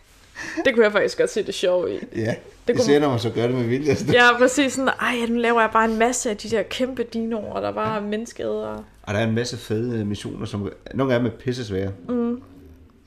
Det 0.66 0.74
kunne 0.74 0.84
jeg 0.84 0.92
faktisk 0.92 1.18
godt 1.18 1.30
se 1.30 1.44
det 1.44 1.54
sjove 1.54 1.96
i. 1.96 2.00
Ja, 2.16 2.36
Det 2.74 2.82
kunne 2.82 2.92
især 2.94 3.00
når 3.00 3.10
man 3.10 3.20
så 3.20 3.30
gør 3.30 3.48
det 3.48 3.56
med 3.56 3.64
vilje. 3.64 3.96
Så 3.96 4.06
det- 4.06 4.14
Ja, 4.14 4.38
præcis 4.38 4.74
sådan, 4.74 4.90
ej, 5.02 5.16
nu 5.30 5.36
laver 5.36 5.62
jeg 5.62 5.70
bare 5.74 5.86
en 5.92 5.98
masse 6.00 6.30
af 6.30 6.38
de 6.38 6.50
der 6.50 6.64
kæmpe 6.64 7.04
dinoer, 7.04 7.60
der 7.60 7.72
bare 7.72 7.98
er 7.98 8.02
menneskeædere. 8.04 8.84
Og 9.04 9.14
der 9.14 9.20
er 9.20 9.28
en 9.28 9.36
masse 9.36 9.58
fede 9.58 10.06
missioner, 10.06 10.46
som 10.46 10.72
nogle 10.94 11.14
af 11.14 11.20
dem 11.20 11.28
er 11.28 11.32
pisse 11.32 11.66
svære. 11.66 11.92
Mm. 12.10 12.42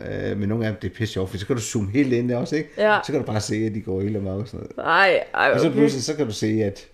Øh, 0.01 0.39
men 0.39 0.49
nogle 0.49 0.67
af 0.67 0.73
dem 0.73 0.81
det 0.81 0.91
er 0.91 0.95
pisse 0.95 1.13
sjovt, 1.13 1.31
for 1.31 1.37
så 1.39 1.47
kan 1.47 1.57
du 1.57 1.63
zoome 1.63 1.91
helt 1.91 2.13
ind 2.13 2.29
der 2.29 2.37
også, 2.37 2.57
ikke? 2.57 2.71
Ja. 2.79 2.99
Så 3.07 3.13
kan 3.13 3.21
du 3.21 3.27
bare 3.27 3.41
se, 3.41 3.55
at 3.57 3.75
de 3.75 3.81
går 3.81 4.01
helt 4.01 4.17
amok 4.17 4.41
og 4.41 4.49
sådan 4.49 4.67
noget. 4.77 4.89
Ej, 4.89 5.25
ej, 5.35 5.51
Og 5.55 5.61
så 5.61 5.67
okay. 5.67 5.77
pludselig, 5.77 6.05
så 6.05 6.15
kan 6.15 6.27
du 6.27 6.33
se, 6.33 6.47
at 6.47 6.87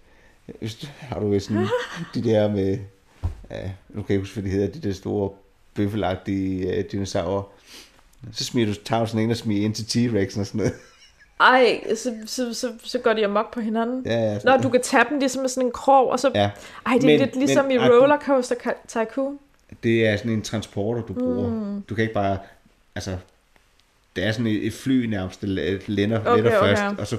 hvis 0.61 0.75
du, 0.75 0.87
har 0.99 1.21
du 1.21 1.41
sådan 1.41 1.67
de 2.15 2.25
der 2.25 2.49
med, 2.51 2.79
ja, 3.51 3.71
nu 3.89 4.03
kan 4.03 4.13
jeg 4.15 4.19
huske, 4.21 4.35
hvad 4.41 4.51
de 4.51 4.57
hedder, 4.57 4.69
de 4.81 4.89
der 4.89 4.93
store 4.95 5.31
bøffelagtige 5.75 6.77
øh, 6.77 6.85
dinosaurer. 6.93 7.43
Så 8.33 8.45
smider 8.45 8.73
du, 8.75 8.81
tager 8.85 9.01
du 9.01 9.07
sådan 9.07 9.21
en 9.25 9.31
og 9.31 9.37
smider 9.37 9.65
ind 9.65 9.75
til 9.75 9.83
T-Rexen 9.85 10.41
og 10.41 10.47
sådan 10.47 10.59
noget. 10.59 10.73
Ej, 11.41 11.95
så, 11.95 12.15
så, 12.27 12.55
så, 12.55 12.73
så 12.85 12.99
går 12.99 13.13
de 13.13 13.25
amok 13.25 13.53
på 13.55 13.61
hinanden. 13.61 14.03
Ja, 14.07 14.33
ja, 14.33 14.39
Nå, 14.45 14.57
du 14.63 14.69
kan 14.69 14.83
tage 14.83 15.05
dem 15.11 15.19
ligesom 15.19 15.41
med 15.43 15.49
sådan 15.49 15.67
en 15.67 15.73
krog, 15.73 16.11
og 16.11 16.21
så... 16.21 16.31
ja. 16.35 16.51
Ej, 16.87 16.93
det 16.95 17.03
er 17.05 17.07
Men- 17.07 17.21
lidt 17.21 17.37
ligesom 17.37 17.65
men- 17.65 17.75
i 17.75 17.79
Rollercoaster 17.79 18.55
Tycoon. 18.89 19.39
Det 19.83 20.07
er 20.09 20.17
sådan 20.17 20.33
en 20.33 20.43
transporter, 20.43 21.03
du 21.03 21.13
bruger. 21.13 21.49
Mm. 21.51 21.83
Du 21.83 21.95
kan 21.95 22.03
ikke 22.03 22.15
bare, 22.15 22.39
altså, 22.95 23.17
det 24.17 24.25
er 24.25 24.33
sådan 24.33 24.47
et, 24.47 24.67
et 24.67 24.73
fly 24.73 25.07
nærmest, 25.07 25.41
der 25.41 25.47
lænder, 25.87 26.21
Okay, 26.21 26.37
letter 26.43 26.59
okay. 26.59 26.69
først, 26.77 26.99
og 27.01 27.07
så, 27.07 27.19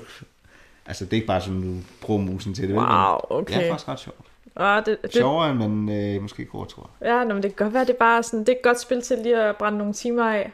altså 0.86 1.06
det 1.06 1.12
er 1.14 1.16
ikke 1.16 1.28
bare 1.28 1.42
sådan, 1.42 1.62
du 1.62 1.78
bruger 2.02 2.22
musen 2.22 2.54
til 2.54 2.68
det. 2.68 2.76
Wow, 2.76 2.86
Men 2.86 3.18
okay. 3.30 3.54
Det 3.58 3.66
er 3.66 3.70
faktisk 3.70 3.88
ret 3.88 4.00
sjovt. 4.00 4.18
Ah, 4.56 4.86
det, 4.86 4.98
det, 5.04 5.14
Sjovere, 5.14 5.56
man 5.56 5.90
øh, 5.90 6.22
måske 6.22 6.48
jeg. 6.54 7.10
ja, 7.10 7.24
nå, 7.24 7.34
men 7.34 7.44
det 7.44 7.56
kan 7.56 7.66
godt 7.66 7.74
være, 7.74 7.86
det 7.86 7.94
er 7.94 7.98
bare 8.00 8.24
sådan, 8.24 8.40
det 8.40 8.50
er 8.50 8.54
et 8.56 8.62
godt 8.64 8.80
spil 8.80 9.02
til 9.02 9.18
lige 9.18 9.44
at 9.44 9.56
brænde 9.58 9.78
nogle 9.78 9.94
timer 9.94 10.24
af. 10.30 10.52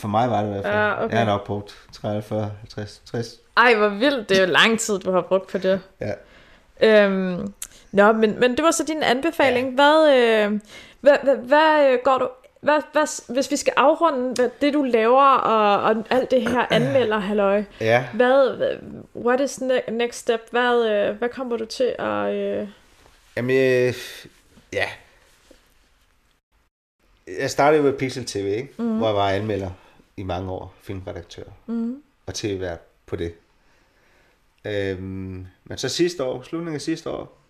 For 0.00 0.08
mig 0.08 0.30
var 0.30 0.40
det 0.42 0.48
i 0.48 0.50
hvert 0.52 0.62
fald. 0.64 0.74
Ja, 0.74 1.04
okay. 1.04 1.10
Jeg 1.10 1.18
har 1.18 1.26
nok 1.32 1.46
brugt 1.46 1.74
30, 1.92 2.22
40, 2.22 2.50
50, 2.60 3.02
60. 3.10 3.34
Ej, 3.56 3.74
hvor 3.74 3.88
vildt. 3.88 4.28
Det 4.28 4.36
er 4.38 4.46
jo 4.46 4.52
lang 4.52 4.80
tid, 4.80 4.98
du 4.98 5.12
har 5.12 5.20
brugt 5.20 5.46
på 5.50 5.58
det. 5.58 5.80
Ja. 6.00 6.12
Øhm, 7.04 7.52
nå, 7.92 8.12
men, 8.12 8.40
men 8.40 8.56
det 8.56 8.64
var 8.64 8.70
så 8.70 8.84
din 8.84 9.02
anbefaling. 9.02 9.68
Ja. 9.68 9.74
Hvad, 9.74 10.16
øh, 10.16 10.60
hvad, 11.00 11.16
hvad, 11.22 11.36
hvad 11.36 11.92
øh, 11.92 11.98
går 12.04 12.18
du... 12.18 12.28
Hvad, 12.60 12.80
hvad, 12.92 13.32
hvis 13.34 13.50
vi 13.50 13.56
skal 13.56 13.72
afrunde 13.76 14.34
hvad, 14.34 14.50
det, 14.60 14.74
du 14.74 14.82
laver, 14.82 15.24
og, 15.34 15.82
og 15.82 16.04
alt 16.10 16.30
det 16.30 16.42
her 16.50 16.66
anmelder, 16.76 17.18
halløj. 17.18 17.64
Ja, 17.80 18.04
Hvad, 18.14 18.56
hvad- 18.56 18.76
what 19.16 19.40
is 19.40 19.58
ne- 19.58 19.90
next 19.90 20.18
step? 20.18 20.40
Hvad, 20.50 20.86
øh, 20.90 21.18
hvad 21.18 21.28
kommer 21.28 21.56
du 21.56 21.64
til 21.64 21.94
at... 21.98 22.34
Øh... 22.34 22.68
jamen, 23.36 23.56
øh, 23.56 23.94
ja. 24.72 24.84
Jeg 27.40 27.50
startede 27.50 27.82
jo 27.82 27.88
med 27.90 27.98
Pixel 27.98 28.24
TV, 28.26 28.44
ikke? 28.56 28.68
Mm. 28.76 28.96
hvor 28.98 29.06
jeg 29.06 29.16
var 29.16 29.30
anmelder 29.30 29.70
i 30.20 30.22
mange 30.22 30.50
år, 30.50 30.74
filmredaktør. 30.80 31.44
Mm. 31.66 32.02
og 32.26 32.34
tv-vært 32.34 32.80
på 33.06 33.16
det. 33.16 33.34
Øhm, 34.64 35.46
men 35.64 35.78
så 35.78 35.88
sidste 35.88 36.24
år, 36.24 36.42
slutningen 36.42 36.74
af 36.74 36.80
sidste 36.80 37.10
år, 37.10 37.40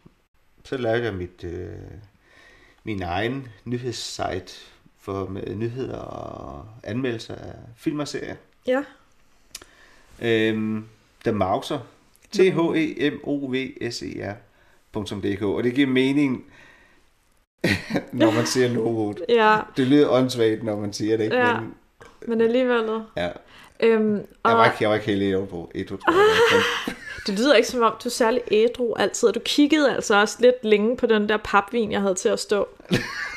så 0.64 0.76
lavede 0.76 1.04
jeg 1.04 1.14
mit, 1.14 1.44
øh, 1.44 1.72
min 2.84 3.02
egen 3.02 3.48
nyhedssite 3.64 4.52
for 4.98 5.26
med 5.26 5.54
nyheder 5.54 5.98
og 5.98 6.66
anmeldelser 6.84 7.34
af 7.34 7.54
film 7.76 7.98
og 8.00 8.08
serier. 8.08 8.36
Ja. 8.66 8.84
Øhm, 10.22 10.86
The 11.24 11.32
Mouser. 11.32 11.78
t 12.32 12.38
h 12.38 12.58
e 12.76 13.10
m 13.10 13.20
o 13.24 13.46
v 13.46 13.54
s 13.90 14.02
e 14.02 14.36
r.dk 14.94 15.42
Og 15.42 15.64
det 15.64 15.74
giver 15.74 15.86
mening, 15.86 16.44
når 18.12 18.30
man 18.30 18.46
siger 18.46 18.68
logoet. 18.68 19.22
Ja, 19.28 19.60
Det 19.76 19.86
lyder 19.86 20.08
åndssvagt, 20.08 20.62
når 20.62 20.76
man 20.80 20.92
siger 20.92 21.16
det, 21.16 21.24
ikke? 21.24 21.36
Ja. 21.36 21.60
Men, 21.60 21.74
men 22.26 22.40
alligevel. 22.40 23.00
ja. 23.16 23.28
Øhm, 23.82 24.14
Jeg 24.16 24.24
og 24.42 24.52
var 24.58 24.64
ikke, 24.64 24.76
jeg 24.80 24.88
var 24.88 24.94
ikke 24.94 25.06
helt 25.06 25.22
et, 25.74 25.86
to, 25.88 25.96
tre. 25.96 26.12
men- 26.12 26.94
det 27.26 27.38
lyder 27.38 27.54
ikke 27.54 27.68
som 27.68 27.82
om, 27.82 27.92
du 28.04 28.08
er 28.08 28.10
særlig 28.10 28.40
ædru 28.50 28.94
altid. 28.94 29.28
Og 29.28 29.34
du 29.34 29.40
kiggede 29.44 29.94
altså 29.94 30.20
også 30.20 30.36
lidt 30.40 30.64
længe 30.64 30.96
på 30.96 31.06
den 31.06 31.28
der 31.28 31.36
papvin, 31.44 31.92
jeg 31.92 32.00
havde 32.00 32.14
til 32.14 32.28
at 32.28 32.40
stå 32.40 32.68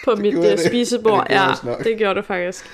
på 0.06 0.16
mit 0.24 0.36
uh, 0.36 0.44
jeg 0.44 0.52
det. 0.58 0.60
spisebord. 0.68 1.28
Ja, 1.30 1.36
det 1.48 1.60
gjorde 1.62 1.72
Ja, 1.72 1.78
jeg 1.78 1.86
det 1.86 1.98
gjorde 1.98 2.16
du 2.16 2.26
faktisk. 2.26 2.66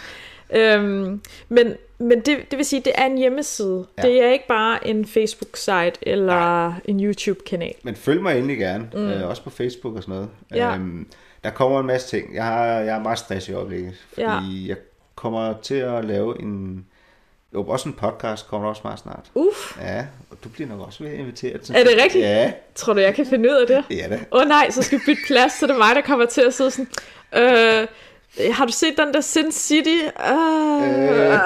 Øhm, 0.55 1.21
men 1.49 1.73
men 2.01 2.19
det, 2.21 2.37
det 2.51 2.57
vil 2.57 2.65
sige, 2.65 2.81
det 2.85 2.91
er 2.95 3.05
en 3.05 3.17
hjemmeside. 3.17 3.85
Ja. 3.97 4.01
Det 4.01 4.23
er 4.23 4.29
ikke 4.31 4.47
bare 4.47 4.87
en 4.87 5.05
Facebook-site 5.05 5.91
eller 6.01 6.33
Nej. 6.69 6.71
en 6.85 6.99
YouTube-kanal. 7.05 7.73
Men 7.83 7.95
følg 7.95 8.21
mig 8.21 8.35
endelig 8.37 8.57
gerne, 8.57 8.89
mm. 8.93 9.07
øh, 9.09 9.29
også 9.29 9.43
på 9.43 9.49
Facebook 9.49 9.95
og 9.95 10.01
sådan 10.03 10.15
noget. 10.15 10.29
Ja. 10.55 10.75
Øhm, 10.75 11.07
der 11.43 11.49
kommer 11.49 11.79
en 11.79 11.85
masse 11.87 12.07
ting. 12.17 12.35
Jeg 12.35 12.43
har, 12.43 12.65
jeg 12.65 12.93
har 12.93 13.01
meget 13.01 13.19
stress 13.19 13.49
i 13.49 13.53
øjeblikket, 13.53 13.93
fordi 14.13 14.21
Ja. 14.21 14.39
jeg 14.67 14.77
kommer 15.19 15.53
til 15.61 15.75
at 15.75 16.05
lave 16.05 16.41
en... 16.41 16.85
Jo, 17.53 17.63
også 17.67 17.89
en 17.89 17.95
podcast 17.95 18.47
kommer 18.47 18.65
der 18.65 18.69
også 18.69 18.81
meget 18.83 18.99
snart. 18.99 19.31
Uff, 19.35 19.77
Ja, 19.81 20.05
og 20.31 20.37
du 20.43 20.49
bliver 20.49 20.69
nok 20.69 20.79
også 20.79 21.03
inviteret. 21.03 21.61
til- 21.61 21.75
Er 21.75 21.83
det 21.83 21.93
rigtigt? 22.03 22.23
Ja, 22.25 22.51
tror 22.75 22.93
du, 22.93 22.99
jeg 22.99 23.15
kan 23.15 23.25
finde 23.25 23.49
ud 23.49 23.55
af 23.55 23.67
det? 23.67 23.97
ja 23.97 24.07
da. 24.09 24.19
Åh 24.31 24.41
oh, 24.41 24.47
nej, 24.47 24.69
så 24.71 24.81
skal 24.83 24.99
vi 24.99 25.03
bytte 25.05 25.21
plads, 25.27 25.53
så 25.59 25.67
det 25.67 25.73
er 25.73 25.77
mig, 25.77 25.95
der 25.95 26.01
kommer 26.01 26.25
til 26.25 26.41
at 26.41 26.53
sidde 26.53 26.71
sådan... 26.71 26.87
Øh, 27.33 27.87
har 28.51 28.65
du 28.65 28.71
set 28.71 28.93
den 28.97 29.13
der 29.13 29.21
Sin 29.21 29.51
City? 29.51 29.89
Øh, 30.29 31.09
Øh. 31.09 31.39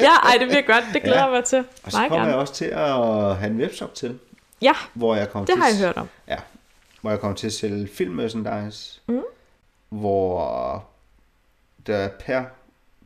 ja, 0.00 0.12
ej, 0.24 0.36
det 0.40 0.48
bliver 0.48 0.62
godt. 0.66 0.84
Det 0.92 1.02
glæder 1.02 1.18
Ja. 1.18 1.24
jeg 1.24 1.32
mig 1.32 1.44
til. 1.44 1.58
Og 1.58 1.92
så 1.92 1.98
Meget 1.98 2.08
kommer 2.08 2.18
gerne. 2.24 2.30
jeg 2.30 2.38
også 2.40 2.54
til 2.54 2.64
at 2.64 3.36
have 3.36 3.46
en 3.50 3.56
webshop 3.60 3.94
til, 3.94 4.18
Ja, 4.62 4.72
hvor 4.94 5.14
jeg 5.16 5.30
kommer 5.30 5.46
det 5.46 5.54
til 5.54 5.62
har 5.62 5.68
jeg 5.68 5.78
hørt 5.78 5.96
om. 5.96 6.08
Ja, 6.28 6.36
hvor 7.00 7.10
jeg 7.10 7.20
kommer 7.20 7.36
til 7.36 7.46
at 7.46 7.52
sælge 7.52 7.88
film 7.94 8.14
merchandise, 8.14 9.00
Mm. 9.06 9.20
hvor 9.88 10.84
der 11.86 12.08
per 12.08 12.44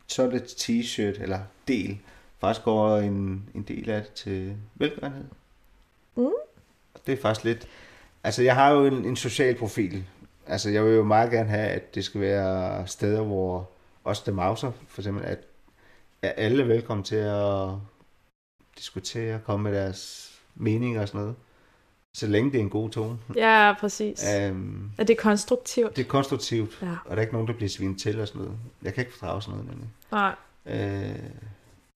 sådan 0.07 0.35
et 0.35 0.43
t-shirt 0.43 1.21
eller 1.21 1.39
del 1.67 1.99
faktisk 2.39 2.63
går 2.63 2.97
en, 2.97 3.49
en 3.55 3.63
del 3.63 3.89
af 3.89 4.01
det 4.01 4.13
til 4.13 4.57
velgørenhed. 4.75 5.25
Mm. 6.15 6.31
Det 7.05 7.13
er 7.13 7.21
faktisk 7.21 7.45
lidt... 7.45 7.67
Altså, 8.23 8.43
jeg 8.43 8.55
har 8.55 8.71
jo 8.71 8.85
en, 8.85 9.05
en 9.05 9.15
social 9.15 9.55
profil. 9.55 10.05
Altså, 10.47 10.69
jeg 10.69 10.85
vil 10.85 10.93
jo 10.93 11.03
meget 11.03 11.31
gerne 11.31 11.49
have, 11.49 11.67
at 11.67 11.95
det 11.95 12.05
skal 12.05 12.21
være 12.21 12.87
steder, 12.87 13.21
hvor 13.21 13.69
også 14.03 14.23
The 14.23 14.31
Mauser, 14.31 14.71
for 14.87 15.01
eksempel, 15.01 15.25
at, 15.25 15.39
at 16.21 16.33
alle 16.37 16.63
er 16.63 16.67
velkommen 16.67 17.03
til 17.03 17.15
at 17.15 17.69
diskutere, 18.77 19.39
komme 19.45 19.63
med 19.63 19.79
deres 19.79 20.31
meninger 20.55 21.01
og 21.01 21.07
sådan 21.07 21.21
noget. 21.21 21.35
Så 22.17 22.27
længe 22.27 22.51
det 22.51 22.57
er 22.57 22.61
en 22.61 22.69
god 22.69 22.89
tone. 22.89 23.17
Ja, 23.35 23.73
præcis. 23.79 24.25
Um, 24.51 24.91
Er 24.97 25.03
det 25.03 25.17
konstruktivt? 25.17 25.95
det 25.95 26.03
er 26.05 26.07
konstruktivt, 26.09 26.79
Ja. 26.81 26.87
og 27.05 27.09
der 27.11 27.15
er 27.15 27.21
ikke 27.21 27.33
nogen, 27.33 27.47
der 27.47 27.53
bliver 27.53 27.69
svinet 27.69 27.99
til 28.01 28.19
og 28.21 28.27
sådan 28.27 28.41
noget. 28.41 28.57
Jeg 28.83 28.93
kan 28.93 29.01
ikke 29.05 29.17
fordrage 29.17 29.41
sådan 29.41 29.59
noget 29.59 29.71
nemlig. 29.71 29.89
Nej. 30.11 30.35
Øh, 30.65 31.15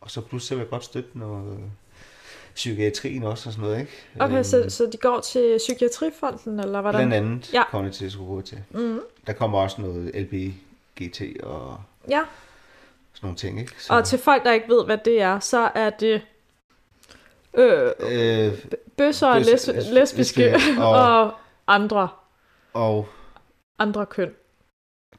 og 0.01 0.11
så 0.11 0.21
pludselig 0.21 0.57
vil 0.57 0.63
jeg 0.63 0.69
godt 0.69 0.83
støtte 0.83 1.09
noget 1.19 1.59
psykiatrien 2.55 3.23
også 3.23 3.49
og 3.49 3.53
sådan 3.53 3.65
noget, 3.69 3.79
ikke? 3.81 3.91
Okay, 4.19 4.35
Øhm, 4.35 4.43
så, 4.43 4.65
så 4.69 4.89
de 4.91 4.97
går 4.97 5.19
til 5.19 5.55
Psykiatrifonden, 5.57 6.59
eller 6.59 6.81
hvordan? 6.81 7.07
Blandt 7.07 7.13
andet 7.13 7.53
Ja. 7.53 7.63
kommer 7.71 7.87
det 7.87 7.95
til 7.97 8.05
at 8.05 8.13
gå 8.17 8.41
til. 8.41 8.57
Mm. 8.71 8.99
Der 9.27 9.33
kommer 9.33 9.59
også 9.59 9.81
noget 9.81 10.15
LBGT 10.15 11.21
og 11.43 11.77
Ja, 12.09 12.21
sådan 13.13 13.27
nogle 13.27 13.37
ting, 13.37 13.59
ikke? 13.59 13.73
Så, 13.77 13.93
og 13.93 14.03
til 14.05 14.19
folk, 14.19 14.43
der 14.43 14.51
ikke 14.53 14.69
ved, 14.69 14.85
hvad 14.85 14.97
det 15.05 15.21
er, 15.21 15.39
så 15.39 15.71
er 15.75 15.89
det 15.89 16.21
øh, 17.53 17.91
øh, 17.99 18.53
bøsser 18.97 19.27
og 19.27 19.37
bøs- 19.37 19.43
les- 19.45 19.69
lesb- 19.69 19.93
lesbiske 19.93 20.51
lesbiske 20.51 20.81
og- 20.83 21.21
og 21.23 21.33
andre, 21.67 22.09
og 22.73 23.07
andre 23.79 24.05
køn. 24.05 24.31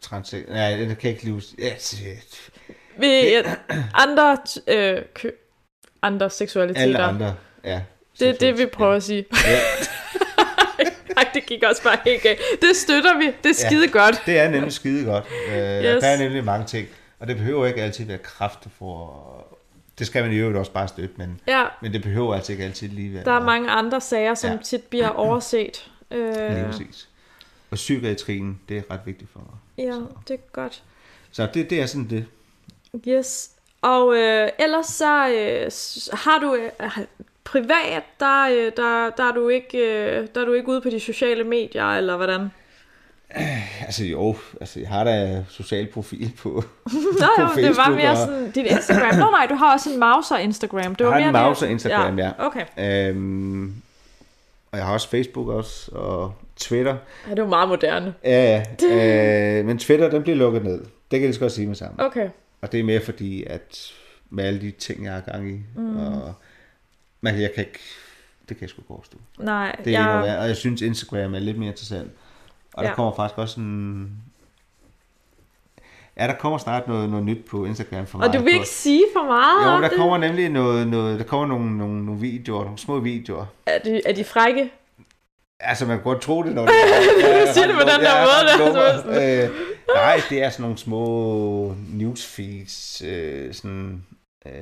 trans... 0.00 0.34
Nej, 0.48 0.76
det 0.76 0.98
kan 0.98 1.10
ikke 1.10 1.24
lige... 1.24 1.42
Ja, 1.58 1.78
shit. 1.78 2.50
Vi, 2.96 3.06
ja, 3.06 3.42
andre, 3.94 4.38
øh, 4.66 5.02
kø, 5.14 5.30
andre 6.02 6.30
seksualiteter. 6.30 6.82
alle 6.82 6.98
andre, 7.02 7.34
ja. 7.64 7.82
Det 8.18 8.28
er 8.28 8.32
det, 8.32 8.58
vi 8.58 8.66
prøver 8.66 8.94
at 8.94 9.02
sige. 9.02 9.26
Ja. 9.32 9.58
gik 11.46 11.62
også 11.62 11.82
bare 11.82 11.98
helt 12.04 12.22
galt. 12.22 12.40
Det 12.62 12.76
støtter 12.76 13.18
vi. 13.18 13.26
Det 13.44 13.50
er 13.50 13.68
skide 13.68 13.84
ja, 13.86 13.90
godt. 13.92 14.22
Det 14.26 14.38
er 14.38 14.48
nemlig 14.48 14.72
skide 14.72 15.04
godt. 15.04 15.24
Uh, 15.48 15.52
yes. 15.54 16.02
Der 16.02 16.08
er 16.08 16.18
nemlig 16.18 16.44
mange 16.44 16.66
ting. 16.66 16.88
Og 17.18 17.28
det 17.28 17.36
behøver 17.36 17.66
ikke 17.66 17.82
altid 17.82 18.04
være 18.04 18.18
kraft 18.18 18.58
for... 18.78 19.51
Det 20.02 20.06
skal 20.08 20.22
man 20.24 20.32
i 20.32 20.36
øvrigt 20.36 20.58
også 20.58 20.72
bare 20.72 20.88
støtte, 20.88 21.14
men, 21.16 21.40
Ja, 21.46 21.64
men 21.82 21.92
det 21.92 22.02
behøver 22.02 22.34
altså 22.34 22.52
ikke 22.52 22.64
altid 22.64 22.88
lige 22.88 23.14
være... 23.14 23.24
der 23.24 23.32
er 23.32 23.44
mange 23.44 23.70
andre 23.70 24.00
sager, 24.00 24.34
som 24.34 24.50
Ja. 24.50 24.56
tit 24.56 24.82
bliver 24.82 25.08
overset. 25.26 25.90
Lige 26.10 26.60
Øh, 26.60 26.66
præcis. 26.66 27.08
Og 27.70 27.74
psykiatrien, 27.74 28.60
det 28.68 28.76
er 28.78 28.82
ret 28.90 29.00
vigtigt 29.04 29.30
for 29.32 29.38
mig. 29.38 29.86
ja, 29.86 29.98
det 30.28 30.34
er 30.34 30.38
godt. 30.52 30.82
Så 31.32 31.48
det, 31.54 31.70
det 31.70 31.80
er 31.80 31.86
sådan 31.86 32.10
det. 32.10 32.24
Yes. 33.08 33.50
Og 33.82 34.16
øh, 34.16 34.48
ellers 34.58 34.86
så 34.86 35.28
øh, 35.28 35.70
har 36.18 36.38
du 36.38 36.54
øh, 36.54 36.88
privat, 37.44 38.02
der, 38.20 38.48
øh, 38.48 38.72
der, 38.76 39.10
der, 39.10 39.24
er 39.28 39.32
du 39.34 39.48
ikke, 39.48 39.78
øh, 39.78 40.28
der 40.34 40.40
er 40.40 40.44
du 40.44 40.52
ikke 40.52 40.68
ude 40.68 40.80
på 40.80 40.90
de 40.90 41.00
sociale 41.00 41.44
medier, 41.44 41.86
eller 41.86 42.16
hvordan? 42.16 42.48
Altså 43.86 44.04
jo, 44.04 44.36
altså 44.60 44.80
jeg 44.80 44.88
har 44.88 45.04
da 45.04 45.44
social 45.48 45.86
profil 45.86 46.32
på, 46.38 46.48
Nå, 47.20 47.26
på 47.36 47.42
jo, 47.42 47.48
det 47.56 47.76
var 47.76 47.84
Facebook 47.84 47.96
mere 47.96 48.10
og- 48.10 48.16
sådan 48.16 48.50
dit 48.50 48.66
Instagram. 48.66 49.14
Nå 49.18 49.30
nej, 49.30 49.46
du 49.50 49.54
har 49.54 49.72
også 49.72 49.90
en 49.92 49.98
mauser 49.98 50.36
Instagram. 50.36 50.94
Det 50.94 51.06
var 51.06 51.16
Jeg 51.16 51.24
har 51.24 51.32
mere 51.32 51.40
en 51.42 51.46
Mauser 51.46 51.66
Instagram, 51.66 52.18
ja. 52.18 52.30
Okay. 52.38 52.64
Øhm, 52.78 53.74
og 54.72 54.78
jeg 54.78 54.86
har 54.86 54.92
også 54.92 55.08
Facebook 55.08 55.48
også, 55.48 55.90
og 55.92 56.34
Twitter. 56.56 56.96
Ja, 57.28 57.34
det 57.34 57.42
var 57.42 57.48
meget 57.48 57.68
moderne. 57.68 58.14
Ja, 58.24 58.62
ja. 58.82 59.56
Øh, 59.58 59.64
men 59.66 59.78
Twitter, 59.78 60.10
den 60.10 60.22
bliver 60.22 60.36
lukket 60.36 60.64
ned. 60.64 60.78
Det 60.80 60.88
kan 61.10 61.20
jeg 61.20 61.26
lige 61.28 61.34
så 61.34 61.40
godt 61.40 61.52
sige 61.52 61.66
med 61.66 61.74
sammen. 61.74 62.00
Okay. 62.00 62.28
Og 62.60 62.72
det 62.72 62.80
er 62.80 62.84
mere 62.84 63.00
fordi, 63.00 63.44
at 63.44 63.92
med 64.30 64.44
alle 64.44 64.60
de 64.60 64.70
ting, 64.70 65.04
jeg 65.04 65.12
har 65.12 65.20
gang 65.20 65.50
i, 65.50 65.60
mm. 65.76 65.96
og 65.96 66.34
man, 67.20 67.40
jeg 67.40 67.50
kan 67.54 67.64
ikke, 67.64 67.78
det 68.48 68.56
kan 68.56 68.62
jeg 68.62 68.68
sgu 68.70 68.80
ikke 68.82 68.90
overstå. 68.90 69.16
Nej, 69.38 69.76
Det 69.84 69.96
er 69.96 70.24
jeg, 70.24 70.38
og 70.38 70.46
jeg 70.48 70.56
synes 70.56 70.82
Instagram 70.82 71.34
er 71.34 71.38
lidt 71.38 71.58
mere 71.58 71.68
interessant. 71.70 72.10
Og 72.74 72.82
der 72.84 72.88
Ja. 72.90 72.94
kommer 72.94 73.12
faktisk 73.14 73.38
også 73.38 73.60
en... 73.60 74.10
Ja, 76.16 76.26
der 76.26 76.34
kommer 76.34 76.58
snart 76.58 76.88
noget, 76.88 77.10
noget 77.10 77.24
nyt 77.26 77.44
på 77.50 77.64
Instagram 77.64 78.06
for 78.06 78.18
mig. 78.18 78.28
og 78.28 78.34
du 78.34 78.42
vil 78.42 78.54
ikke 78.54 78.68
sige 78.68 79.04
for 79.12 79.26
meget? 79.26 79.76
Jo, 79.76 79.82
der 79.82 79.88
det- 79.88 79.98
kommer 79.98 80.18
nemlig 80.18 80.48
noget, 80.48 80.88
noget 80.88 81.18
der 81.18 81.24
kommer 81.24 81.46
nogle, 81.46 81.78
nogle, 81.78 82.04
nogle 82.06 82.20
videoer, 82.20 82.62
nogle 82.62 82.78
små 82.78 82.98
videoer. 82.98 83.46
Er 83.66 83.78
de, 83.78 84.00
er 84.06 84.12
de 84.12 84.24
frække? 84.24 84.70
Altså, 85.60 85.86
man 85.86 85.96
kan 85.96 86.04
godt 86.04 86.20
tro 86.22 86.42
det, 86.42 86.54
når 86.54 86.62
det 86.66 86.72
Du 87.46 87.52
siger 87.54 87.66
det 87.66 87.74
på 87.74 87.80
den 87.80 88.00
der 88.00 88.24
måde, 88.58 88.74
der. 89.12 89.44
Øh, 89.44 89.50
nej, 89.94 90.20
det 90.30 90.42
er 90.42 90.50
sådan 90.50 90.62
nogle 90.62 90.78
små 90.78 91.74
newsfeeds, 91.92 93.02
øh, 93.06 93.54
sådan, 93.54 94.04
øh, 94.46 94.52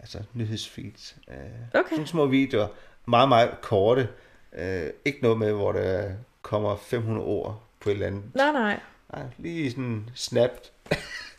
altså 0.00 0.18
nyhedsfeeds. 0.34 1.16
Øh, 1.30 1.80
Okay. 1.80 1.90
Sådan 1.90 2.06
små 2.06 2.26
videoer, 2.26 2.66
meget, 3.06 3.28
meget 3.28 3.50
korte. 3.62 4.08
Øh, 4.58 4.86
ikke 5.04 5.18
noget 5.22 5.38
med, 5.38 5.52
hvor 5.52 5.72
der 5.72 6.08
kommer 6.46 6.76
500 6.76 7.26
ord 7.26 7.60
på 7.80 7.88
et 7.90 7.94
eller 7.94 8.06
andet. 8.06 8.22
Nej, 8.34 8.52
nej. 8.52 8.80
Nej, 9.14 9.22
lige 9.38 9.70
sådan. 9.70 10.04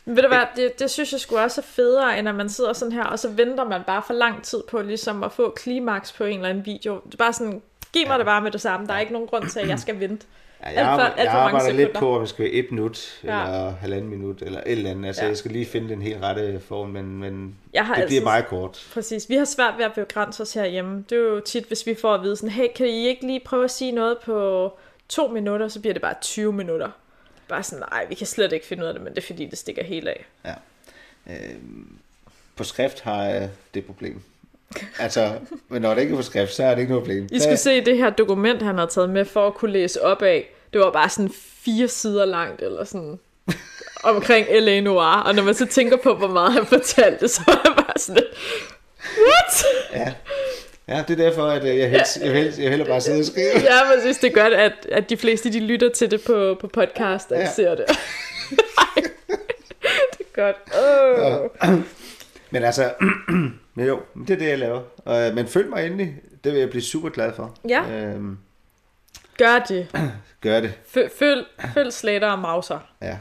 Men 0.04 0.16
Ved 0.16 0.22
du 0.22 0.28
hvad, 0.28 0.40
det, 0.56 0.78
det 0.78 0.90
synes 0.90 1.12
jeg 1.12 1.20
skulle 1.20 1.42
også 1.42 1.60
er 1.60 1.64
federe, 1.64 2.18
end 2.18 2.28
at 2.28 2.34
man 2.34 2.48
sidder 2.48 2.72
sådan 2.72 2.92
her, 2.92 3.04
og 3.04 3.18
så 3.18 3.28
venter 3.30 3.64
man 3.64 3.80
bare 3.86 4.02
for 4.06 4.14
lang 4.14 4.42
tid 4.42 4.62
på 4.70 4.82
ligesom 4.82 5.22
at 5.24 5.32
få 5.32 5.50
klimaks 5.56 6.12
på 6.12 6.24
en 6.24 6.36
eller 6.36 6.48
anden 6.48 6.66
video. 6.66 7.00
Det 7.06 7.14
er 7.14 7.18
bare 7.18 7.32
sådan, 7.32 7.62
giv 7.92 8.06
mig 8.06 8.18
det 8.18 8.26
bare 8.26 8.42
med 8.42 8.50
det 8.50 8.60
samme. 8.60 8.86
Der 8.86 8.92
er 8.94 9.00
ikke 9.00 9.12
nogen 9.12 9.28
grund 9.28 9.48
til, 9.48 9.60
at 9.60 9.68
jeg 9.68 9.78
skal 9.78 10.00
vente. 10.00 10.26
Ja, 10.62 10.66
Alt 10.66 10.76
jeg, 10.76 10.84
for- 10.84 10.90
arbejder, 10.90 11.14
alt 11.14 11.24
jeg 11.24 11.32
for 11.32 11.38
arbejder 11.38 11.72
lidt 11.72 11.88
sekunder. 11.88 12.00
på, 12.00 12.14
at 12.16 12.20
det 12.20 12.28
skal 12.28 12.44
være 12.44 12.52
et 12.52 12.66
minut, 12.70 13.20
Ja. 13.24 13.44
eller 13.44 13.70
halvanden 13.70 14.10
minut, 14.10 14.42
eller 14.42 14.60
et 14.60 14.72
eller 14.72 14.90
andet. 14.90 15.06
Altså, 15.06 15.22
Ja. 15.22 15.28
jeg 15.28 15.36
skal 15.36 15.50
lige 15.50 15.66
finde 15.66 15.88
den 15.88 16.02
helt 16.02 16.22
rette 16.22 16.60
form, 16.60 16.88
men, 16.88 17.18
men 17.20 17.56
Jeg 17.74 17.86
har 17.86 17.94
det 17.94 18.04
bliver 18.06 18.20
altid- 18.20 18.24
meget 18.24 18.46
kort. 18.46 18.86
Præcis. 18.94 19.28
Vi 19.28 19.34
har 19.34 19.44
svært 19.44 19.74
ved 19.78 19.84
at 19.84 19.92
begrænse 19.92 20.42
os 20.42 20.54
herhjemme. 20.54 21.04
Det 21.10 21.18
er 21.18 21.22
jo 21.22 21.40
tit, 21.40 21.64
hvis 21.64 21.86
vi 21.86 21.94
får 21.94 22.14
at 22.14 22.22
vide 22.22 22.36
sådan, 22.36 22.50
hey, 22.50 22.66
kan 22.76 22.86
I 22.86 23.06
ikke 23.08 23.26
lige 23.26 23.40
prøve 23.40 23.64
at 23.64 23.70
sige 23.70 23.92
noget 23.92 24.16
på 24.24 24.72
to 25.08 25.28
minutter, 25.28 25.68
så 25.68 25.80
bliver 25.80 25.92
det 25.94 26.02
bare 26.02 26.14
20 26.22 26.52
minutter. 26.52 26.90
Bare 27.48 27.62
sådan, 27.62 27.84
nej, 27.92 28.06
vi 28.08 28.14
kan 28.14 28.26
slet 28.26 28.52
ikke 28.52 28.66
finde 28.66 28.82
ud 28.82 28.88
af 28.88 28.94
det, 28.94 29.02
men 29.02 29.14
det 29.14 29.22
er 29.22 29.26
fordi, 29.26 29.46
det 29.46 29.58
stikker 29.58 29.84
helt 29.84 30.08
af. 30.08 30.26
Øh, 31.30 31.54
på 32.56 32.64
skrift 32.64 33.00
har 33.00 33.24
jeg 33.24 33.50
det 33.74 33.84
problem. 33.86 34.22
Altså, 34.98 35.32
men 35.68 35.82
når 35.82 35.94
det 35.94 36.00
ikke 36.02 36.12
er 36.12 36.16
på 36.16 36.22
skrift, 36.22 36.54
så 36.54 36.64
er 36.64 36.70
det 36.70 36.78
ikke 36.78 36.92
noget 36.92 37.04
problem. 37.04 37.28
I 37.32 37.40
skulle 37.40 37.56
se 37.56 37.84
det 37.84 37.96
her 37.96 38.10
dokument, 38.10 38.62
han 38.62 38.78
har 38.78 38.86
taget 38.86 39.10
med 39.10 39.24
for 39.24 39.46
at 39.46 39.54
kunne 39.54 39.72
læse 39.72 40.02
op 40.02 40.22
af. 40.22 40.54
Det 40.72 40.80
var 40.80 40.90
bare 40.90 41.08
sådan 41.08 41.30
fire 41.64 41.88
sider 41.88 42.24
langt, 42.24 42.62
eller 42.62 42.84
sådan 42.84 43.18
omkring 44.02 44.46
L.A. 44.60 44.80
Noir. 44.80 45.22
Og 45.26 45.34
når 45.34 45.42
man 45.42 45.54
så 45.54 45.66
tænker 45.66 45.96
på, 45.96 46.14
hvor 46.14 46.28
meget 46.28 46.52
han 46.52 46.66
fortalte, 46.66 47.28
så 47.28 47.42
var 47.46 47.60
jeg 47.64 47.72
bare 47.76 47.98
sådan 47.98 48.14
lidt, 48.14 48.34
what? 49.18 49.64
Ja. 49.92 50.14
Ja, 50.88 51.04
det 51.08 51.20
er 51.20 51.24
derfor, 51.24 51.42
at 51.42 51.64
øh, 51.64 51.78
jeg 51.78 51.90
helst, 51.90 52.20
jeg 52.20 52.32
helst, 52.32 52.58
jeg 52.58 52.68
hellere 52.68 52.88
bare 52.88 53.00
sidde 53.00 53.18
og 53.18 53.24
skrive. 53.24 53.46
Ja, 53.54 53.90
men 53.90 54.00
synes, 54.00 54.18
det 54.18 54.36
er 54.36 54.42
godt, 54.42 54.52
at, 54.54 54.72
at 54.92 55.10
de 55.10 55.16
fleste 55.16 55.52
de 55.52 55.60
lytter 55.60 55.88
til 55.90 56.10
det 56.10 56.22
på, 56.26 56.56
på 56.60 56.66
podcast, 56.66 57.32
og 57.32 57.38
ja. 57.38 57.42
Ja. 57.44 57.50
ser 57.52 57.74
det. 57.74 57.84
Ej, 58.78 59.02
det 60.18 60.26
er 60.34 60.34
godt. 60.34 60.56
Oh. 61.62 61.78
Men 62.50 62.64
altså, 62.64 62.92
men 63.74 63.86
jo, 63.86 64.00
det 64.14 64.30
er 64.30 64.38
det, 64.38 64.48
jeg 64.48 64.58
laver. 64.58 64.80
Øh, 65.08 65.34
men 65.34 65.46
følg 65.48 65.68
mig 65.68 65.86
endelig. 65.86 66.14
Det 66.44 66.52
vil 66.52 66.58
jeg 66.60 66.70
blive 66.70 66.82
super 66.82 67.08
glad 67.08 67.32
for. 67.36 67.56
Ja. 67.68 67.82
Øhm, 67.90 68.38
Gør 69.38 69.58
det. 69.68 69.86
gør 70.42 70.60
det. 70.60 70.72
Følg, 70.88 71.10
følg, 71.18 71.46
følg 71.74 71.92
Slater 71.92 72.28
og 72.28 72.38
Mauser. 72.38 72.78
Ja. 73.02 73.16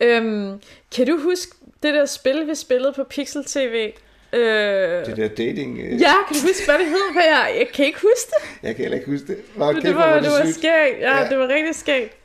Øhm, 0.00 0.60
kan 0.96 1.06
du 1.06 1.18
huske 1.20 1.52
det 1.82 1.94
der 1.94 2.06
spil, 2.06 2.46
vi 2.46 2.54
spillede 2.54 2.92
på 2.92 3.04
Pixel 3.04 3.44
TV? 3.44 3.92
Øh, 4.32 5.06
Det 5.06 5.16
der 5.16 5.28
dating... 5.28 5.78
Øh, 5.78 6.00
Ja, 6.00 6.12
kan 6.28 6.36
du 6.36 6.40
huske, 6.46 6.64
hvad 6.66 6.78
det 6.78 6.86
hed? 6.86 7.12
Hvad 7.12 7.22
jeg, 7.24 7.54
jeg 7.58 7.68
kan 7.74 7.84
ikke 7.86 7.98
huske 7.98 8.30
det. 8.30 8.58
Jeg 8.62 8.76
kan 8.76 8.82
heller 8.84 8.98
ikke 8.98 9.10
huske 9.10 9.26
det. 9.26 9.36
Kæft, 9.36 9.82
det 9.84 9.92
hvor 9.94 10.02
var, 10.02 10.10
var 10.10 10.20
det 10.20 10.30
var 10.30 10.46
skægt. 10.52 11.00
Ja, 11.00 11.16
Ja. 11.18 11.28
det 11.28 11.38
var 11.38 11.48
rigtig 11.48 11.74
skægt. 11.74 12.16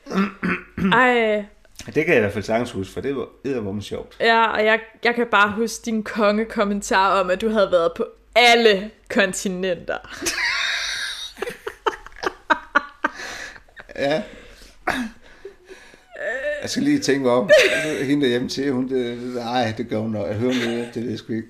Ej, 1.02 1.44
Det 1.86 1.94
kan 1.94 2.08
jeg 2.08 2.16
i 2.16 2.20
hvert 2.20 2.32
fald 2.32 2.44
sagtens 2.44 2.70
huske, 2.70 2.92
for 2.92 3.00
det 3.00 3.16
var 3.16 3.26
eddervumme 3.44 3.82
sjovt. 3.82 4.16
ja, 4.20 4.46
og 4.46 4.64
jeg, 4.64 4.80
jeg 5.04 5.14
kan 5.14 5.26
bare 5.30 5.52
huske 5.56 5.84
din 5.84 6.02
kongekommentar 6.02 7.20
om, 7.20 7.30
at 7.30 7.40
du 7.40 7.48
havde 7.48 7.68
været 7.72 7.92
på 7.96 8.06
alle 8.36 8.90
kontinenter. 9.10 9.98
Ja. 13.98 14.22
Jeg 16.64 16.70
skal 16.70 16.82
lige 16.82 16.98
tænke 16.98 17.30
om. 17.30 17.50
Hende 18.02 18.22
derhjemme 18.22 18.48
til, 18.48 18.72
hun, 18.72 18.88
det, 18.88 19.18
nej, 19.34 19.72
det 19.78 19.88
gør 19.88 19.98
hun 19.98 20.10
nok. 20.10 20.26
Jeg 20.28 20.34
hører 20.36 20.52
det, 20.52 20.88
det 20.94 21.02
ved 21.02 21.10
jeg 21.10 21.18
sgu 21.18 21.32
ikke. 21.32 21.48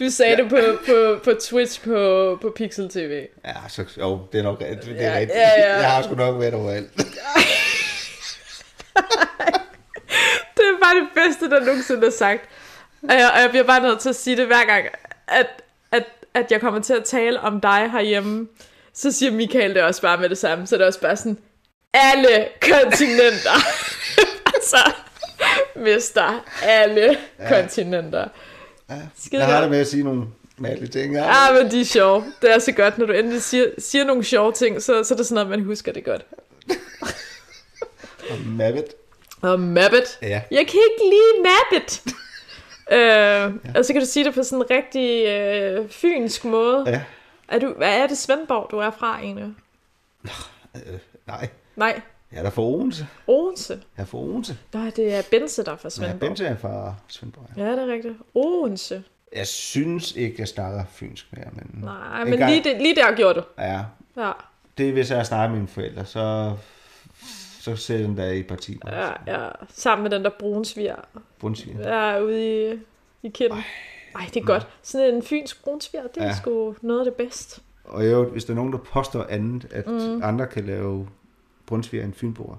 Du 0.00 0.10
sagde 0.10 0.36
det 0.36 0.48
på, 0.48 0.56
på, 0.86 1.18
på 1.24 1.32
Twitch 1.40 1.80
på, 1.84 2.38
på 2.42 2.52
Pixel 2.56 2.88
TV. 2.88 3.22
Ja, 3.44 3.52
så, 3.68 3.84
jo, 4.00 4.20
det 4.32 4.38
er 4.38 4.42
nok 4.42 4.58
det 4.58 4.66
er 4.68 4.72
Ja, 5.12 5.18
rigtigt. 5.18 5.38
ja, 5.38 5.60
ja. 5.60 5.76
Jeg 5.80 5.90
har 5.90 6.02
sgu 6.02 6.14
nok 6.14 6.40
været 6.40 6.54
overalt. 6.54 6.90
Det 10.56 10.64
er 10.64 10.78
bare 10.82 10.94
det 10.94 11.08
bedste, 11.14 11.50
der 11.50 11.60
nogensinde 11.64 12.06
er 12.06 12.10
sagt. 12.10 12.40
Og 13.02 13.14
jeg, 13.14 13.30
og 13.34 13.40
jeg 13.40 13.50
bliver 13.50 13.64
bare 13.64 13.82
nødt 13.82 14.00
til 14.00 14.08
at 14.08 14.16
sige 14.16 14.36
det 14.36 14.46
hver 14.46 14.64
gang, 14.66 14.84
at, 15.28 15.46
at, 15.92 16.04
at 16.34 16.52
jeg 16.52 16.60
kommer 16.60 16.80
til 16.80 16.92
at 16.94 17.04
tale 17.04 17.40
om 17.40 17.60
dig 17.60 17.90
herhjemme. 17.92 18.46
Så 18.94 19.12
siger 19.12 19.32
Michael 19.32 19.74
det 19.74 19.82
også 19.82 20.02
bare 20.02 20.18
med 20.18 20.28
det 20.28 20.38
samme. 20.38 20.66
Så 20.66 20.76
det 20.76 20.82
er 20.82 20.86
også 20.86 21.00
bare 21.00 21.16
sådan, 21.16 21.38
alle 21.94 22.48
kontinenter. 22.60 23.58
Altså, 24.74 24.92
mister 25.76 26.44
alle 26.62 27.18
ja. 27.38 27.48
kontinenter. 27.48 28.28
Skide 29.18 29.44
Jeg 29.44 29.54
har 29.54 29.60
det 29.60 29.70
med 29.70 29.78
at 29.78 29.86
sige 29.86 30.02
nogle 30.02 30.26
mærkelige 30.58 30.90
ting. 30.90 31.14
Ja. 31.14 31.24
Ja, 31.24 31.62
men 31.62 31.70
de 31.70 31.80
er 31.80 31.84
sjove. 31.84 32.24
Det 32.42 32.54
er 32.54 32.58
så 32.58 32.72
godt, 32.72 32.98
når 32.98 33.06
du 33.06 33.12
endelig 33.12 33.42
siger, 33.42 33.66
siger 33.78 34.04
nogle 34.04 34.24
sjove 34.24 34.52
ting, 34.52 34.82
så, 34.82 35.04
så 35.04 35.14
er 35.14 35.16
det 35.16 35.26
sådan 35.26 35.34
noget, 35.34 35.58
man 35.58 35.66
husker 35.66 35.92
det 35.92 36.04
godt. 36.04 36.26
Og 38.30 38.38
Mabbit. 38.46 38.94
Og 39.42 39.60
Mabbit. 39.60 40.18
Ja. 40.22 40.42
Jeg 40.50 40.66
kan 40.66 40.80
ikke 40.90 41.04
lide 41.04 41.42
Mabbit. 41.42 42.02
øh, 42.92 42.98
ja. 42.98 43.78
Og 43.78 43.84
så 43.84 43.92
kan 43.92 44.02
du 44.02 44.06
sige 44.06 44.24
det 44.24 44.34
på 44.34 44.42
sådan 44.42 44.58
en 44.58 44.70
rigtig 44.70 45.26
øh, 45.26 45.90
fynsk 45.90 46.44
måde. 46.44 46.84
Ja. 46.86 47.02
Er, 47.48 47.58
du, 47.58 47.74
hvad 47.76 47.96
er 47.98 48.06
det 48.06 48.18
Svendborg, 48.18 48.70
du 48.70 48.78
er 48.78 48.90
fra 48.90 49.18
egentlig? 49.18 49.54
Øh, 50.74 50.98
nej. 51.26 51.48
Nej, 51.76 52.00
Er 52.36 52.42
der 52.42 52.50
fra 52.50 52.62
Odense. 52.62 53.06
Odense. 53.26 53.80
Er 53.96 54.04
fra 54.04 54.18
Odense. 54.18 54.58
Nej, 54.74 54.92
det 54.96 55.14
er 55.14 55.22
Bense, 55.30 55.64
der 55.64 55.72
er 55.72 55.76
fra 55.76 55.90
Svendborg. 55.90 56.20
Bente 56.20 56.44
er 56.46 56.56
fra 56.56 56.94
Svendborg. 57.08 57.44
Ja. 57.56 57.64
Ja, 57.64 57.72
det 57.72 57.82
er 57.88 57.92
rigtigt. 57.92 58.14
Odense. 58.34 59.02
Jeg 59.36 59.46
synes 59.46 60.12
ikke, 60.16 60.36
jeg 60.38 60.48
snakker 60.48 60.84
fynsk 60.90 61.26
mere. 61.32 61.46
Men 61.52 61.70
Nej, 61.84 62.22
en 62.22 62.30
men 62.30 62.38
gang- 62.38 62.50
lige, 62.52 62.64
det, 62.64 62.82
lige 62.82 62.94
der 62.94 63.14
gjorde 63.16 63.40
du. 63.40 63.44
Ja, 63.58 63.80
Ja, 64.16 64.32
det 64.78 64.88
er, 64.88 64.92
hvis 64.92 65.10
jeg 65.10 65.26
snakker 65.26 65.48
med 65.48 65.56
mine 65.56 65.68
forældre, 65.68 66.04
så, 66.04 66.52
så 67.60 67.76
ser 67.76 67.98
den 67.98 68.16
der 68.16 68.30
i 68.30 68.42
parti. 68.42 68.80
ja, 68.86 69.08
ja. 69.26 69.48
Sammen 69.68 70.02
med 70.02 70.10
den 70.10 70.24
der 70.24 70.30
brunsviger. 70.38 70.96
Bundsvin. 71.38 71.76
Ja, 71.80 72.20
ude 72.22 72.70
i, 72.72 72.78
i 73.22 73.28
kinden. 73.28 73.58
Ej, 74.14 74.24
det 74.34 74.40
er 74.40 74.44
godt. 74.44 74.66
Sådan 74.82 75.14
en 75.14 75.22
fynsk 75.22 75.64
brunsviger, 75.64 76.02
det 76.02 76.16
er 76.16 76.24
ja. 76.24 76.28
Ja. 76.30 76.36
sgu 76.36 76.74
noget 76.82 77.00
af 77.00 77.04
det 77.04 77.14
bedste. 77.14 77.60
Og 77.84 78.10
jo, 78.10 78.24
hvis 78.28 78.44
der 78.44 78.52
er 78.52 78.56
nogen, 78.56 78.72
der 78.72 78.78
påstår 78.78 79.26
andet, 79.30 79.66
at 79.72 79.86
mm. 79.86 80.22
andre 80.24 80.46
kan 80.46 80.66
lave 80.66 81.08
brunsviger 81.66 82.04
end 82.04 82.14
fynboer. 82.14 82.56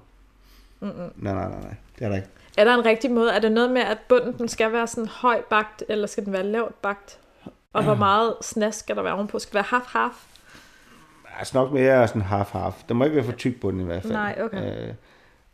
Mm-mm. 0.80 0.92
Nej, 1.16 1.34
nej, 1.34 1.48
nej, 1.48 1.60
nej. 1.60 1.74
Det 1.98 2.04
er 2.04 2.08
der 2.08 2.16
ikke. 2.16 2.28
Er 2.58 2.64
der 2.64 2.74
en 2.74 2.84
rigtig 2.84 3.10
måde? 3.10 3.30
Er 3.32 3.38
det 3.38 3.52
noget 3.52 3.70
med, 3.70 3.82
at 3.82 3.98
bunden 4.08 4.32
den 4.38 4.48
skal 4.48 4.72
være 4.72 4.86
sådan 4.86 5.08
høj 5.08 5.42
bagt, 5.50 5.82
eller 5.88 6.06
skal 6.06 6.24
den 6.24 6.32
være 6.32 6.42
lavt 6.44 6.82
bagt? 6.82 7.18
Og 7.72 7.82
hvor 7.84 7.94
meget 7.94 8.34
snask 8.42 8.78
skal 8.78 8.96
der 8.96 9.02
være 9.02 9.14
ovenpå? 9.14 9.38
Skal 9.38 9.48
det 9.48 9.54
være 9.54 9.80
half-half? 9.80 10.24
altså 11.38 11.58
nok 11.58 11.72
mere 11.72 12.08
sådan 12.08 12.22
half-half. 12.22 12.74
Der 12.88 12.94
må 12.94 13.04
ikke 13.04 13.16
være 13.16 13.24
for 13.24 13.32
tyk 13.32 13.60
bunden 13.60 13.80
i 13.82 13.84
hvert 13.84 14.02
fald. 14.02 14.12
Nej, 14.12 14.38
okay. 14.42 14.88
Øh, 14.88 14.94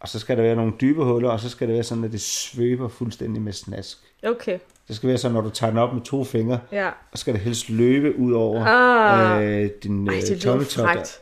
og 0.00 0.08
så 0.08 0.18
skal 0.18 0.36
der 0.36 0.42
være 0.42 0.56
nogle 0.56 0.72
dybe 0.80 1.04
huller, 1.04 1.30
og 1.30 1.40
så 1.40 1.48
skal 1.48 1.66
det 1.68 1.74
være 1.74 1.82
sådan, 1.84 2.04
at 2.04 2.12
det 2.12 2.20
svøber 2.20 2.88
fuldstændig 2.88 3.42
med 3.42 3.52
snask. 3.52 3.98
Okay, 4.26 4.58
Det 4.88 4.96
skal 4.96 5.08
være 5.08 5.18
sådan, 5.18 5.34
når 5.34 5.40
du 5.40 5.50
tager 5.50 5.70
den 5.70 5.78
op 5.78 5.94
med 5.94 6.02
to 6.02 6.24
fingre, 6.24 6.60
ja. 6.72 6.90
så 7.14 7.20
skal 7.20 7.34
det 7.34 7.40
helst 7.42 7.68
løbe 7.70 8.18
ud 8.18 8.32
over 8.32 8.64
Ah. 8.66 9.42
øh, 9.44 9.70
din 9.82 10.08
Ej, 10.08 10.14
øh, 10.14 10.22
det 10.22 10.40
tommeltot. 10.40 10.84
frækt. 10.84 11.20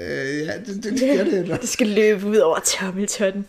Øh, 0.00 0.46
ja, 0.46 0.52
det, 0.66 0.84
det, 0.84 0.84
det 0.84 1.16
gør 1.18 1.24
det. 1.24 1.38
eller? 1.38 1.56
Det 1.66 1.68
skal 1.68 1.86
løbe 1.86 2.26
ud 2.26 2.36
over 2.36 2.58
tommeltotten. 2.58 3.46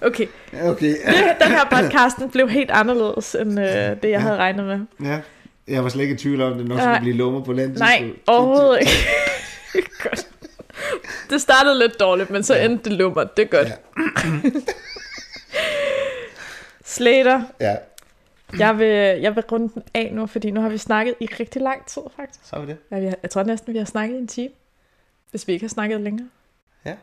Okay, 0.00 0.26
Ja, 0.52 0.70
Okay, 0.70 0.94
den 1.42 1.48
her 1.48 1.64
podcasten 1.70 2.30
blev 2.30 2.48
helt 2.48 2.70
anderledes, 2.70 3.34
end 3.34 3.60
øh, 3.60 3.66
det, 4.02 4.10
jeg 4.10 4.22
havde 4.22 4.36
regnet 4.36 4.64
med. 4.66 5.08
ja. 5.10 5.20
Jeg 5.68 5.82
var 5.82 5.88
slet 5.88 6.02
ikke 6.02 6.14
i 6.14 6.18
tvivl 6.18 6.42
om, 6.42 6.52
at 6.52 6.58
det 6.58 6.68
nok 6.68 6.78
skulle 6.80 7.00
blive 7.00 7.16
lummer 7.16 7.40
på 7.44 7.52
land. 7.52 7.76
Nej, 7.76 8.04
overhovedet 8.26 8.78
ikke. 8.80 9.90
godt. 10.02 10.26
Det 11.30 11.40
startede 11.40 11.78
lidt 11.78 12.00
dårligt, 12.00 12.30
men 12.30 12.42
så 12.42 12.54
endte 12.56 12.84
det 12.90 12.98
lummer. 12.98 13.24
Det 13.24 13.42
er 13.42 13.46
godt. 13.46 13.68
Ja. 13.68 14.50
Slater, 16.84 17.42
Ja, 17.60 17.76
jeg 18.58 18.78
vil, 18.78 18.86
jeg 19.22 19.36
vil 19.36 19.44
runde 19.52 19.70
den 19.74 19.82
af 19.94 20.10
nu, 20.14 20.26
fordi 20.26 20.50
nu 20.50 20.60
har 20.60 20.68
vi 20.68 20.78
snakket 20.78 21.14
i 21.20 21.26
rigtig 21.40 21.62
lang 21.62 21.86
tid, 21.86 22.02
faktisk. 22.16 22.40
så 22.44 22.56
er 22.56 22.60
vi 22.60 22.66
det. 22.66 22.76
Ja, 22.90 22.98
vi 23.00 23.06
har, 23.06 23.14
jeg 23.22 23.30
tror 23.30 23.42
næsten, 23.42 23.72
vi 23.72 23.78
har 23.78 23.84
snakket 23.84 24.14
i 24.16 24.18
en 24.18 24.26
time, 24.26 24.48
hvis 25.32 25.48
vi 25.48 25.52
ikke 25.52 25.64
har 25.64 25.68
snakket 25.68 26.00
længere. 26.00 26.28
Ja. 26.84 26.94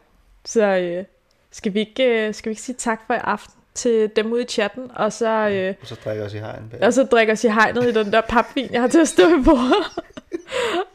Så 0.45 0.63
øh, 0.65 1.03
skal, 1.51 1.73
vi 1.73 1.79
ikke, 1.79 2.27
øh, 2.27 2.33
skal 2.33 2.49
vi 2.49 2.51
ikke 2.51 2.61
sige 2.61 2.75
tak 2.75 3.01
for 3.07 3.13
i 3.13 3.17
aften 3.23 3.53
til 3.73 4.11
dem 4.15 4.31
ude 4.33 4.41
i 4.41 4.45
chatten, 4.45 4.91
og 4.95 5.13
så, 5.13 5.29
øh, 5.29 5.73
Og 5.81 5.87
så 5.87 5.95
drikker 6.05 6.23
også 6.23 6.37
i 6.37 6.39
hegn 6.39 6.69
bag. 6.71 6.83
og 6.83 6.93
så 6.93 7.03
drikker 7.03 7.33
os 7.33 7.43
i 7.43 7.47
hegnet 7.47 7.83
i 7.83 7.91
den 7.93 8.11
der 8.11 8.21
papvin, 8.21 8.67
jeg 8.71 8.81
har 8.81 8.87
til 8.87 8.99
at 9.01 9.07
stå 9.07 9.27
i 9.27 9.43
bordet. 9.45 10.03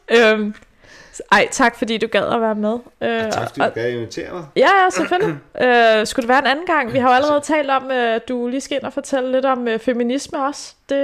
øhm, 0.16 0.54
ej, 1.32 1.48
tak 1.50 1.76
fordi 1.78 1.98
du 1.98 2.06
gad 2.06 2.22
at 2.34 2.40
være 2.40 2.54
med. 2.54 2.78
Øh, 3.00 3.32
Tak 3.32 3.48
fordi 3.48 3.60
og- 3.60 3.66
du 3.68 3.74
gad 3.74 3.90
invitere 3.90 4.32
mig. 4.32 4.44
Ja, 4.56 4.68
ja, 4.84 4.90
selvfølgelig. 4.90 5.36
øh, 6.00 6.06
skulle 6.06 6.22
det 6.22 6.28
være 6.28 6.38
en 6.38 6.46
anden 6.46 6.66
gang? 6.66 6.92
Vi 6.92 6.98
har 6.98 7.08
jo 7.08 7.14
allerede 7.14 7.40
talt 7.40 7.70
om, 7.70 7.90
øh, 7.90 8.14
at 8.14 8.28
du 8.28 8.48
lige 8.48 8.60
skal 8.60 8.76
ind 8.76 8.84
og 8.84 8.92
fortælle 8.92 9.32
lidt 9.32 9.44
om 9.44 9.68
øh, 9.68 9.78
feminisme 9.78 10.44
også. 10.46 10.74
Det, 10.88 10.96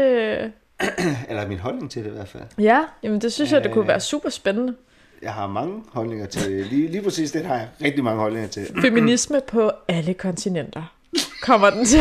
Eller 1.28 1.46
min 1.48 1.58
holdning 1.58 1.90
til 1.90 2.04
det 2.04 2.10
i 2.10 2.14
hvert 2.14 2.28
fald. 2.28 2.42
ja, 2.58 2.80
jamen 3.02 3.20
det 3.20 3.32
synes 3.32 3.52
jeg, 3.52 3.64
det 3.64 3.72
kunne 3.72 3.84
Øh. 3.84 3.88
være 3.88 4.00
super 4.00 4.28
spændende. 4.30 4.74
Jeg 5.22 5.34
har 5.34 5.46
mange 5.46 5.82
holdninger 5.92 6.26
til. 6.26 6.50
Lige, 6.50 6.88
lige 6.88 7.02
præcis 7.02 7.32
det 7.32 7.44
har 7.44 7.54
jeg 7.54 7.68
rigtig 7.84 8.04
mange 8.04 8.20
holdninger 8.20 8.48
til. 8.48 8.66
Feminisme 8.82 9.40
på 9.46 9.72
alle 9.88 10.14
kontinenter. 10.14 10.94
Kommer 11.42 11.70
den 11.70 11.84
til. 11.84 12.00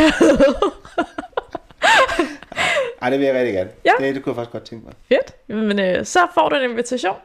Ej, 3.02 3.10
det 3.10 3.20
vil 3.20 3.26
jeg 3.26 3.36
rigtig 3.36 3.54
gerne. 3.54 3.70
Ja. 3.86 3.92
Det, 4.00 4.16
det 4.16 4.24
kunne 4.24 4.32
jeg 4.32 4.36
faktisk 4.36 4.52
godt 4.52 4.64
tænke 4.64 4.86
mig. 4.86 4.94
Fedt. 5.08 5.36
Men 5.48 5.80
øh, 5.80 6.06
så 6.06 6.20
får 6.34 6.50
du 6.50 6.56
en 6.56 6.70
invitation 6.70 7.16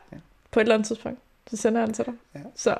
på 0.50 0.60
et 0.60 0.64
eller 0.64 0.74
andet 0.74 0.86
tidspunkt. 0.86 1.18
Så 1.50 1.56
sender 1.56 1.80
jeg 1.80 1.86
den 1.86 1.94
til 1.94 2.04
dig. 2.04 2.14
Ja. 2.34 2.40
Så 2.56 2.76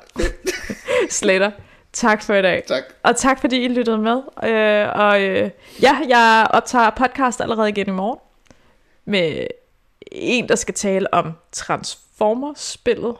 Slater, 1.09 1.51
tak 1.93 2.23
for 2.23 2.33
i 2.33 2.41
dag. 2.41 2.63
Tak. 2.67 2.83
Og 3.03 3.15
tak 3.15 3.41
fordi 3.41 3.63
I 3.63 3.67
lyttede 3.67 3.97
med. 3.97 4.21
Øh, 4.43 4.89
og 4.95 5.21
øh, 5.21 5.49
ja, 5.81 5.97
jeg 6.09 6.47
optager 6.49 6.89
podcast 6.89 7.41
allerede 7.41 7.69
igen 7.69 7.87
i 7.87 7.91
morgen. 7.91 8.19
Med 9.05 9.47
en, 10.11 10.49
der 10.49 10.55
skal 10.55 10.73
tale 10.73 11.13
om 11.13 11.31
former 12.17 12.53
spillet. 12.55 13.15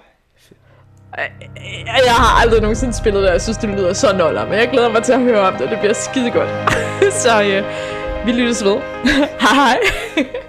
Øh, 1.20 1.26
øh, 1.58 2.06
jeg 2.06 2.14
har 2.14 2.42
aldrig 2.42 2.62
nogensinde 2.62 2.94
spillet 2.94 3.22
det, 3.22 3.30
og 3.30 3.34
jeg 3.34 3.42
synes, 3.42 3.58
det 3.58 3.70
lyder 3.70 3.94
så 3.94 4.18
noller. 4.18 4.46
Men 4.46 4.54
jeg 4.54 4.70
glæder 4.70 4.90
mig 4.90 5.04
til 5.04 5.14
at 5.14 5.22
høre 5.22 5.40
om 5.40 5.54
det, 5.56 5.70
det 5.70 5.80
bliver 5.80 5.94
skide 5.94 6.32
godt. 6.32 6.50
så 7.24 7.44
øh, 7.44 7.64
vi 8.26 8.32
lyttes 8.32 8.64
ved. 8.64 8.78
hej 9.46 9.56
hej. 9.56 9.80